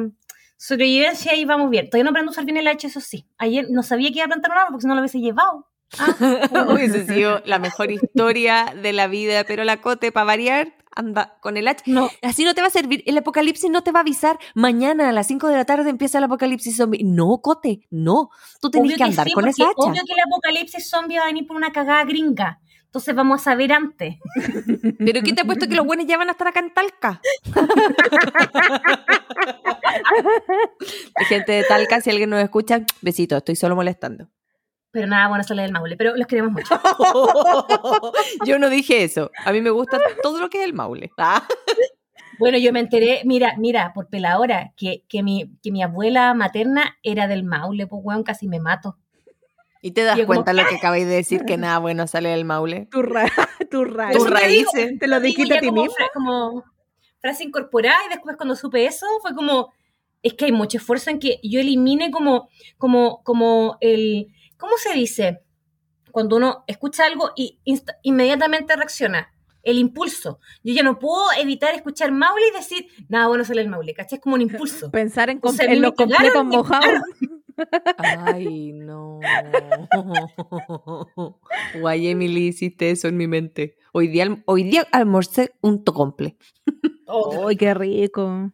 Sobrevivencia 0.58 1.36
y 1.36 1.46
vamos 1.46 1.70
bien. 1.70 1.90
Todavía 1.90 2.04
no 2.06 2.10
aprendo 2.10 2.32
a 2.32 2.34
usar 2.34 2.44
bien 2.46 2.58
el 2.58 2.68
H, 2.68 2.88
eso 2.88 3.00
sí. 3.00 3.26
Ayer 3.38 3.68
no 3.70 3.84
sabía 3.84 4.10
que 4.10 4.16
iba 4.18 4.26
a 4.26 4.28
plantar 4.28 4.52
un 4.52 4.58
árbol 4.58 4.72
porque 4.72 4.82
si 4.82 4.88
no 4.88 4.96
lo 4.96 5.02
hubiese 5.02 5.20
llevado. 5.20 5.68
Hubiese 6.70 7.06
sido 7.06 7.42
la 7.46 7.60
mejor 7.60 7.92
historia 7.92 8.74
de 8.82 8.94
la 8.94 9.08
vida, 9.08 9.44
pero 9.46 9.64
la 9.64 9.82
Cote, 9.82 10.12
para 10.12 10.26
variar, 10.26 10.74
anda 10.96 11.38
con 11.42 11.58
el 11.58 11.68
hacha. 11.68 11.84
No, 11.86 12.10
Así 12.22 12.44
no 12.44 12.54
te 12.54 12.62
va 12.62 12.68
a 12.68 12.72
servir. 12.72 13.04
El 13.06 13.18
apocalipsis 13.18 13.70
no 13.70 13.84
te 13.84 13.92
va 13.92 14.00
a 14.00 14.02
avisar. 14.02 14.38
Mañana 14.56 15.10
a 15.10 15.12
las 15.12 15.28
5 15.28 15.48
de 15.48 15.56
la 15.56 15.66
tarde 15.66 15.90
empieza 15.90 16.18
el 16.18 16.26
apocalipsis 16.26 16.76
zombie. 16.76 17.04
No, 17.04 17.40
Cote, 17.42 17.82
no. 17.90 18.30
Tú 18.62 18.70
tenés 18.70 18.98
que 18.98 19.04
andar 19.04 19.28
sí, 19.28 19.34
con 19.34 19.48
esa 19.48 19.64
hacha. 19.64 19.74
Obvio 19.78 20.02
que 20.06 20.14
el 20.14 20.20
apocalipsis 20.20 20.90
zombie 20.90 21.18
va 21.18 21.24
a 21.24 21.28
venir 21.28 21.48
por 21.48 21.56
una 21.56 21.72
cagada 21.72 22.04
gringa. 22.04 22.60
Entonces 22.86 23.16
vamos 23.16 23.42
a 23.42 23.44
saber 23.44 23.74
antes. 23.74 24.16
Pero 25.00 25.22
¿qué 25.22 25.34
te 25.34 25.42
ha 25.42 25.46
puesto 25.46 25.68
que 25.68 25.76
los 25.76 25.86
buenos 25.86 26.08
ya 26.08 26.18
van 26.18 26.30
a 26.30 26.32
estar 26.32 26.48
acá 26.48 26.62
en 26.62 26.74
Talca? 26.74 27.22
Gente 31.28 31.52
de 31.52 31.64
Talca, 31.64 32.02
si 32.02 32.10
alguien 32.10 32.30
nos 32.30 32.42
escucha, 32.42 32.82
besito, 33.02 33.38
estoy 33.38 33.56
solo 33.56 33.76
molestando. 33.76 34.30
Pero 34.98 35.06
nada, 35.10 35.28
bueno, 35.28 35.44
sale 35.44 35.62
del 35.62 35.72
Maule. 35.72 35.96
Pero 35.96 36.16
los 36.16 36.26
queremos 36.26 36.52
mucho. 36.54 36.74
Yo 38.46 38.58
no 38.58 38.68
dije 38.68 39.04
eso. 39.04 39.30
A 39.46 39.52
mí 39.52 39.62
me 39.62 39.70
gusta 39.70 40.00
todo 40.24 40.40
lo 40.40 40.50
que 40.50 40.58
es 40.62 40.66
el 40.66 40.74
Maule. 40.74 41.12
Ah. 41.20 41.48
Bueno, 42.40 42.58
yo 42.58 42.74
me 42.74 42.80
enteré, 42.80 43.22
mira, 43.26 43.54
mira, 43.60 43.94
por 43.94 44.10
peladora, 44.10 44.74
que, 44.76 45.04
que, 45.08 45.22
mi, 45.22 45.52
que 45.62 45.72
mi 45.72 45.84
abuela 45.84 46.34
materna 46.34 46.98
era 47.04 47.28
del 47.28 47.44
Maule, 47.44 47.86
pues 47.86 48.02
weón, 48.04 48.24
casi 48.24 48.48
me 48.48 48.60
mato. 48.60 48.98
Y 49.84 49.92
te 49.92 50.02
das 50.04 50.18
Yo 50.18 50.26
como- 50.26 50.38
cuenta 50.44 50.54
lo 50.54 50.68
que 50.68 50.76
acabáis 50.78 51.06
de 51.06 51.14
decir, 51.14 51.46
que 51.46 51.58
nada 51.58 51.78
bueno 51.78 52.08
sale 52.08 52.30
del 52.30 52.44
Maule. 52.46 52.88
Tu, 52.90 53.04
ra 53.04 53.32
tu 53.70 53.84
ra 53.86 54.10
Tus 54.12 54.26
Eso 54.26 54.34
te 54.36 54.48
digo, 54.48 54.72
raíces. 54.74 54.98
Te 55.00 55.08
lo 55.08 55.20
dijiste 55.20 55.58
a 55.58 55.60
ti 55.60 55.68
como, 55.68 55.82
mismo. 55.84 55.96
fra- 55.96 56.10
como 56.12 56.64
frase 57.20 57.44
incorporada 57.44 57.98
y 58.08 58.10
después 58.10 58.36
cuando 58.36 58.56
supe 58.56 58.86
eso 58.88 59.06
fue 59.22 59.36
como, 59.36 59.72
es 60.24 60.34
que 60.34 60.46
hay 60.46 60.52
mucho 60.52 60.80
esfuerzo 60.80 61.12
en 61.12 61.20
que 61.20 61.40
yo 61.44 61.60
elimine 61.60 62.10
como, 62.10 62.50
como, 62.80 63.22
como 63.24 63.78
el, 63.82 64.28
¿cómo 64.58 64.74
se 64.78 64.94
dice? 64.94 65.40
Cuando 66.12 66.36
uno 66.38 66.64
escucha 66.68 67.06
algo 67.06 67.32
y 67.36 67.60
inmediatamente 68.04 68.76
reacciona. 68.76 69.30
El 69.64 69.80
impulso. 69.80 70.40
Yo 70.64 70.74
ya 70.74 70.82
no 70.82 70.98
puedo 70.98 71.26
evitar 71.38 71.76
escuchar 71.76 72.12
Maule 72.12 72.48
y 72.48 72.56
decir, 72.58 72.88
nada, 73.10 73.28
bueno, 73.28 73.44
sale 73.44 73.60
el 73.62 73.68
Maule, 73.68 73.94
¿cachai? 73.94 74.18
Es 74.18 74.24
como 74.24 74.36
un 74.36 74.42
impulso. 74.42 74.90
Pensar 74.92 75.30
en, 75.30 75.40
O 75.44 75.52
sea, 75.52 75.66
com- 75.66 75.74
en 75.76 75.82
los 75.82 75.92
completos 75.92 76.24
cagaron, 76.26 76.48
me 76.48 76.58
mojados. 76.58 77.02
Ay, 77.98 78.72
no. 78.72 79.20
Guay, 81.80 82.08
Emily, 82.08 82.48
hiciste 82.48 82.92
eso 82.92 83.08
en 83.08 83.18
mi 83.18 83.28
mente. 83.28 83.76
Hoy 83.94 84.08
día, 84.08 84.42
hoy 84.46 84.64
día 84.64 84.88
almorcé 84.92 85.52
un 85.62 85.84
tocomple. 85.84 86.38
Oh, 87.08 87.48
¡Ay, 87.48 87.56
qué 87.58 87.74
rico! 87.74 88.52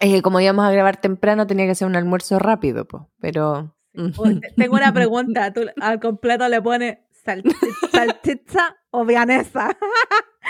Es 0.00 0.12
que 0.12 0.22
como 0.22 0.40
íbamos 0.40 0.64
a 0.64 0.70
grabar 0.72 1.00
temprano, 1.00 1.46
tenía 1.46 1.66
que 1.66 1.74
ser 1.74 1.86
un 1.86 1.96
almuerzo 1.96 2.38
rápido, 2.38 2.86
po. 2.86 3.10
pero... 3.20 3.76
Tengo 4.56 4.74
una 4.76 4.92
pregunta. 4.92 5.52
¿Tú 5.52 5.62
al 5.80 6.00
completo 6.00 6.48
le 6.48 6.60
pones 6.62 6.98
salchi- 7.24 7.54
salchicha 7.90 8.76
o 8.90 9.04
vianesa? 9.04 9.76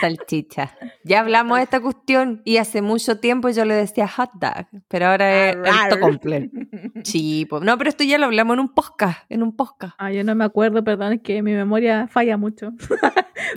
Salchicha. 0.01 0.75
Ya 1.05 1.21
hablamos 1.21 1.59
de 1.59 1.65
esta 1.65 1.79
cuestión 1.79 2.41
y 2.47 2.57
hace 2.57 2.81
mucho 2.81 3.19
tiempo 3.21 3.51
yo 3.51 3.67
le 3.67 3.75
decía 3.75 4.09
hot 4.09 4.31
dog, 4.35 4.67
pero 4.89 5.09
ahora 5.09 5.51
es 5.51 5.57
el 5.57 5.89
tocomple. 5.91 6.51
Sí, 7.05 7.47
no, 7.63 7.77
pero 7.79 7.91
esto 7.91 8.03
ya 8.05 8.17
lo 8.17 8.25
hablamos 8.27 8.55
en 8.55 8.61
un 8.61 8.75
podcast, 8.75 9.19
en 9.29 9.43
un 9.43 9.55
podcast. 9.55 9.95
Ah, 9.99 10.11
yo 10.11 10.25
no 10.25 10.35
me 10.35 10.45
acuerdo, 10.45 10.83
perdón, 10.83 11.13
es 11.15 11.21
que 11.21 11.43
mi 11.43 11.53
memoria 11.53 12.09
falla 12.09 12.37
mucho. 12.39 12.71
No, 12.71 12.77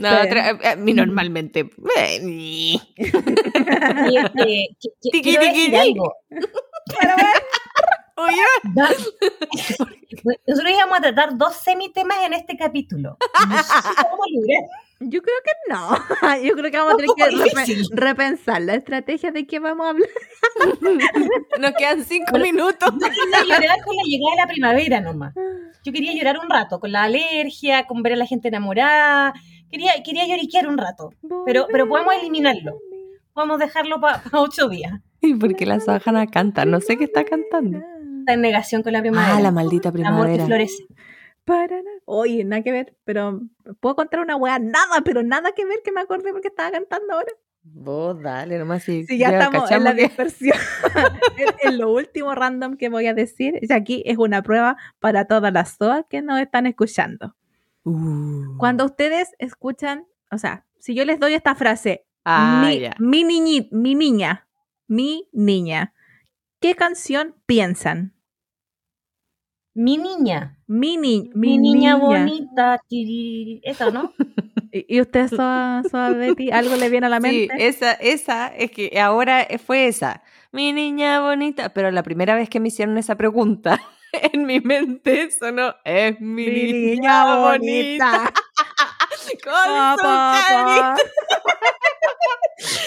Pero- 0.10 0.24
tra- 0.36 0.60
eh, 0.62 0.68
a 0.68 0.76
mí 0.76 0.94
normalmente... 0.94 1.70
eh, 1.98 2.20
ni. 2.22 2.74
y, 2.74 4.18
este, 4.18 4.68
que- 5.22 5.38
Oye, 8.18 8.42
Da- 8.74 8.90
Nosotros 10.48 10.72
íbamos 10.74 10.98
a 10.98 11.02
tratar 11.02 11.38
dos 11.38 11.56
semitemas 11.56 12.18
en 12.26 12.34
este 12.34 12.56
capítulo. 12.58 13.18
No 13.50 13.58
sé 13.58 13.64
si 13.64 13.96
vamos 13.96 14.20
a 14.26 14.32
lograr. 14.34 14.64
Yo 15.02 15.22
creo 15.22 15.36
que 15.44 15.74
no. 15.74 16.38
Yo 16.44 16.54
creo 16.56 16.72
que 16.72 16.78
vamos 16.78 16.94
a 16.94 16.98
tener 16.98 17.12
que 17.66 17.84
repensar 17.92 18.62
la 18.62 18.76
estrategia 18.76 19.32
de 19.32 19.46
qué 19.46 19.60
vamos 19.60 19.86
a 19.86 19.90
hablar. 19.90 20.10
nos 21.60 21.72
quedan 21.74 22.04
cinco 22.06 22.38
minutos. 22.38 22.90
Yo 22.94 23.08
quería 23.10 23.44
llorar 23.60 23.78
con 23.84 23.96
la 23.96 24.04
llegada 24.06 24.32
de 24.32 24.38
la 24.42 24.48
primavera 24.48 25.02
nomás. 25.02 25.34
Yo 25.84 25.92
quería 25.92 26.14
llorar 26.14 26.40
un 26.40 26.50
rato, 26.50 26.80
con 26.80 26.92
la 26.92 27.04
alergia, 27.04 27.86
con 27.86 28.02
ver 28.02 28.14
a 28.14 28.18
la 28.18 28.26
gente 28.26 28.48
enamorada. 28.48 29.34
Quería, 29.70 29.92
quería 30.04 30.26
lloriquear 30.26 30.68
un 30.68 30.78
rato. 30.78 31.10
Pero- 31.46 31.68
pero 31.72 31.88
podemos 31.88 32.14
eliminarlo. 32.16 32.80
Podemos 33.34 33.60
dejarlo 33.60 34.00
para 34.00 34.22
ocho 34.32 34.70
días. 34.70 34.94
¿Y 35.30 35.36
por 35.36 35.56
qué 35.56 35.66
la 35.66 35.80
Sahana 35.80 36.28
canta? 36.28 36.66
No 36.66 36.80
sé 36.82 36.98
qué 36.98 37.06
está 37.06 37.24
cantando. 37.24 37.80
Está 38.20 38.34
en 38.34 38.42
negación 38.42 38.82
con 38.84 38.94
la 38.94 39.02
primavera. 39.02 39.36
Ah, 39.38 39.42
la 39.42 39.52
maldita 39.52 39.90
El 39.90 40.06
amor 40.06 40.26
que 40.28 40.34
primavera. 40.34 40.46
florece. 40.46 40.86
Para 41.44 41.78
nada. 41.78 41.98
Oye, 42.06 42.44
nada 42.44 42.64
que 42.64 42.72
ver, 42.72 42.96
pero 43.04 43.42
puedo 43.80 43.96
contar 43.96 44.20
una 44.20 44.36
wea, 44.36 44.58
nada, 44.58 45.02
pero 45.04 45.22
nada 45.22 45.52
que 45.52 45.64
ver 45.66 45.80
que 45.84 45.92
me 45.92 46.02
acordé 46.02 46.32
porque 46.32 46.48
estaba 46.48 46.72
cantando 46.72 47.14
ahora. 47.14 47.32
Vos 47.68 48.20
dale, 48.22 48.58
nomás 48.60 48.84
si 48.84 49.06
Sí, 49.06 49.18
ya 49.20 49.30
estamos 49.30 49.70
en 49.72 49.84
la 49.84 49.94
dispersión. 49.94 50.58
en, 51.38 51.70
en 51.72 51.78
lo 51.78 51.92
último 51.92 52.34
random 52.34 52.78
que 52.78 52.90
voy 52.90 53.06
a 53.08 53.14
decir, 53.14 53.60
y 53.62 53.72
aquí 53.74 54.02
es 54.06 54.18
una 54.18 54.42
prueba 54.42 54.78
para 55.00 55.26
todas 55.26 55.52
las 55.54 55.76
SOA 55.78 56.06
que 56.10 56.22
nos 56.22 56.40
están 56.40 56.66
escuchando. 56.68 57.36
Uh. 57.84 58.58
Cuando 58.58 58.86
ustedes 58.86 59.30
escuchan, 59.38 60.06
o 60.32 60.38
sea, 60.40 60.66
si 60.80 60.96
yo 60.96 61.06
les 61.06 61.20
doy 61.20 61.34
esta 61.36 61.54
frase, 61.56 62.06
Ah, 62.24 62.64
mi, 62.66 62.80
ya. 62.80 62.96
mi 63.00 63.24
niñi- 63.24 63.68
mi 63.72 63.94
niña, 63.94 64.45
mi 64.88 65.30
niña, 65.34 65.94
¿qué 66.62 66.76
canción 66.76 67.36
piensan? 67.46 68.14
Mi 69.76 69.98
niña. 69.98 70.58
Mi, 70.68 70.98
ni- 70.98 71.30
Mi, 71.34 71.58
niña, 71.58 71.98
bonita. 71.98 72.82
Eso, 72.90 73.92
¿no? 73.92 74.14
¿Y 74.72 74.86
y 74.98 75.02
usted, 75.02 75.28
Soa, 75.28 75.84
Soa 75.90 76.12
Betty, 76.12 76.52
algo 76.52 76.76
le 76.76 76.90
viene 76.90 77.08
a 77.08 77.10
la 77.10 77.20
Sí, 77.20 77.48
mente? 77.48 77.56
esa, 77.66 77.94
esa, 77.94 78.48
es 78.48 78.72
que 78.72 79.00
ahora 79.00 79.48
fue 79.66 79.88
esa. 79.88 80.24
Mi 80.52 80.74
niña 80.74 81.22
bonita, 81.22 81.70
pero 81.74 81.92
la 81.92 82.04
primera 82.04 82.36
vez 82.36 82.50
que 82.50 82.60
me 82.60 82.70
hicieron 82.70 82.98
esa 82.98 83.16
pregunta, 83.16 83.80
en 84.34 84.46
mi 84.46 84.60
mente 84.62 85.30
sonó, 85.32 85.76
es 85.84 86.20
mi, 86.22 86.46
Mi 86.46 86.74
niña, 86.74 87.26
bonita. 87.42 88.34
Con 89.44 89.98
Pa. 89.98 90.96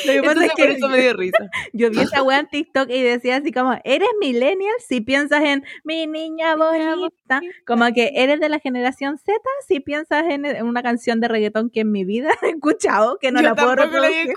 Lo 0.06 0.12
que 0.12 0.22
pasa 0.22 0.32
Entonces, 0.32 0.44
es 0.44 0.50
por 0.50 0.66
que 0.66 0.72
eso 0.72 0.88
me 0.88 1.00
dio 1.00 1.12
risa. 1.12 1.50
yo 1.72 1.90
vi 1.90 2.00
esa 2.00 2.22
wea 2.22 2.38
en 2.38 2.48
TikTok 2.48 2.88
y 2.90 3.02
decía 3.02 3.36
así 3.36 3.52
como, 3.52 3.78
eres 3.84 4.08
millennial 4.20 4.74
si 4.86 5.00
piensas 5.00 5.42
en 5.42 5.64
mi 5.84 6.06
niña 6.06 6.56
bonita. 6.56 7.40
Como 7.66 7.86
que 7.92 8.12
eres 8.14 8.40
de 8.40 8.48
la 8.48 8.58
generación 8.60 9.18
Z 9.18 9.38
si 9.66 9.80
piensas 9.80 10.24
en, 10.28 10.46
en 10.46 10.66
una 10.66 10.82
canción 10.82 11.20
de 11.20 11.28
reggaetón 11.28 11.70
que 11.70 11.80
en 11.80 11.92
mi 11.92 12.04
vida 12.04 12.30
he 12.42 12.50
escuchado, 12.50 13.18
que 13.18 13.30
no 13.30 13.40
Yo 13.40 13.48
la 13.48 13.54
puedo 13.54 13.74
la 13.74 13.84
reproducir. 13.84 14.34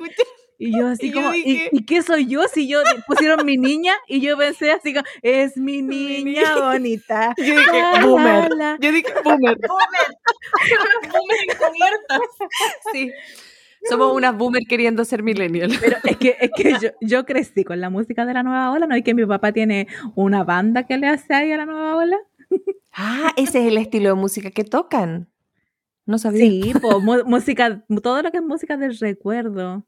Y 0.64 0.78
yo 0.78 0.88
así 0.90 1.08
Y 1.08 1.10
yo 1.12 1.22
como, 1.22 1.34
¿y- 1.34 1.42
dije- 1.44 1.70
¿y, 1.72 1.86
qué 1.86 2.04
soy 2.04 2.28
yo 2.28 2.44
si 2.54 2.68
yo 2.68 2.82
pusieron 3.08 3.44
mi 3.46 3.58
niña? 3.58 3.94
Y 4.08 4.22
yo 4.22 4.38
pensé 4.38 4.72
así 4.72 4.94
como, 4.94 5.06
es 5.24 5.58
mi 5.58 5.82
Mi 5.82 6.24
niña 6.24 6.56
bonita. 6.62 7.34
Yo 7.38 7.44
dije, 7.60 7.82
La, 7.82 8.06
boomer. 8.06 8.50
la, 8.52 8.56
la. 8.56 8.78
Yo 8.80 8.92
dije, 8.92 9.12
boomer. 9.24 9.58
Boomer 11.12 11.38
encubiertas. 11.50 12.20
Sí. 12.94 13.12
Somos 13.90 14.16
unas 14.16 14.38
boomer 14.38 14.62
queriendo 14.70 15.04
ser 15.04 15.24
millennial. 15.24 15.72
Pero 15.82 15.98
es 16.04 16.18
que, 16.18 16.38
es 16.40 16.52
que 16.56 16.74
yo, 16.80 16.90
yo 17.02 17.26
crecí 17.26 17.64
con 17.64 17.82
la 17.82 17.90
música 17.90 18.26
de 18.26 18.34
la 18.36 18.44
nueva 18.44 18.72
ola, 18.72 18.86
¿no? 18.86 18.96
Y 18.96 19.02
que 19.02 19.16
mi 19.16 19.26
papá 19.26 19.52
tiene 19.52 19.88
una 20.16 20.44
banda 20.44 20.86
que 20.86 20.98
le 21.00 21.08
hace 21.08 21.34
ahí 21.34 21.52
a 21.52 21.58
la 21.58 21.66
nueva 21.66 21.96
ola. 21.96 22.18
Ah, 22.94 23.32
ese 23.38 23.62
es 23.62 23.68
el 23.68 23.78
estilo 23.80 24.10
de 24.10 24.16
música 24.16 24.52
que 24.52 24.64
tocan. 24.64 25.28
No 26.06 26.20
sabía. 26.20 26.42
Sí, 26.46 26.74
po, 26.80 27.00
música, 27.00 27.84
todo 28.04 28.22
lo 28.22 28.30
que 28.32 28.38
es 28.38 28.44
música 28.44 28.78
del 28.78 28.96
recuerdo. 29.00 29.84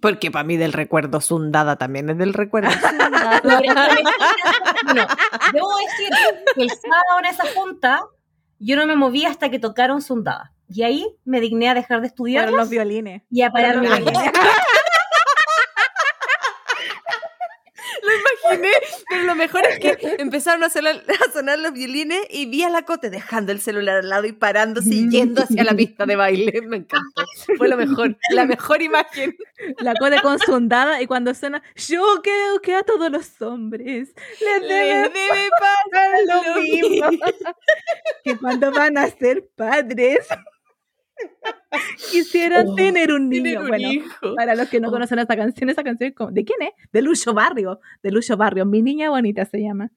Porque 0.00 0.30
para 0.30 0.44
mí 0.44 0.56
del 0.56 0.72
recuerdo 0.72 1.20
Sundada 1.20 1.76
también 1.76 2.08
es 2.10 2.18
del 2.18 2.32
recuerdo. 2.34 2.70
Bueno, 4.84 5.06
debo 5.52 5.68
decir 5.76 6.08
que 6.54 6.62
el 6.62 6.70
sábado 6.70 7.18
en 7.18 7.26
esa 7.26 7.44
junta 7.54 8.06
yo 8.58 8.76
no 8.76 8.86
me 8.86 8.96
moví 8.96 9.24
hasta 9.24 9.50
que 9.50 9.58
tocaron 9.58 10.00
Sundada. 10.00 10.52
Y 10.68 10.82
ahí 10.82 11.06
me 11.24 11.40
digné 11.40 11.68
a 11.68 11.74
dejar 11.74 12.00
de 12.00 12.06
estudiar 12.06 12.50
los 12.50 12.68
violines. 12.68 13.22
y 13.30 13.42
a 13.42 13.50
parar 13.50 13.76
los 13.76 13.82
violines. 13.84 14.12
Lo 18.02 18.50
imaginé, 18.50 18.70
pero 19.08 19.24
lo 19.24 19.34
mejor 19.34 19.62
es 19.66 19.78
que 19.78 19.96
empezaron 20.18 20.62
a 20.62 20.70
sonar, 20.70 21.02
a 21.28 21.32
sonar 21.32 21.58
los 21.58 21.72
violines 21.72 22.20
y 22.30 22.46
vi 22.46 22.62
a 22.62 22.68
la 22.68 22.82
Cote 22.82 23.10
dejando 23.10 23.52
el 23.52 23.60
celular 23.60 23.98
al 23.98 24.08
lado 24.08 24.26
y 24.26 24.32
parándose 24.32 24.90
y 24.94 25.08
yendo 25.08 25.42
hacia 25.42 25.64
la 25.64 25.74
pista 25.74 26.06
de 26.06 26.16
baile. 26.16 26.62
Me 26.62 26.78
encantó. 26.78 27.24
Fue 27.56 27.68
lo 27.68 27.76
mejor, 27.76 28.16
la 28.30 28.44
mejor 28.44 28.82
imagen. 28.82 29.36
La 29.78 29.94
cote 29.94 30.20
con 30.22 30.38
sondada 30.38 31.02
y 31.02 31.06
cuando 31.06 31.34
suena, 31.34 31.62
yo 31.74 32.20
creo 32.22 32.60
que 32.62 32.74
a 32.74 32.82
todos 32.84 33.10
los 33.10 33.42
hombres 33.42 34.14
les 34.40 34.60
debe 34.60 35.08
debe 35.08 35.48
pasar 35.58 36.20
lo 36.26 36.60
mismo. 36.60 37.10
que 38.24 38.36
cuando 38.36 38.70
van 38.70 38.98
a 38.98 39.08
ser 39.08 39.48
padres 39.56 40.26
quisieran 42.10 42.66
Oh, 42.68 42.74
tener 42.74 43.12
un 43.12 43.28
niño. 43.28 43.42
Tener 43.44 43.58
un 43.60 43.68
bueno, 43.68 43.92
hijo. 43.92 44.34
para 44.36 44.54
los 44.54 44.68
que 44.68 44.80
no 44.80 44.88
Oh. 44.88 44.92
conocen 44.92 45.18
esta 45.18 45.36
canción, 45.36 45.70
esa 45.70 45.84
canción 45.84 46.10
es 46.10 46.14
como, 46.16 46.30
¿de 46.30 46.44
quién 46.44 46.60
es? 46.62 46.70
De 46.92 47.02
Lucho 47.02 47.34
Barrio, 47.34 47.80
de 48.02 48.10
Lucho 48.10 48.36
Barrio, 48.36 48.64
mi 48.66 48.82
niña 48.82 49.10
bonita 49.10 49.44
se 49.44 49.60
llama. 49.60 49.90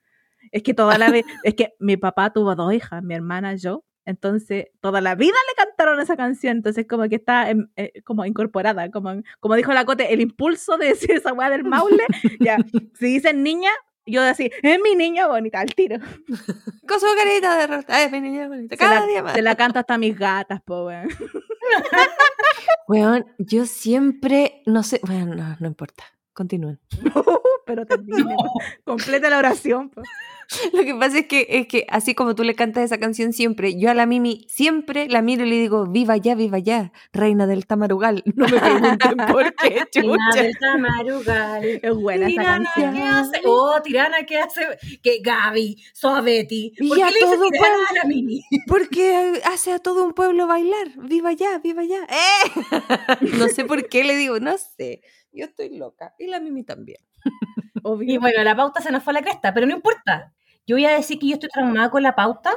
Es 0.52 0.64
que 0.64 0.74
toda 0.74 0.98
la 0.98 1.10
vez, 1.10 1.24
es 1.44 1.56
que 1.56 1.74
mi 1.80 1.98
papá 1.98 2.32
tuvo 2.34 2.56
dos 2.56 2.74
hijas, 2.74 3.04
mi 3.04 3.14
hermana, 3.16 3.56
yo, 3.56 3.84
Entonces, 4.04 4.66
toda 4.82 5.00
la 5.00 5.14
vida 5.16 5.36
le 5.50 5.64
cantaron 5.64 6.00
esa 6.02 6.18
canción, 6.18 6.58
entonces 6.58 6.88
como 6.90 7.08
que 7.08 7.16
está 7.16 7.52
eh, 7.52 8.02
como 8.04 8.26
incorporada, 8.26 8.90
como, 8.90 9.22
como 9.40 9.56
dijo 9.56 9.72
la 9.74 9.86
Cote, 9.86 10.12
el 10.12 10.22
impulso 10.22 10.78
de 10.78 10.88
decir 10.96 11.12
esa 11.12 11.34
weá 11.34 11.50
del 11.52 11.64
Maule, 11.64 12.04
ya, 12.40 12.58
si 12.96 13.06
dicen 13.06 13.44
niña, 13.44 13.70
yo 14.06 14.22
así, 14.24 14.50
es 14.62 14.80
mi 14.82 14.96
niña 14.96 15.28
bonita, 15.28 15.60
al 15.60 15.74
tiro. 15.74 15.98
Con 16.88 17.00
su 17.00 17.06
carita 17.16 17.58
de 17.58 17.68
rata. 17.68 18.04
Es 18.04 18.12
mi 18.12 18.22
niña 18.22 18.48
bonita. 18.48 18.76
Se 18.76 18.78
Cada 18.80 19.02
la, 19.02 19.08
día 19.08 19.24
más. 19.24 19.34
se 19.34 19.42
la 19.42 19.56
canto 19.56 19.80
hasta 19.80 19.94
a 19.96 19.98
mis 19.98 20.18
gatas, 20.18 20.62
po, 20.62 20.86
weón. 20.86 21.08
Weón, 22.88 23.26
yo 23.38 23.66
siempre, 23.66 24.62
no 24.66 24.84
sé, 24.84 25.00
bueno, 25.04 25.34
no, 25.36 25.56
no 25.60 25.68
importa. 25.68 26.04
Continúen. 26.42 26.80
Pero 27.68 27.86
termine, 27.86 28.36
completa 28.84 29.30
la 29.30 29.38
oración. 29.38 29.92
Lo 30.74 30.84
que 30.84 30.94
pasa 30.96 31.20
es 31.20 31.28
que, 31.28 31.46
es 31.48 31.68
que 31.68 31.86
así 31.90 32.14
como 32.16 32.36
tú 32.36 32.44
le 32.44 32.56
cantas 32.56 32.84
esa 32.84 32.98
canción 32.98 33.32
siempre, 33.32 33.80
yo 33.80 33.90
a 33.90 33.94
la 33.94 34.06
Mimi 34.06 34.46
siempre 34.50 35.08
la 35.08 35.22
miro 35.22 35.46
y 35.46 35.50
le 35.50 35.56
digo, 35.58 35.86
viva 35.88 36.18
ya, 36.18 36.36
viva 36.36 36.58
ya, 36.60 36.92
reina 37.14 37.46
del 37.48 37.66
tamarugal. 37.68 38.24
No 38.36 38.48
me 38.48 38.60
pregunten 38.60 39.18
por 39.32 39.54
qué, 39.56 39.86
chucha. 39.92 40.42
del 40.42 40.58
Tamarugal. 40.60 41.64
Es 41.82 41.96
buena 41.96 42.26
Tirana, 42.28 42.70
canción. 42.74 42.94
¿qué 42.96 43.04
hace? 43.04 43.42
Oh, 43.46 43.80
Tirana, 43.82 44.18
¿qué 44.28 44.40
hace? 44.40 44.62
Que 45.04 45.20
Gaby, 45.24 45.78
Soabetti. 45.94 46.74
¿Por 46.90 46.98
Y 46.98 47.02
a 47.02 47.08
qué 47.08 47.14
dice 47.14 47.26
todo 47.38 47.48
Tirana 47.48 47.68
pueblo. 47.70 47.86
a 47.90 47.94
la 47.94 48.04
Mimi? 48.06 48.42
Porque 48.68 49.42
hace 49.46 49.72
a 49.72 49.80
todo 49.80 50.04
un 50.04 50.14
pueblo 50.14 50.48
bailar. 50.48 50.88
Viva 50.98 51.32
ya, 51.32 51.60
viva 51.60 51.84
ya. 51.84 52.00
¡Eh! 52.10 53.18
No 53.38 53.48
sé 53.48 53.64
por 53.64 53.88
qué 53.88 54.04
le 54.04 54.16
digo, 54.18 54.40
no 54.40 54.58
sé. 54.58 55.02
Yo 55.34 55.46
estoy 55.46 55.78
loca. 55.78 56.14
Y 56.20 56.28
la 56.28 56.40
Mimi 56.40 56.64
también. 56.64 57.00
Obvio. 57.84 58.14
Y 58.14 58.18
bueno, 58.18 58.44
la 58.44 58.56
pauta 58.56 58.82
se 58.82 58.92
nos 58.92 59.04
fue 59.04 59.12
a 59.12 59.16
la 59.16 59.22
cresta, 59.22 59.54
pero 59.54 59.66
no 59.68 59.74
importa. 59.74 60.34
Yo 60.68 60.76
voy 60.76 60.86
a 60.86 60.92
decir 60.92 61.18
que 61.20 61.28
yo 61.28 61.34
estoy 61.36 61.50
traumada 61.50 61.90
con 61.90 62.04
la 62.04 62.16
pauta 62.16 62.52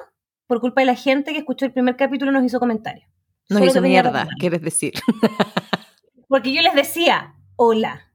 por 0.46 0.60
culpa 0.60 0.82
de 0.82 0.86
la 0.86 0.94
gente 0.94 1.32
que 1.32 1.38
escuchó 1.38 1.64
el 1.66 1.72
primer 1.72 1.96
capítulo 1.96 2.30
y 2.30 2.34
nos 2.34 2.44
hizo 2.44 2.60
comentarios. 2.60 3.08
Nos 3.48 3.58
Solo 3.60 3.70
hizo 3.70 3.80
mierda, 3.82 4.28
quieres 4.38 4.60
decir. 4.62 4.92
Porque 6.28 6.52
yo 6.52 6.62
les 6.62 6.74
decía, 6.74 7.34
hola, 7.56 8.12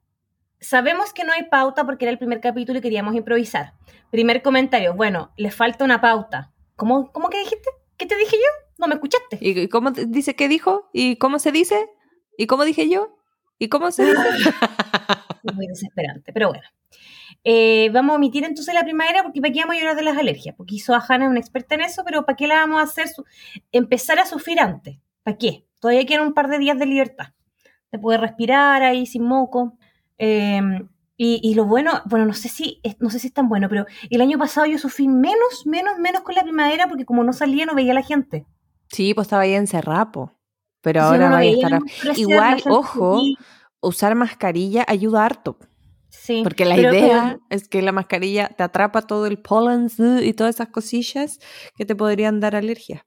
sabemos 0.60 1.14
que 1.14 1.24
no 1.24 1.32
hay 1.32 1.44
pauta 1.44 1.86
porque 1.86 2.06
era 2.06 2.12
el 2.12 2.18
primer 2.18 2.42
capítulo 2.42 2.80
y 2.80 2.82
queríamos 2.82 3.16
improvisar. 3.16 3.74
Primer 4.12 4.42
comentario, 4.42 4.94
bueno, 4.94 5.32
le 5.38 5.52
falta 5.52 5.86
una 5.86 6.02
pauta. 6.02 6.52
¿Cómo, 6.76 7.12
cómo 7.12 7.30
que 7.30 7.40
dijiste? 7.40 7.70
¿Qué 7.98 8.06
te 8.06 8.18
dije 8.18 8.36
yo? 8.36 8.68
No 8.78 8.88
me 8.88 8.96
escuchaste. 8.96 9.38
¿Y 9.42 9.68
cómo 9.70 9.94
te- 9.94 10.06
dice 10.06 10.36
que 10.36 10.48
dijo? 10.48 10.90
¿Y 10.94 11.18
cómo 11.18 11.40
se 11.40 11.52
dice? 11.52 11.88
¿Y 12.38 12.48
cómo 12.48 12.66
dije 12.66 12.90
yo? 12.90 13.19
¿Y 13.60 13.68
cómo 13.70 13.92
se 13.92 14.06
dice? 14.06 14.18
Muy 15.54 15.68
desesperante, 15.68 16.32
pero 16.34 16.50
bueno. 16.50 16.64
Eh, 17.44 17.90
vamos 17.94 18.14
a 18.14 18.16
omitir 18.18 18.44
entonces 18.44 18.74
la 18.74 18.84
primavera 18.84 19.24
porque 19.24 19.40
para 19.42 19.54
qué 19.54 19.60
vamos 19.62 19.76
a 19.76 19.80
llorar 19.80 19.96
de 19.96 20.02
las 20.04 20.18
alergias, 20.18 20.56
porque 20.56 20.76
hizo 20.76 20.94
a 20.96 21.04
Hannah 21.08 21.30
una 21.30 21.40
experta 21.40 21.76
en 21.76 21.82
eso, 21.82 22.04
pero 22.06 22.26
¿para 22.26 22.36
qué 22.36 22.48
la 22.48 22.56
vamos 22.56 22.80
a 22.80 22.84
hacer? 22.84 23.08
su- 23.08 23.24
empezar 23.72 24.20
a 24.20 24.26
sufrir 24.26 24.60
antes. 24.60 24.98
¿Para 25.24 25.38
qué? 25.38 25.66
Todavía 25.80 26.06
quedan 26.06 26.28
un 26.28 26.34
par 26.34 26.50
de 26.50 26.58
días 26.60 26.78
de 26.80 26.86
libertad. 26.86 27.28
De 27.92 28.00
poder 28.00 28.22
respirar 28.22 28.84
ahí 28.84 29.06
sin 29.06 29.24
moco. 29.24 29.78
Eh, 30.18 30.62
y, 31.18 31.40
y 31.44 31.54
lo 31.56 31.66
bueno, 31.66 32.02
bueno, 32.06 32.26
no 32.26 32.34
sé 32.34 32.48
si 32.50 32.82
no 33.00 33.10
sé 33.10 33.20
si 33.20 33.28
es 33.28 33.34
tan 33.34 33.50
bueno, 33.50 33.68
pero 33.68 33.86
el 34.10 34.22
año 34.22 34.38
pasado 34.38 34.66
yo 34.68 34.78
sufrí 34.78 35.08
menos, 35.10 35.66
menos, 35.66 35.98
menos 36.00 36.22
con 36.22 36.34
la 36.36 36.44
primavera 36.44 36.88
porque 36.88 37.04
como 37.06 37.24
no 37.26 37.34
salía 37.34 37.66
no 37.66 37.76
veía 37.76 37.92
a 37.92 37.96
la 37.96 38.04
gente. 38.04 38.46
Sí, 38.88 39.14
pues 39.14 39.26
estaba 39.28 39.42
ahí 39.44 39.54
encerrado. 39.54 40.34
Pero 40.82 41.02
ahora 41.02 41.28
uno 41.28 41.36
va 41.36 41.40
a 41.40 41.46
estar... 41.46 41.80
Igual, 42.16 42.62
ojo. 42.70 43.22
Usar 43.82 44.16
mascarilla 44.16 44.86
ayuda 44.88 45.26
harto. 45.26 45.58
Sí, 46.10 46.42
Porque 46.44 46.66
la 46.66 46.78
idea 46.78 47.38
es 47.50 47.68
que 47.70 47.82
la 47.82 47.92
mascarilla 47.92 48.50
te 48.50 48.64
atrapa 48.64 49.04
todo 49.04 49.26
el 49.28 49.38
polen 49.40 49.88
y 50.24 50.34
todas 50.34 50.56
esas 50.56 50.70
cosillas 50.70 51.40
que 51.76 51.86
te 51.86 51.96
podrían 51.96 52.40
dar 52.40 52.56
alergia. 52.56 53.06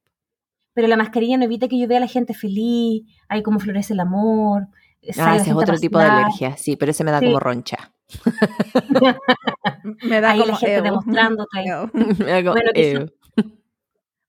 pero 0.74 0.86
la 0.88 0.96
mascarilla 0.96 1.36
no 1.36 1.44
evita 1.44 1.68
que 1.68 1.78
yo 1.78 1.86
vea 1.88 1.98
a 1.98 2.00
la 2.00 2.06
gente 2.08 2.32
feliz, 2.32 3.02
ahí 3.28 3.42
como 3.42 3.58
florece 3.60 3.92
el 3.92 4.00
amor. 4.00 4.68
sale 5.12 5.30
Ah, 5.32 5.36
ese 5.36 5.50
es 5.50 5.56
otro 5.56 5.76
tipo 5.78 5.98
de 5.98 6.04
alergia, 6.06 6.56
sí, 6.56 6.76
pero 6.76 6.90
ese 6.92 7.04
me 7.04 7.10
da 7.10 7.18
Sí. 7.20 7.26
como 7.26 7.40
roncha. 7.40 7.92
Me 10.04 10.20
da 10.20 10.30
Ahí 10.30 10.40
como 10.40 10.52
la 10.52 10.56
gente 10.58 10.82
demostrándote. 10.82 11.58
Ew. 11.64 11.90
Me 12.18 12.30
da 12.30 12.42
como, 12.42 12.54
Bueno. 12.54 13.06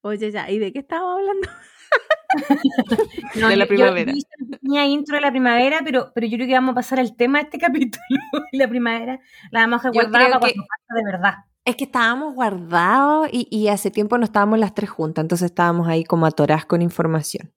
Oye, 0.01 0.31
ya, 0.31 0.49
¿y 0.51 0.59
de 0.59 0.73
qué 0.73 0.79
estábamos 0.79 1.19
hablando? 1.19 1.47
No, 3.35 3.47
De 3.49 3.55
la 3.55 3.65
yo- 3.65 3.69
yo 3.71 3.75
primavera. 3.75 4.11
una 4.13 4.57
pequeña 4.57 4.85
intro 4.85 5.15
de 5.15 5.21
la 5.21 5.31
primavera, 5.31 5.81
pero, 5.83 6.11
pero 6.13 6.27
yo 6.27 6.37
creo 6.37 6.47
que 6.47 6.53
vamos 6.53 6.71
a 6.73 6.75
pasar 6.75 6.99
al 6.99 7.15
tema 7.15 7.39
de 7.39 7.45
este 7.45 7.57
capítulo. 7.59 8.03
la 8.51 8.67
primavera 8.67 9.19
la 9.51 9.61
vamos 9.61 9.83
a 9.85 9.89
Yo 9.89 9.93
guardar 9.93 10.11
para 10.11 10.33
que- 10.39 10.39
cuando 10.53 10.65
pasa 10.67 10.95
de 10.95 11.03
verdad. 11.11 11.33
Es 11.65 11.75
que 11.77 11.85
estábamos 11.85 12.35
guardados 12.35 13.29
y, 13.31 13.47
y 13.49 13.69
hace 13.69 13.89
tiempo 13.89 14.17
no 14.17 14.25
estábamos 14.25 14.59
las 14.59 14.73
tres 14.75 14.89
juntas, 14.89 15.23
entonces 15.23 15.45
estábamos 15.45 15.87
ahí 15.87 16.03
como 16.03 16.25
atoradas 16.25 16.65
con 16.65 16.81
información. 16.81 17.53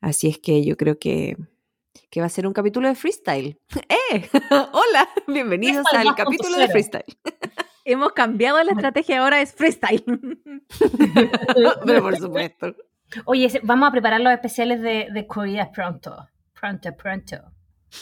Así 0.00 0.28
es 0.28 0.38
que 0.38 0.64
yo 0.64 0.76
creo 0.78 0.98
que, 0.98 1.36
que 2.10 2.20
va 2.20 2.26
a 2.26 2.30
ser 2.30 2.46
un 2.46 2.54
capítulo 2.54 2.88
de 2.88 2.94
freestyle. 2.94 3.58
¡Eh! 4.12 4.28
Hola, 4.50 5.08
bienvenidos 5.26 5.84
al 5.92 6.06
2.0. 6.06 6.14
capítulo 6.16 6.56
de 6.56 6.68
freestyle. 6.68 7.04
Hemos 7.84 8.12
cambiado 8.12 8.62
la 8.64 8.72
estrategia, 8.72 9.20
ahora 9.20 9.40
es 9.42 9.52
freestyle. 9.54 10.04
Pero 11.84 12.02
por 12.02 12.16
supuesto. 12.16 12.74
Oye, 13.24 13.60
vamos 13.62 13.88
a 13.88 13.92
preparar 13.92 14.20
los 14.20 14.32
especiales 14.32 14.80
de, 14.82 15.08
de 15.12 15.26
Corea 15.26 15.70
pronto. 15.72 16.28
Pronto, 16.58 16.94
pronto. 16.96 17.36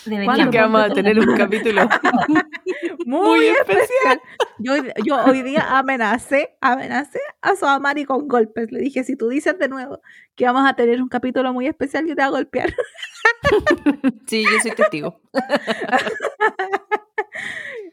Deberíamos. 0.05 0.35
¿Cuándo? 0.37 0.51
que 0.51 0.61
vamos 0.61 0.81
a 0.81 0.91
tener 0.91 1.17
un 1.21 1.37
capítulo 1.37 1.89
Muy, 3.07 3.47
especial. 3.47 4.21
Yo, 4.59 4.73
hoy- 4.73 4.93
yo 5.05 5.25
hoy 5.25 5.43
día 5.43 5.79
amenacé, 5.79 6.57
amenacé 6.61 7.21
a 7.41 7.55
Soamari 7.55 8.05
con 8.05 8.27
golpes. 8.27 8.73
Le 8.73 8.81
dije, 8.81 9.05
si 9.05 9.15
tú 9.15 9.29
dices 9.29 9.57
de 9.61 9.69
nuevo 9.69 10.01
que 10.35 10.45
vamos 10.45 10.69
a 10.69 10.75
tener 10.75 11.01
un 11.01 11.09
capítulo 11.09 11.53
muy 11.53 11.69
especial, 11.69 12.05
yo 12.05 12.17
te 12.17 12.23
voy 12.23 12.25
a 12.25 12.31
golpear. 12.31 12.75
Sí, 14.27 14.43
yo 14.45 14.59
soy 14.61 14.73
testigo. 14.73 15.21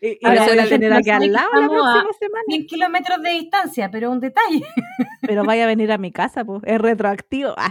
Y, 0.05 0.17
y 0.19 0.25
Ahora, 0.25 0.41
la 0.41 0.45
voy 0.47 0.55
la 0.57 0.63
a 0.63 0.67
tener 0.67 0.91
gente 0.91 0.95
aquí 0.97 1.09
al 1.11 1.21
que 1.21 1.27
lado 1.29 1.49
la 1.53 1.67
próxima 1.69 2.13
semana. 2.19 2.43
100 2.47 2.65
kilómetros 2.67 3.21
de 3.21 3.29
distancia, 3.29 3.89
pero 3.89 4.11
un 4.11 4.19
detalle. 4.19 4.61
Pero 5.21 5.45
vaya 5.45 5.63
a 5.63 5.67
venir 5.67 5.89
a 5.93 5.97
mi 5.97 6.11
casa, 6.11 6.43
pues. 6.43 6.61
Es 6.65 6.77
retroactivo. 6.81 7.55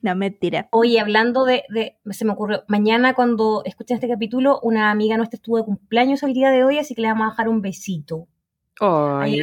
No, 0.00 0.14
mentira. 0.14 0.68
Oye, 0.70 1.00
hablando 1.00 1.44
de, 1.44 1.64
de- 1.70 1.98
se 2.12 2.24
me 2.24 2.30
ocurrió, 2.32 2.62
mañana 2.68 3.14
cuando 3.14 3.62
escuchen 3.64 3.96
este 3.96 4.08
capítulo, 4.08 4.60
una 4.62 4.90
amiga 4.92 5.16
nuestra 5.16 5.36
estuvo 5.38 5.56
de 5.56 5.64
cumpleaños 5.64 6.22
el 6.22 6.34
día 6.34 6.50
de 6.50 6.62
hoy, 6.62 6.78
así 6.78 6.94
que 6.94 7.02
le 7.02 7.08
vamos 7.08 7.26
a 7.26 7.30
dejar 7.30 7.48
un 7.48 7.60
besito. 7.62 8.28
Ay, 8.80 9.40
Ahí- 9.40 9.42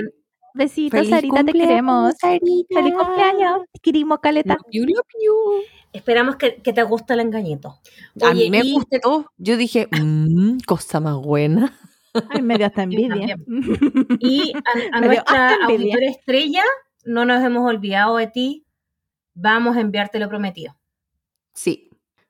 Besitos, 0.55 0.97
feliz 0.99 1.09
Sarita, 1.09 1.35
te 1.35 1.43
cumpleaños, 1.43 1.67
queremos. 1.67 2.13
Sarita. 2.17 2.75
Feliz 2.79 2.93
cumpleaños. 2.93 3.61
Te 3.73 3.79
queremos, 3.81 4.19
Caleta. 4.21 4.53
Love 4.53 4.71
you, 4.71 4.85
love 4.85 5.07
you. 5.21 5.63
Esperamos 5.91 6.37
que, 6.37 6.55
que 6.61 6.71
te 6.71 6.81
guste 6.83 7.13
el 7.13 7.19
engañito. 7.19 7.79
A 8.21 8.33
mí 8.33 8.49
me 8.49 8.59
y 8.59 8.73
gustó. 8.73 9.29
Yo 9.37 9.57
dije, 9.57 9.87
"Mm, 9.91 10.59
cosa 10.65 11.01
más 11.01 11.17
buena. 11.17 11.77
Ay, 12.29 12.41
me 12.41 12.57
dio 12.57 12.67
hasta 12.67 12.83
envidia. 12.83 13.37
Y 14.19 14.53
a, 14.53 14.63
a 14.97 15.01
nuestra 15.01 15.55
auditora 15.65 16.05
estrella, 16.09 16.63
no 17.03 17.25
nos 17.25 17.43
hemos 17.43 17.69
olvidado 17.69 18.15
de 18.15 18.27
ti. 18.27 18.65
Vamos 19.33 19.75
a 19.75 19.81
enviarte 19.81 20.19
lo 20.19 20.29
prometido. 20.29 20.77
Sí, 21.53 21.89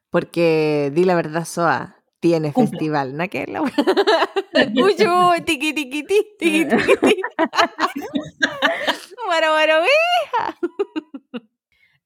porque 0.09 0.91
di 0.95 1.05
la 1.05 1.13
verdad, 1.13 1.45
Soa 1.45 1.94
tiene 2.19 2.51
Cumple. 2.53 2.71
festival, 2.79 3.15
¿no? 3.17 3.27
que 3.29 3.45
la 3.47 3.61
Uy, 4.75 4.95
uy, 5.07 5.41
tiqui, 5.45 5.73
tiqui, 5.73 6.03
ti, 6.03 6.17
tiqui, 6.39 6.65
tiqui, 6.69 6.95
ti. 7.01 7.21
Bueno, 9.27 9.51
bueno, 9.51 9.73
uy. 9.81 11.41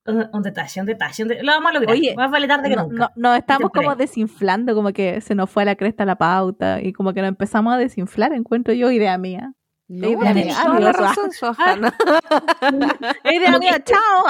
Un, 0.05 0.27
un 0.33 0.41
detalle, 0.41 0.81
un 0.81 0.87
detalle. 0.87 1.23
un 1.23 1.29
de- 1.29 1.43
Lo 1.43 1.51
vamos 1.51 1.69
a 1.69 1.73
lograr. 1.73 1.91
Oye, 1.95 2.15
Más 2.15 2.31
vale 2.31 2.47
tarde 2.47 2.69
que 2.69 2.75
No, 2.75 2.83
nunca. 2.87 3.11
no, 3.15 3.29
nos 3.29 3.37
estamos 3.37 3.69
como 3.71 3.95
desinflando, 3.95 4.73
como 4.73 4.91
que 4.91 5.21
se 5.21 5.35
nos 5.35 5.49
fue 5.49 5.63
a 5.63 5.65
la 5.67 5.75
cresta 5.75 6.05
la 6.05 6.15
pauta 6.17 6.81
y 6.81 6.93
como 6.93 7.13
que 7.13 7.21
nos 7.21 7.29
empezamos 7.29 7.73
a 7.73 7.77
desinflar, 7.77 8.33
encuentro 8.33 8.73
yo, 8.73 8.89
idea 8.91 9.17
mía. 9.17 9.53
No, 9.91 10.09
mía. 10.19 10.55
toda 10.63 10.79
la 10.79 10.93
Soa. 10.93 11.53
razón. 11.57 11.93
Idea 13.25 13.45
Como 13.47 13.59
mía, 13.59 13.79
que- 13.79 13.91
chao. 13.91 14.25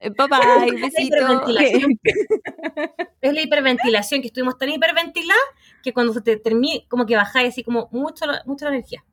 Eh, 0.00 0.10
Bye 0.10 0.28
bye, 0.28 0.38
Es 0.66 0.80
la 0.80 0.86
besito. 0.86 1.16
hiperventilación. 1.16 2.00
Es 3.20 3.32
la 3.34 3.40
hiperventilación, 3.42 4.20
que 4.22 4.26
estuvimos 4.28 4.56
tan 4.58 4.70
hiperventiladas 4.70 5.42
que 5.82 5.92
cuando 5.92 6.12
se 6.14 6.20
te 6.22 6.36
termine, 6.38 6.86
como 6.88 7.04
que 7.06 7.16
bajáis 7.16 7.50
así 7.50 7.62
como 7.62 7.88
mucho, 7.92 8.26
la- 8.26 8.42
mucho 8.46 8.64
la 8.64 8.72
energía. 8.72 9.04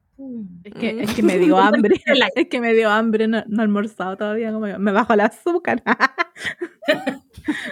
Es 0.63 0.73
que, 0.75 1.01
es 1.03 1.13
que 1.13 1.23
me 1.23 1.37
dio 1.37 1.57
hambre. 1.59 2.01
Es 2.35 2.47
que 2.47 2.59
me 2.61 2.73
dio 2.73 2.89
hambre, 2.89 3.27
no, 3.27 3.43
no 3.47 3.61
he 3.61 3.63
almorzado 3.63 4.15
todavía, 4.17 4.51
como 4.53 4.65
que 4.67 4.77
me 4.77 4.91
bajo 4.93 5.13
el 5.13 5.21
azúcar. 5.21 5.83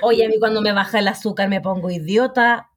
Oye, 0.02 0.26
a 0.26 0.30
mí 0.30 0.40
cuando 0.40 0.62
me 0.62 0.72
baja 0.74 1.00
el 1.00 1.08
azúcar 1.08 1.48
me 1.48 1.62
pongo 1.62 1.90
idiota, 1.90 2.70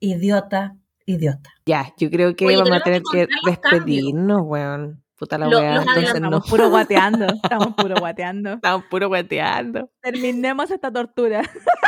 idiota, 0.00 0.76
idiota. 1.06 1.50
Ya, 1.66 1.92
yo 1.96 2.10
creo 2.10 2.34
que 2.34 2.46
Oye, 2.46 2.56
vamos 2.56 2.72
a 2.72 2.80
tener 2.80 3.02
que 3.10 3.26
despedirnos, 3.46 4.42
weón. 4.44 5.02
Puta 5.22 5.38
la 5.38 5.46
Lo- 5.46 5.60
weá, 5.60 5.76
entonces 5.76 6.20
no. 6.20 6.26
Estamos 6.26 6.50
puro 6.50 6.68
guateando. 6.68 7.26
Estamos 7.44 7.74
puro 7.76 7.94
guateando. 8.00 8.52
Estamos 8.54 8.84
puro 8.86 9.08
guateando. 9.08 9.90
Terminemos 10.00 10.70
esta 10.70 10.92
tortura. 10.92 11.42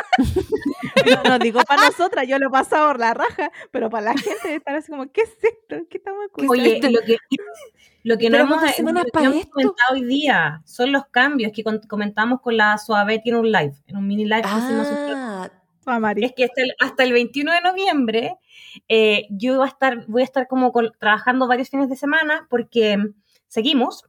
No, 1.07 1.23
no 1.29 1.39
digo 1.39 1.61
para 1.67 1.87
nosotras, 1.87 2.27
yo 2.29 2.39
lo 2.39 2.47
he 2.47 2.51
pasado 2.51 2.87
por 2.89 3.01
la 3.01 3.15
raja, 3.15 3.51
pero 3.73 3.91
para 3.91 4.13
la 4.13 4.13
gente 4.13 4.49
de 4.49 4.55
estar 4.57 4.77
así 4.77 4.91
como, 4.91 5.11
¿qué 5.11 5.23
es 5.23 5.31
esto? 5.43 5.85
¿Qué 5.91 5.99
estamos 5.99 6.25
escuchando? 6.27 6.53
Oye, 6.53 6.81
lo 6.81 7.01
que, 7.01 7.17
lo 8.05 8.17
que 8.17 8.31
no 8.31 8.39
hemos, 8.39 8.63
lo 8.63 9.03
que 9.03 9.25
hemos 9.25 9.47
comentado 9.47 9.93
hoy 9.93 10.05
día 10.05 10.63
son 10.65 10.93
los 10.93 11.07
cambios 11.07 11.53
que 11.53 11.65
comentamos 11.89 12.41
con 12.41 12.57
la 12.57 12.79
Suave 12.79 13.21
en 13.25 13.35
un 13.35 13.51
live, 13.51 13.75
en 13.87 13.97
un 13.97 14.07
mini 14.07 14.25
live 14.25 14.43
que 14.43 14.49
hicimos 14.49 14.89
nosotros. 14.89 15.17
Ah, 15.17 15.51
es 16.17 16.33
que 16.33 16.45
hasta 16.45 16.63
el, 16.63 16.73
hasta 16.81 17.03
el 17.03 17.13
21 17.13 17.53
de 17.53 17.61
noviembre 17.61 18.37
eh, 18.89 19.27
yo 19.31 19.57
voy 19.57 19.65
a 19.65 19.69
estar, 19.69 20.07
voy 20.07 20.23
a 20.23 20.25
estar 20.25 20.47
como 20.49 20.73
col- 20.73 20.93
trabajando 20.99 21.47
varios 21.49 21.69
fines 21.71 21.89
de 21.89 21.97
semana 21.97 22.47
porque 22.51 22.97
mm, 22.97 23.15
seguimos. 23.49 24.05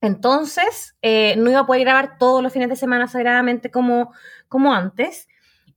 Entonces, 0.00 0.96
eh, 1.02 1.34
no 1.38 1.50
iba 1.50 1.60
a 1.60 1.66
poder 1.66 1.82
grabar 1.82 2.18
todos 2.18 2.42
los 2.42 2.52
fines 2.52 2.68
de 2.68 2.76
semana 2.76 3.08
sagradamente 3.08 3.70
como, 3.70 4.12
como 4.48 4.74
antes. 4.74 5.28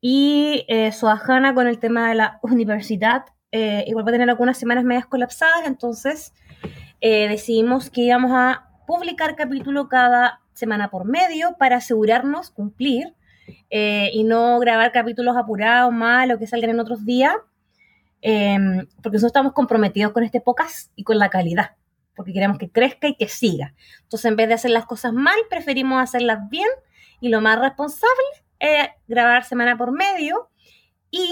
Y 0.01 0.65
eh, 0.67 0.91
Soajana 0.91 1.53
con 1.53 1.67
el 1.67 1.80
tema 1.80 2.09
de 2.09 2.15
la 2.15 2.39
universidad, 2.43 3.25
eh, 3.51 3.86
igual 3.88 4.05
va 4.05 4.09
a 4.09 4.13
tener 4.13 4.30
algunas 4.30 4.57
semanas 4.57 4.84
medias 4.84 5.05
colapsadas, 5.05 5.65
entonces 5.65 6.34
eh, 6.99 7.30
decidimos 7.30 7.89
que 7.89 8.01
íbamos 8.01 8.32
a 8.34 8.67
publicar 8.86 9.36
capítulo 9.36 9.88
cada 9.88 10.41
semana 10.53 10.89
por 10.89 11.05
medio 11.05 11.55
para 11.57 11.78
asegurarnos 11.78 12.49
cumplir 12.51 13.15
eh, 13.69 14.09
y 14.13 14.23
no 14.25 14.59
grabar 14.59 14.91
capítulos 14.91 15.38
apurados, 15.38 15.93
malos, 15.93 16.39
que 16.39 16.47
salgan 16.47 16.71
en 16.71 16.80
otros 16.82 17.05
días, 17.05 17.36
eh, 18.22 18.57
porque 19.01 19.15
nosotros 19.15 19.30
estamos 19.30 19.53
comprometidos 19.53 20.11
con 20.11 20.24
este 20.24 20.41
podcast 20.41 20.91
y 20.95 21.03
con 21.03 21.20
la 21.20 21.30
calidad, 21.30 21.76
porque 22.15 22.34
queremos 22.34 22.57
que 22.57 22.70
crezca 22.70 23.07
y 23.07 23.15
que 23.15 23.28
siga. 23.28 23.74
Entonces, 24.03 24.26
en 24.26 24.36
vez 24.36 24.47
de 24.47 24.55
hacer 24.55 24.72
las 24.72 24.86
cosas 24.86 25.13
mal, 25.13 25.38
preferimos 25.49 26.01
hacerlas 26.01 26.49
bien 26.49 26.70
y 27.20 27.30
lo 27.30 27.41
más 27.41 27.59
responsable 27.59 28.26
es 28.59 28.89
grabar 29.07 29.43
semana 29.43 29.78
por 29.78 29.91
medio 29.91 30.49
y 31.11 31.30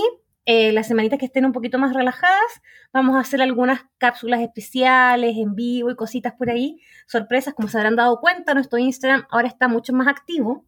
eh, 0.48 0.72
las 0.72 0.88
semanitas 0.88 1.18
que 1.18 1.26
estén 1.26 1.44
un 1.44 1.54
poquito 1.54 1.80
más 1.80 1.94
relajadas, 1.94 2.62
vamos 2.94 3.16
a 3.16 3.22
hacer 3.22 3.42
algunas 3.42 3.82
cápsulas 3.98 4.42
especiales 4.42 5.36
en 5.38 5.56
vivo 5.56 5.90
y 5.90 5.96
cositas 5.96 6.34
por 6.34 6.52
ahí, 6.52 6.80
sorpresas, 7.08 7.56
como 7.56 7.68
se 7.68 7.78
habrán 7.78 7.96
dado 7.96 8.20
cuenta, 8.20 8.54
nuestro 8.54 8.78
Instagram 8.78 9.26
ahora 9.32 9.48
está 9.48 9.68
mucho 9.68 9.92
más 9.94 10.08
activo. 10.08 10.66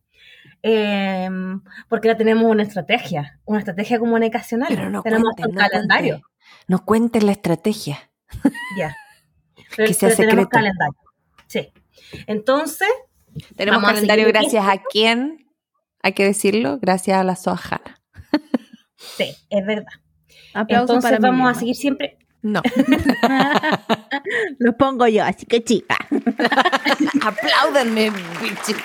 Eh, 0.63 1.29
porque 1.89 2.07
ahora 2.09 2.17
tenemos 2.17 2.43
una 2.45 2.63
estrategia, 2.63 3.39
una 3.45 3.59
estrategia 3.59 3.99
comunicacional. 3.99 4.67
pero 4.69 4.89
no 4.89 5.01
tenemos 5.01 5.23
cuenten, 5.35 5.45
un 5.49 5.55
no 5.55 5.61
calendario. 5.69 6.13
cuenten. 6.13 6.27
No 6.67 6.85
cuenten 6.85 7.25
la 7.25 7.31
estrategia. 7.33 8.09
Ya. 8.77 8.95
Pero, 9.75 9.87
Que 9.87 9.93
sea 9.93 10.09
pero 10.09 10.29
tenemos 10.29 10.47
calendario. 10.47 10.95
Sí. 11.47 11.71
Entonces, 12.25 12.87
Tenemos 13.55 13.83
a 13.83 13.87
calendario 13.87 14.25
seguir 14.25 14.39
gracias 14.41 14.65
a 14.65 14.81
quién, 14.89 15.45
hay 16.01 16.13
que 16.13 16.23
decirlo, 16.23 16.79
gracias 16.81 17.19
a 17.19 17.23
la 17.23 17.35
Soajana. 17.35 18.01
sí, 18.95 19.35
es 19.49 19.65
verdad. 19.65 19.91
Aplausos 20.53 20.95
Entonces 20.95 21.19
vamos 21.19 21.51
a 21.51 21.59
seguir 21.59 21.75
siempre. 21.75 22.17
No, 22.41 22.61
Los 24.59 24.75
pongo 24.75 25.07
yo, 25.07 25.23
así 25.25 25.45
que 25.45 25.63
chica. 25.63 25.97
apláudanme, 27.21 28.09
bitches. 28.41 28.77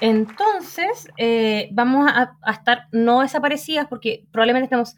Entonces, 0.00 1.08
eh, 1.16 1.68
vamos 1.72 2.08
a, 2.10 2.36
a 2.42 2.52
estar 2.52 2.88
no 2.92 3.20
desaparecidas 3.22 3.86
porque 3.88 4.26
probablemente 4.32 4.64
estemos 4.64 4.96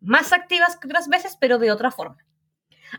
más 0.00 0.32
activas 0.32 0.76
que 0.76 0.88
otras 0.88 1.08
veces, 1.08 1.36
pero 1.40 1.58
de 1.58 1.70
otra 1.70 1.90
forma. 1.90 2.16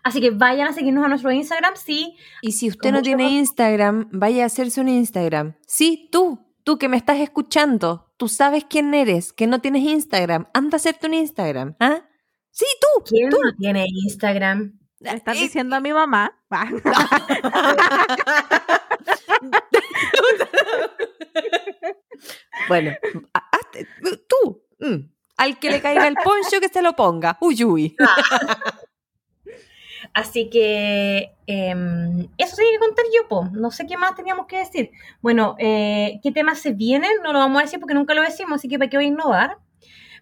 Así 0.03 0.21
que 0.21 0.31
vayan 0.31 0.67
a 0.67 0.73
seguirnos 0.73 1.05
a 1.05 1.07
nuestro 1.07 1.31
Instagram, 1.31 1.73
sí. 1.75 2.15
Y 2.41 2.53
si 2.53 2.67
usted 2.69 2.91
no 2.91 3.01
tiene 3.01 3.23
gusto. 3.25 3.37
Instagram, 3.37 4.09
vaya 4.11 4.43
a 4.43 4.47
hacerse 4.47 4.81
un 4.81 4.89
Instagram. 4.89 5.55
Sí, 5.67 6.09
tú, 6.11 6.39
tú 6.63 6.77
que 6.79 6.89
me 6.89 6.97
estás 6.97 7.19
escuchando, 7.19 8.11
tú 8.17 8.27
sabes 8.27 8.65
quién 8.67 8.93
eres, 8.95 9.33
que 9.33 9.45
no 9.45 9.61
tienes 9.61 9.83
Instagram, 9.83 10.47
anda 10.53 10.75
a 10.75 10.77
hacerte 10.77 11.05
un 11.07 11.13
Instagram, 11.13 11.75
¿ah? 11.79 12.01
Sí, 12.49 12.65
tú. 12.81 13.03
¿Quién 13.05 13.29
tú. 13.29 13.37
no 13.43 13.53
tiene 13.55 13.85
Instagram? 13.87 14.79
¿Le 14.99 15.11
estás 15.11 15.37
Eh, 15.37 15.41
diciendo 15.41 15.75
a 15.75 15.79
mi 15.79 15.93
mamá? 15.93 16.39
Bueno, 22.67 22.91
hazte- 23.33 23.87
tú, 24.27 24.61
mm, 24.79 25.09
al 25.37 25.59
que 25.59 25.69
le 25.71 25.81
caiga 25.81 26.07
el 26.07 26.15
poncho 26.15 26.59
que 26.61 26.69
se 26.69 26.81
lo 26.81 26.95
ponga. 26.95 27.37
Uy, 27.41 27.63
uy. 27.63 27.95
Así 30.13 30.49
que 30.49 31.31
em, 31.47 32.27
eso 32.37 32.55
tenía 32.55 32.71
que 32.73 32.79
contar 32.79 33.05
yo, 33.15 33.27
po. 33.27 33.45
No 33.51 33.71
sé 33.71 33.87
qué 33.87 33.97
más 33.97 34.15
teníamos 34.15 34.45
que 34.45 34.57
decir. 34.57 34.91
Bueno, 35.21 35.55
eh, 35.57 36.19
¿qué 36.21 36.31
temas 36.31 36.59
se 36.59 36.71
vienen? 36.73 37.09
No 37.23 37.33
lo 37.33 37.39
vamos 37.39 37.59
a 37.59 37.63
decir 37.65 37.79
porque 37.79 37.95
nunca 37.95 38.13
lo 38.13 38.21
decimos, 38.21 38.55
así 38.57 38.67
que 38.67 38.77
para 38.77 38.89
qué 38.89 38.97
voy 38.97 39.05
a 39.05 39.09
innovar. 39.09 39.57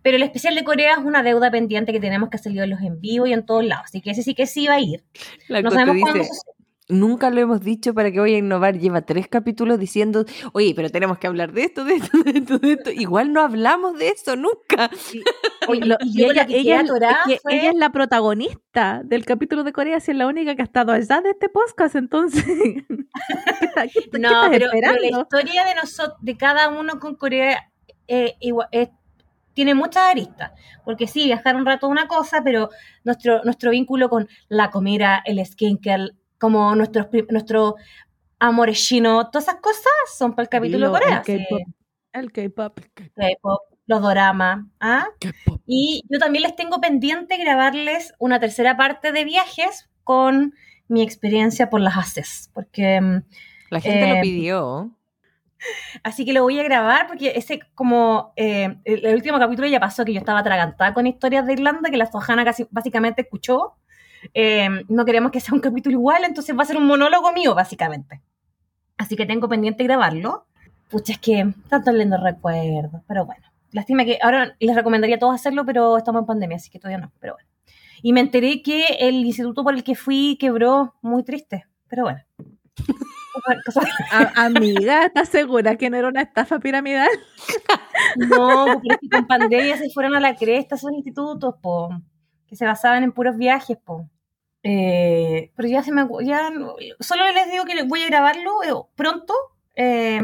Pero 0.01 0.17
el 0.17 0.23
especial 0.23 0.55
de 0.55 0.63
Corea 0.63 0.93
es 0.93 0.99
una 0.99 1.23
deuda 1.23 1.51
pendiente 1.51 1.91
que 1.91 1.99
tenemos 1.99 2.29
que 2.29 2.37
hacer 2.37 2.57
en 2.57 2.69
los 2.69 2.81
en 2.81 3.01
vivo 3.01 3.27
y 3.27 3.33
en 3.33 3.45
todos 3.45 3.65
lados. 3.65 3.85
Así 3.85 4.01
que 4.01 4.11
ese 4.11 4.23
sí 4.23 4.33
que 4.33 4.47
sí 4.47 4.65
va 4.67 4.75
a 4.75 4.79
ir. 4.79 5.03
La 5.47 5.61
No 5.61 5.69
sabemos 5.71 5.97
cuándo 5.99 6.19
dice, 6.19 6.29
sucede. 6.33 6.60
Nunca 6.91 7.29
lo 7.31 7.41
hemos 7.41 7.61
dicho 7.61 7.93
para 7.93 8.11
que 8.11 8.19
voy 8.19 8.35
a 8.35 8.37
innovar. 8.37 8.77
Lleva 8.77 9.01
tres 9.01 9.27
capítulos 9.27 9.79
diciendo, 9.79 10.25
oye, 10.53 10.73
pero 10.75 10.89
tenemos 10.89 11.17
que 11.17 11.27
hablar 11.27 11.51
de 11.53 11.63
esto, 11.63 11.83
de 11.85 11.95
esto, 11.95 12.17
de 12.23 12.31
esto, 12.37 12.59
de 12.59 12.73
esto. 12.73 12.91
Igual 12.91 13.33
no 13.33 13.41
hablamos 13.41 13.97
de 13.97 14.09
eso 14.09 14.35
nunca. 14.35 14.89
Oye, 15.67 15.85
Lo- 15.85 15.97
y 16.01 16.23
ella, 16.23 16.43
es 16.43 16.47
que 17.27 17.39
fue- 17.41 17.55
ella 17.59 17.69
es 17.71 17.75
la 17.75 17.91
protagonista 17.91 19.01
del 19.03 19.25
capítulo 19.25 19.63
de 19.63 19.73
Corea, 19.73 19.99
si 19.99 20.11
es 20.11 20.17
la 20.17 20.27
única 20.27 20.55
que 20.55 20.61
ha 20.61 20.65
estado 20.65 20.91
allá 20.91 21.21
de 21.21 21.31
este 21.31 21.49
podcast, 21.49 21.95
entonces. 21.95 22.43
¿Qué, 22.87 23.65
está- 23.65 23.87
qué 23.87 23.99
está- 23.99 24.11
qué 24.11 24.19
No, 24.19 24.47
pero, 24.49 24.67
pero 24.71 24.93
la 24.93 25.19
historia 25.19 25.65
de 25.65 25.75
nosotros, 25.75 26.17
de 26.21 26.37
cada 26.37 26.69
uno 26.69 26.99
con 26.99 27.15
Corea, 27.15 27.71
eh, 28.07 28.35
igual- 28.39 28.69
tiene 29.53 29.75
muchas 29.75 30.03
aristas. 30.11 30.51
Porque 30.85 31.07
sí, 31.07 31.25
viajar 31.25 31.55
un 31.57 31.65
rato 31.65 31.87
es 31.87 31.91
una 31.91 32.07
cosa, 32.07 32.41
pero 32.43 32.69
nuestro, 33.03 33.43
nuestro 33.43 33.71
vínculo 33.71 34.09
con 34.09 34.27
la 34.47 34.71
comida, 34.71 35.21
el 35.25 35.45
skincare, 35.45 36.11
como 36.41 36.75
nuestros 36.75 37.05
pri- 37.07 37.25
nuestro 37.29 37.75
amor 38.39 38.71
chino, 38.73 39.29
todas 39.29 39.47
esas 39.47 39.61
cosas 39.61 39.85
son 40.17 40.33
para 40.35 40.43
el 40.43 40.49
capítulo 40.49 40.87
Dilo, 40.87 40.93
de 40.93 40.99
Corea. 40.99 41.23
el 41.25 41.25
sí. 41.25 41.45
K-pop. 42.33 42.79
El 42.93 43.11
K-pop. 43.13 43.61
Los 43.85 44.01
doramas. 44.01 44.65
¿ah? 44.79 45.05
Y 45.65 46.03
yo 46.09 46.17
también 46.19 46.43
les 46.43 46.55
tengo 46.55 46.81
pendiente 46.81 47.37
grabarles 47.37 48.13
una 48.19 48.39
tercera 48.39 48.75
parte 48.77 49.11
de 49.11 49.23
viajes 49.25 49.89
con 50.03 50.53
mi 50.87 51.01
experiencia 51.03 51.69
por 51.69 51.81
las 51.81 51.95
ACES. 51.97 52.49
Porque 52.53 52.99
mm, 52.99 53.23
La 53.69 53.79
gente 53.79 54.03
Eh, 54.11 54.15
lo 54.15 54.21
pidió. 54.21 54.91
Así 56.03 56.25
que 56.25 56.33
lo 56.33 56.41
voy 56.43 56.59
a 56.59 56.63
grabar 56.63 57.07
porque 57.07 57.33
ese 57.35 57.59
como 57.75 58.33
eh, 58.35 58.77
el, 58.85 59.05
el 59.05 59.15
último 59.15 59.37
capítulo 59.39 59.67
ya 59.67 59.79
pasó 59.79 60.03
que 60.03 60.13
yo 60.13 60.19
estaba 60.19 60.39
atragantada 60.39 60.93
con 60.93 61.05
historias 61.05 61.45
de 61.45 61.53
Irlanda 61.53 61.89
que 61.91 61.97
la 61.97 62.11
Sojana 62.11 62.43
casi 62.43 62.67
básicamente 62.71 63.21
escuchó. 63.21 63.75
Eh, 64.33 64.69
no 64.87 65.05
queremos 65.05 65.31
que 65.31 65.39
sea 65.39 65.53
un 65.53 65.61
capítulo 65.61 65.93
igual, 65.93 66.23
entonces 66.23 66.57
va 66.57 66.63
a 66.63 66.65
ser 66.65 66.77
un 66.77 66.85
monólogo 66.85 67.31
mío 67.33 67.55
básicamente. 67.55 68.21
Así 68.97 69.15
que 69.15 69.25
tengo 69.25 69.49
pendiente 69.49 69.83
grabarlo. 69.83 70.45
Pucha, 70.89 71.13
es 71.13 71.19
que 71.19 71.53
tantos 71.69 71.93
lindos 71.93 72.21
recuerdos, 72.21 73.01
pero 73.07 73.25
bueno. 73.25 73.43
Lástima 73.71 74.03
que 74.03 74.19
ahora 74.21 74.55
les 74.59 74.75
recomendaría 74.75 75.15
a 75.15 75.19
todos 75.19 75.35
hacerlo, 75.35 75.65
pero 75.65 75.97
estamos 75.97 76.21
en 76.21 76.25
pandemia, 76.25 76.57
así 76.57 76.69
que 76.69 76.79
todavía 76.79 76.99
no, 76.99 77.11
pero 77.19 77.33
bueno. 77.33 77.47
Y 78.03 78.13
me 78.13 78.19
enteré 78.19 78.61
que 78.61 78.85
el 78.99 79.15
instituto 79.25 79.63
por 79.63 79.73
el 79.73 79.83
que 79.83 79.95
fui 79.95 80.37
quebró, 80.39 80.95
muy 81.01 81.23
triste, 81.23 81.65
pero 81.87 82.03
bueno. 82.03 82.21
Amiga, 84.35 85.05
¿estás 85.05 85.29
segura 85.29 85.77
que 85.77 85.89
no 85.89 85.97
era 85.97 86.09
una 86.09 86.21
estafa 86.21 86.59
piramidal? 86.59 87.09
No, 88.17 88.65
porque 88.65 89.07
con 89.09 89.25
pandemia 89.25 89.77
se 89.77 89.89
fueron 89.89 90.15
a 90.15 90.19
la 90.19 90.35
cresta 90.35 90.75
esos 90.75 90.91
institutos, 90.91 91.55
po, 91.61 91.89
que 92.51 92.57
se 92.57 92.65
basaban 92.65 93.01
en 93.03 93.13
puros 93.13 93.37
viajes, 93.37 93.77
po. 93.77 94.09
Eh, 94.61 95.53
pero 95.55 95.69
ya 95.69 95.81
se 95.83 95.93
me 95.93 96.05
ya 96.21 96.51
solo 96.99 97.31
les 97.31 97.49
digo 97.49 97.63
que 97.63 97.81
voy 97.83 98.03
a 98.03 98.07
grabarlo 98.07 98.61
eh, 98.61 98.73
pronto 98.93 99.33
eh, 99.73 100.21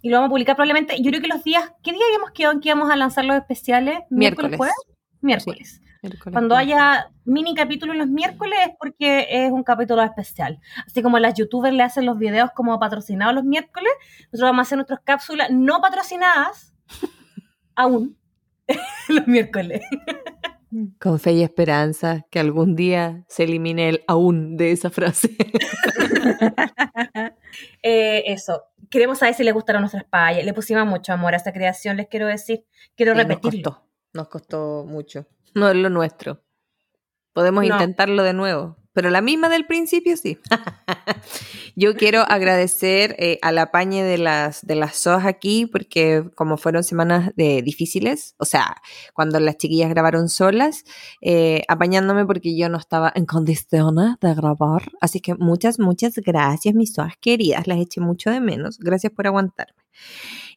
y 0.00 0.08
lo 0.08 0.16
vamos 0.16 0.28
a 0.28 0.30
publicar 0.30 0.56
probablemente. 0.56 0.96
Yo 1.02 1.10
creo 1.10 1.20
que 1.20 1.28
los 1.28 1.44
días, 1.44 1.74
¿qué 1.82 1.92
día 1.92 2.00
habíamos 2.08 2.30
quedado 2.30 2.54
en 2.54 2.60
que 2.60 2.70
íbamos 2.70 2.90
a 2.90 2.96
lanzar 2.96 3.26
los 3.26 3.36
especiales? 3.36 3.98
Miércoles. 4.08 4.56
jueves? 4.56 4.74
Miércoles. 5.20 5.82
Miércoles. 6.02 6.32
Cuando 6.32 6.56
haya 6.56 7.10
mini 7.26 7.54
capítulos 7.54 7.96
los 7.96 8.08
miércoles 8.08 8.58
es 8.66 8.74
porque 8.78 9.26
es 9.28 9.52
un 9.52 9.62
capítulo 9.62 10.02
especial. 10.02 10.58
Así 10.86 11.02
como 11.02 11.18
las 11.18 11.34
youtubers 11.34 11.74
le 11.74 11.82
hacen 11.82 12.06
los 12.06 12.18
videos 12.18 12.48
como 12.56 12.78
patrocinados 12.80 13.34
los 13.34 13.44
miércoles, 13.44 13.92
nosotros 14.32 14.48
vamos 14.48 14.60
a 14.60 14.62
hacer 14.62 14.78
nuestras 14.78 15.00
cápsulas 15.00 15.50
no 15.50 15.82
patrocinadas 15.82 16.74
aún 17.74 18.16
los 19.08 19.26
miércoles. 19.26 19.82
Con 21.00 21.18
fe 21.20 21.32
y 21.32 21.42
esperanza 21.42 22.26
que 22.30 22.40
algún 22.40 22.74
día 22.74 23.24
se 23.28 23.44
elimine 23.44 23.88
el 23.88 24.04
aún 24.08 24.56
de 24.56 24.72
esa 24.72 24.90
frase. 24.90 25.36
Eh, 27.82 28.24
eso. 28.32 28.64
Queremos 28.90 29.18
saber 29.18 29.34
si 29.34 29.44
les 29.44 29.54
gustaron 29.54 29.82
nuestras 29.82 30.04
payas. 30.04 30.44
Le 30.44 30.52
pusimos 30.54 30.86
mucho 30.86 31.12
amor 31.12 31.34
a 31.34 31.36
esta 31.36 31.52
creación, 31.52 31.96
les 31.96 32.08
quiero 32.08 32.26
decir. 32.26 32.64
Quiero 32.96 33.12
Sí, 33.12 33.18
nos 33.18 33.28
repetirlo. 33.28 33.70
costó, 33.70 33.88
nos 34.12 34.28
costó 34.28 34.84
mucho. 34.86 35.26
No 35.54 35.68
es 35.68 35.76
lo 35.76 35.88
nuestro. 35.90 36.42
Podemos 37.32 37.64
No. 37.66 37.74
intentarlo 37.74 38.22
de 38.22 38.32
nuevo, 38.32 38.76
pero 38.94 39.10
la 39.10 39.20
misma 39.20 39.48
del 39.48 39.66
principio 39.66 40.16
sí. 40.16 40.38
Yo 41.76 41.96
quiero 41.96 42.20
agradecer 42.20 43.16
eh, 43.18 43.38
al 43.42 43.58
apañe 43.58 44.04
de 44.04 44.16
las, 44.16 44.64
de 44.64 44.76
las 44.76 44.96
SOAS 44.96 45.26
aquí, 45.26 45.66
porque 45.66 46.24
como 46.36 46.56
fueron 46.56 46.84
semanas 46.84 47.32
de, 47.36 47.60
difíciles, 47.62 48.36
o 48.38 48.44
sea, 48.44 48.76
cuando 49.12 49.40
las 49.40 49.58
chiquillas 49.58 49.90
grabaron 49.90 50.28
solas, 50.28 50.84
eh, 51.20 51.62
apañándome 51.68 52.24
porque 52.24 52.56
yo 52.56 52.68
no 52.68 52.78
estaba 52.78 53.12
en 53.14 53.26
condiciones 53.26 54.14
de 54.20 54.34
grabar. 54.34 54.92
Así 55.00 55.20
que 55.20 55.34
muchas, 55.34 55.78
muchas 55.80 56.14
gracias, 56.14 56.74
mis 56.74 56.92
SOAS 56.94 57.14
queridas, 57.20 57.66
las 57.66 57.78
eché 57.78 58.00
mucho 58.00 58.30
de 58.30 58.40
menos. 58.40 58.78
Gracias 58.78 59.12
por 59.12 59.26
aguantarme. 59.26 59.84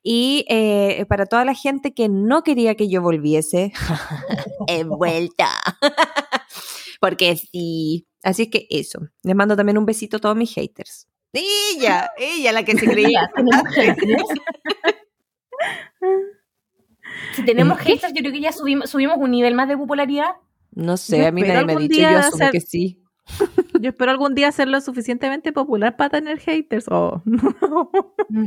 Y 0.03 0.45
eh, 0.47 1.05
para 1.09 1.25
toda 1.25 1.43
la 1.43 1.53
gente 1.53 1.93
que 1.93 2.07
no 2.09 2.43
quería 2.43 2.75
que 2.75 2.88
yo 2.88 3.01
volviese, 3.01 3.73
he 4.67 4.83
vuelto. 4.83 5.43
Porque 7.01 7.35
sí. 7.35 8.07
Así 8.28 8.41
es 8.43 8.49
que 8.49 8.67
eso. 8.69 8.99
Les 9.23 9.34
mando 9.38 9.55
también 9.55 9.78
un 9.78 9.86
besito 9.86 10.17
a 10.17 10.19
todos 10.19 10.36
mis 10.36 10.53
haters. 10.53 11.07
Ella, 11.32 12.11
ella 12.17 12.51
la 12.51 12.65
que 12.65 12.78
se 12.78 12.86
creía. 12.91 13.32
¿Tenemos 13.34 13.73
haters? 13.73 14.23
si 17.36 17.45
tenemos 17.45 17.78
haters, 17.80 18.11
yo 18.13 18.19
creo 18.19 18.34
que 18.34 18.41
ya 18.41 18.51
subimos, 18.51 18.89
subimos 18.89 19.15
un 19.17 19.32
nivel 19.32 19.53
más 19.55 19.69
de 19.69 19.78
popularidad. 19.78 20.32
No 20.71 20.97
sé, 20.97 21.19
Yo 21.19 21.28
a 21.28 21.32
mí 21.32 21.41
nadie 21.41 21.63
me 21.65 21.71
ha 21.73 21.78
dicho, 21.78 22.01
yo 22.01 22.09
asumo 22.19 22.36
hacer- 22.36 22.51
que 22.51 22.59
sí. 22.61 23.01
Yo 23.80 23.89
espero 23.91 24.11
algún 24.11 24.34
día 24.36 24.51
ser 24.51 24.67
lo 24.67 24.82
suficientemente 24.82 25.53
popular 25.53 25.95
para 25.95 26.09
tener 26.09 26.38
haters. 26.39 26.86
Oh. 26.89 27.21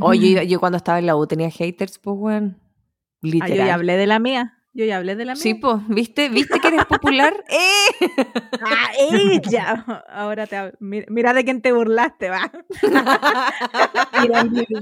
Oye, 0.01 0.33
yo, 0.33 0.41
yo 0.43 0.59
cuando 0.59 0.77
estaba 0.77 0.99
en 0.99 1.05
la 1.07 1.15
U 1.15 1.25
tenía 1.25 1.49
haters, 1.49 1.97
pues, 1.99 2.15
weón. 2.19 2.57
Ah, 2.59 2.63
Literal. 3.21 3.57
yo 3.57 3.65
ya 3.65 3.73
hablé 3.75 3.95
de 3.97 4.05
la 4.07 4.19
mía. 4.19 4.59
Yo 4.73 4.85
ya 4.85 4.97
hablé 4.97 5.15
de 5.15 5.25
la 5.25 5.33
mía. 5.33 5.41
Sí, 5.41 5.53
pues, 5.55 5.85
¿viste? 5.89 6.29
¿Viste 6.29 6.59
que 6.59 6.67
eres 6.69 6.85
popular? 6.85 7.33
¡Eh! 7.49 7.57
Ah, 8.63 8.91
ella. 8.99 9.85
Ahora 10.09 10.45
te 10.47 10.55
hab- 10.55 10.75
mira, 10.79 11.05
mira 11.09 11.33
de 11.33 11.43
quién 11.43 11.61
te 11.61 11.71
burlaste, 11.71 12.29
va. 12.29 12.51
Mira, 14.21 14.43
mira, 14.43 14.79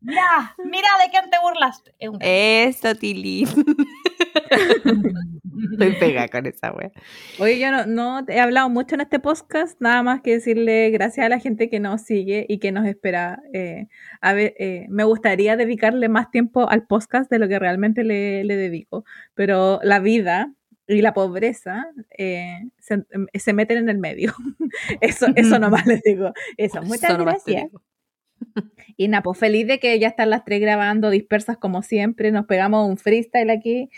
mira, 0.00 0.54
mira 0.64 0.88
de 1.02 1.10
quién 1.10 1.30
te 1.30 1.38
burlaste. 1.42 1.94
Eso, 2.20 2.94
Tilín. 2.96 3.48
Estoy 5.72 5.92
pega 6.00 6.28
con 6.28 6.46
esa 6.46 6.72
wea. 6.72 6.92
Oye, 7.38 7.58
yo 7.58 7.70
no, 7.70 7.86
no 7.86 8.24
he 8.28 8.40
hablado 8.40 8.68
mucho 8.70 8.94
en 8.94 9.02
este 9.02 9.18
podcast, 9.18 9.80
nada 9.80 10.02
más 10.02 10.20
que 10.20 10.32
decirle 10.32 10.90
gracias 10.90 11.26
a 11.26 11.28
la 11.28 11.38
gente 11.38 11.68
que 11.68 11.80
nos 11.80 12.02
sigue 12.02 12.46
y 12.48 12.58
que 12.58 12.72
nos 12.72 12.86
espera. 12.86 13.42
eh, 13.52 13.88
a 14.20 14.32
ver, 14.32 14.54
eh, 14.58 14.86
me 14.88 15.04
gustaría 15.04 15.56
dedicarle 15.56 16.08
más 16.08 16.30
tiempo 16.30 16.68
al 16.68 16.86
podcast 16.86 17.30
de 17.30 17.38
lo 17.38 17.48
que 17.48 17.58
realmente 17.58 18.04
le, 18.04 18.44
le 18.44 18.56
dedico, 18.56 19.04
pero 19.34 19.80
la 19.82 20.00
vida 20.00 20.52
y 20.86 21.00
la 21.00 21.14
pobreza 21.14 21.86
eh, 22.16 22.64
se, 22.78 23.04
se 23.34 23.52
meten 23.52 23.78
en 23.78 23.88
el 23.88 23.98
medio. 23.98 24.34
Eso, 25.00 25.26
eso 25.34 25.58
nomás 25.58 25.86
les 25.86 26.02
digo. 26.02 26.32
Eso, 26.56 26.82
muchas 26.82 27.10
Eso 27.10 27.18
gracias. 27.18 27.70
Y 28.96 29.08
nada, 29.08 29.22
pues 29.22 29.38
feliz 29.38 29.66
de 29.66 29.80
que 29.80 29.98
ya 29.98 30.08
están 30.08 30.30
las 30.30 30.44
tres 30.44 30.60
grabando 30.60 31.10
dispersas 31.10 31.56
como 31.56 31.82
siempre. 31.82 32.30
Nos 32.30 32.46
pegamos 32.46 32.88
un 32.88 32.96
freestyle 32.96 33.50
aquí. 33.50 33.90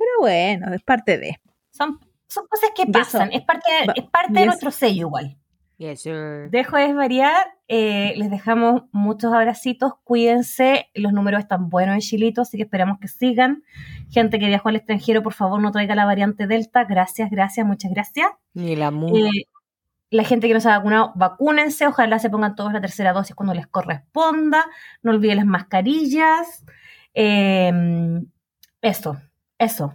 Pero 0.00 0.10
bueno, 0.20 0.72
es 0.72 0.82
parte 0.82 1.18
de. 1.18 1.38
Son, 1.70 2.00
son 2.26 2.46
cosas 2.46 2.70
que 2.74 2.86
pasan, 2.86 3.28
eso- 3.28 3.38
es 3.38 3.44
parte, 3.44 3.70
es 3.96 4.04
parte 4.04 4.32
de 4.32 4.38
eso- 4.40 4.46
nuestro 4.46 4.70
sello 4.70 5.06
igual. 5.06 5.36
Yes, 5.76 6.02
sir. 6.02 6.48
Dejo 6.50 6.76
de 6.76 6.92
variar, 6.94 7.54
eh, 7.68 8.14
les 8.16 8.30
dejamos 8.30 8.82
muchos 8.92 9.32
abracitos, 9.32 9.92
cuídense, 10.04 10.88
los 10.94 11.12
números 11.12 11.40
están 11.40 11.68
buenos 11.70 11.94
en 11.94 12.00
Chilito, 12.00 12.42
así 12.42 12.56
que 12.56 12.64
esperamos 12.64 12.98
que 12.98 13.08
sigan. 13.08 13.62
Gente 14.10 14.38
que 14.38 14.46
viajó 14.46 14.70
al 14.70 14.76
extranjero, 14.76 15.22
por 15.22 15.32
favor 15.34 15.60
no 15.60 15.70
traiga 15.70 15.94
la 15.94 16.04
variante 16.06 16.46
Delta, 16.46 16.84
gracias, 16.84 17.30
gracias, 17.30 17.66
muchas 17.66 17.92
gracias. 17.92 18.30
Ni 18.54 18.74
la. 18.76 18.88
Eh, 18.88 19.44
la 20.10 20.24
gente 20.24 20.48
que 20.48 20.54
no 20.54 20.60
se 20.60 20.68
ha 20.68 20.76
vacunado, 20.78 21.12
vacúnense, 21.14 21.86
ojalá 21.86 22.18
se 22.18 22.28
pongan 22.30 22.56
todos 22.56 22.72
la 22.72 22.80
tercera 22.80 23.12
dosis 23.12 23.34
cuando 23.36 23.54
les 23.54 23.66
corresponda, 23.66 24.66
no 25.02 25.12
olviden 25.12 25.36
las 25.36 25.46
mascarillas, 25.46 26.64
eh, 27.14 27.72
eso, 28.82 29.16
eso. 29.60 29.94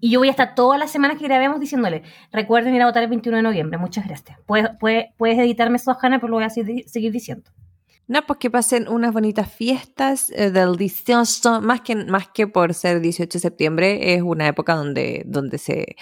Y 0.00 0.10
yo 0.10 0.18
voy 0.18 0.28
a 0.28 0.32
estar 0.32 0.54
todas 0.54 0.78
las 0.78 0.90
semanas 0.90 1.16
que 1.18 1.24
grabemos 1.24 1.60
diciéndole, 1.60 2.02
recuerden 2.30 2.74
ir 2.74 2.82
a 2.82 2.86
votar 2.86 3.02
el 3.02 3.08
21 3.08 3.38
de 3.38 3.42
noviembre, 3.42 3.78
muchas 3.78 4.06
gracias. 4.06 4.38
Puedes, 4.44 4.68
puedes, 4.78 5.06
puedes 5.16 5.38
editarme 5.38 5.76
eso, 5.76 5.96
Hanna, 5.98 6.18
pero 6.18 6.28
lo 6.28 6.36
voy 6.36 6.44
a 6.44 6.50
seguir 6.50 7.12
diciendo. 7.12 7.50
No, 8.06 8.20
pues 8.26 8.38
que 8.38 8.50
pasen 8.50 8.86
unas 8.88 9.14
bonitas 9.14 9.50
fiestas 9.50 10.30
eh, 10.30 10.50
del 10.50 10.76
18, 10.76 11.62
más 11.62 11.80
que, 11.80 11.96
más 11.96 12.28
que 12.28 12.46
por 12.46 12.74
ser 12.74 13.00
18 13.00 13.38
de 13.38 13.40
septiembre, 13.40 14.14
es 14.14 14.20
una 14.22 14.46
época 14.46 14.74
donde, 14.74 15.22
donde 15.26 15.56
se, 15.56 15.96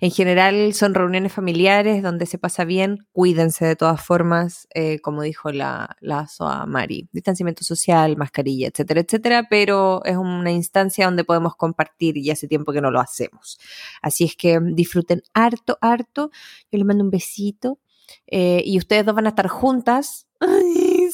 en 0.00 0.10
general 0.10 0.74
son 0.74 0.92
reuniones 0.92 1.32
familiares, 1.32 2.02
donde 2.02 2.26
se 2.26 2.36
pasa 2.38 2.64
bien, 2.66 2.98
cuídense 3.12 3.64
de 3.64 3.76
todas 3.76 4.04
formas, 4.04 4.68
eh, 4.74 5.00
como 5.00 5.22
dijo 5.22 5.50
la, 5.50 5.96
la 6.00 6.26
SOA 6.28 6.66
Mari, 6.66 7.08
distanciamiento 7.12 7.64
social, 7.64 8.18
mascarilla, 8.18 8.68
etcétera, 8.68 9.00
etcétera, 9.00 9.46
pero 9.48 10.04
es 10.04 10.18
una 10.18 10.52
instancia 10.52 11.06
donde 11.06 11.24
podemos 11.24 11.56
compartir 11.56 12.18
y 12.18 12.30
hace 12.30 12.46
tiempo 12.46 12.72
que 12.74 12.82
no 12.82 12.90
lo 12.90 13.00
hacemos. 13.00 13.58
Así 14.02 14.24
es 14.24 14.36
que 14.36 14.60
disfruten 14.62 15.22
harto, 15.32 15.78
harto, 15.80 16.30
yo 16.70 16.78
les 16.78 16.84
mando 16.84 17.04
un 17.04 17.10
besito. 17.10 17.78
eh, 18.26 18.62
y 18.64 18.78
ustedes 18.78 19.04
dos 19.06 19.14
van 19.14 19.26
a 19.26 19.30
estar 19.30 19.48
juntas. 19.48 20.27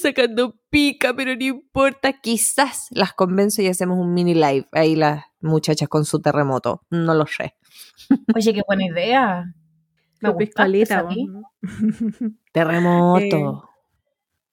Sacando 0.05 0.61
pica, 0.69 1.15
pero 1.17 1.35
no 1.35 1.43
importa. 1.43 2.13
Quizás 2.13 2.89
las 2.91 3.15
convenzo 3.15 3.63
y 3.63 3.69
hacemos 3.69 3.99
un 3.99 4.13
mini 4.13 4.35
live. 4.35 4.69
Ahí 4.73 4.97
las 4.97 5.25
muchachas 5.41 5.89
con 5.89 6.05
su 6.05 6.21
terremoto. 6.21 6.83
No 6.91 7.15
lo 7.15 7.27
sé. 7.27 7.57
Oye, 8.37 8.53
qué 8.53 8.61
buena 8.67 8.85
idea. 8.85 9.55
Me 10.21 10.29
gusta. 10.29 10.69
Terremoto. 12.53 13.71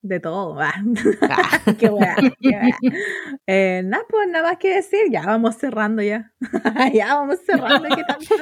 De 0.04 0.20
todo. 0.20 0.56
va. 0.56 0.74
Ah. 1.22 1.60
qué 1.80 1.88
weá, 1.90 2.16
qué 2.42 2.50
weá. 2.50 2.70
Eh, 3.46 3.82
nada, 3.86 4.04
pues 4.10 4.28
nada 4.30 4.50
más 4.50 4.58
que 4.58 4.74
decir. 4.76 5.00
Ya 5.12 5.24
vamos 5.26 5.56
cerrando 5.58 6.02
ya. 6.02 6.32
ya 6.94 7.16
vamos 7.16 7.38
cerrando. 7.46 7.88
¿qué 7.96 8.04
tanto? 8.08 8.36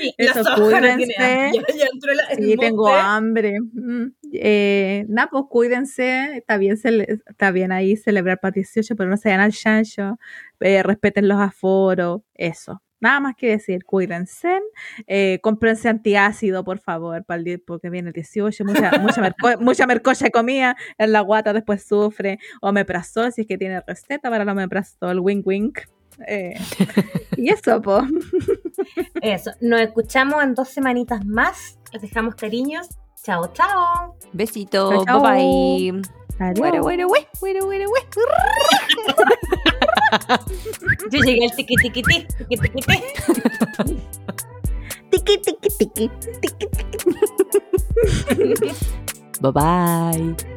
Sí, 0.00 0.14
Eso, 0.16 0.44
cuídense. 0.54 1.14
Ya, 1.18 1.50
ya 1.52 1.86
entró 1.92 2.14
la- 2.14 2.22
el 2.30 2.56
tengo 2.58 2.88
hambre. 2.88 3.56
Mm, 3.72 4.06
Eh, 4.32 5.06
nada, 5.08 5.28
pues 5.30 5.44
cuídense. 5.50 6.36
Está 6.36 6.56
bien, 6.56 6.76
cele- 6.76 7.20
está 7.26 7.50
bien 7.50 7.72
ahí 7.72 7.96
celebrar 7.96 8.38
para 8.40 8.52
18, 8.52 8.94
pero 8.96 9.10
no 9.10 9.16
se 9.16 9.28
vayan 9.30 9.40
al 9.40 9.52
chancho. 9.52 10.18
Eh, 10.60 10.82
respeten 10.84 11.26
los 11.28 11.40
aforos. 11.40 12.20
Eso. 12.34 12.80
Nada 13.00 13.20
más 13.20 13.34
que 13.36 13.48
decir, 13.50 13.84
cuídense. 13.84 14.60
Eh, 15.06 15.38
cómprense 15.42 15.88
antiácido, 15.88 16.64
por 16.64 16.78
favor, 16.78 17.24
para 17.24 17.40
el 17.42 17.60
porque 17.60 17.90
viene 17.90 18.08
el 18.08 18.14
18. 18.14 18.64
Mucha, 18.64 18.90
mucha, 18.98 19.20
merco- 19.22 19.56
mucha 19.60 19.86
mercocha 19.86 20.24
de 20.26 20.30
comida 20.30 20.76
en 20.98 21.12
la 21.12 21.20
guata, 21.20 21.52
después 21.52 21.86
sufre. 21.86 22.38
Omeprazol, 22.62 23.32
si 23.32 23.42
es 23.42 23.46
que 23.46 23.58
tiene 23.58 23.82
receta 23.86 24.30
para 24.30 24.42
el 24.44 24.48
omeprazol. 24.48 25.20
Wink, 25.20 25.46
wink. 25.46 25.78
Eh, 26.26 26.54
y 27.36 27.50
eso, 27.50 27.82
pues. 27.82 28.04
Eso, 29.22 29.50
nos 29.60 29.80
escuchamos 29.80 30.42
en 30.42 30.54
dos 30.54 30.68
semanitas 30.68 31.24
más. 31.26 31.78
Les 31.92 32.00
dejamos 32.02 32.34
cariños. 32.34 32.88
Chao, 33.22 33.52
chao. 33.52 34.16
Besito. 34.32 34.90
Chao, 34.90 35.04
chao. 35.04 35.20
Bye 35.22 35.92
bye. 35.92 36.02
Adiós. 36.38 36.58
Güere, 36.58 36.80
güere, 36.80 37.04
güe, 37.04 37.26
güere, 37.40 37.60
güere, 37.60 37.86
güe. 37.86 38.00
Yo 41.12 41.20
llegué 41.20 41.44
al 41.44 41.54
tiqui 41.56 41.76
tiqui 41.82 42.02
ti, 42.02 42.26
tiqui 42.38 42.56
tiqui 42.56 42.80
ti. 42.82 42.96
Tiki, 45.10 45.34
tiki, 45.38 45.68
tiki, 45.78 46.10
tiki, 46.40 46.66
tiki. 46.66 46.66
Bye 49.40 49.52
bye. 49.52 50.56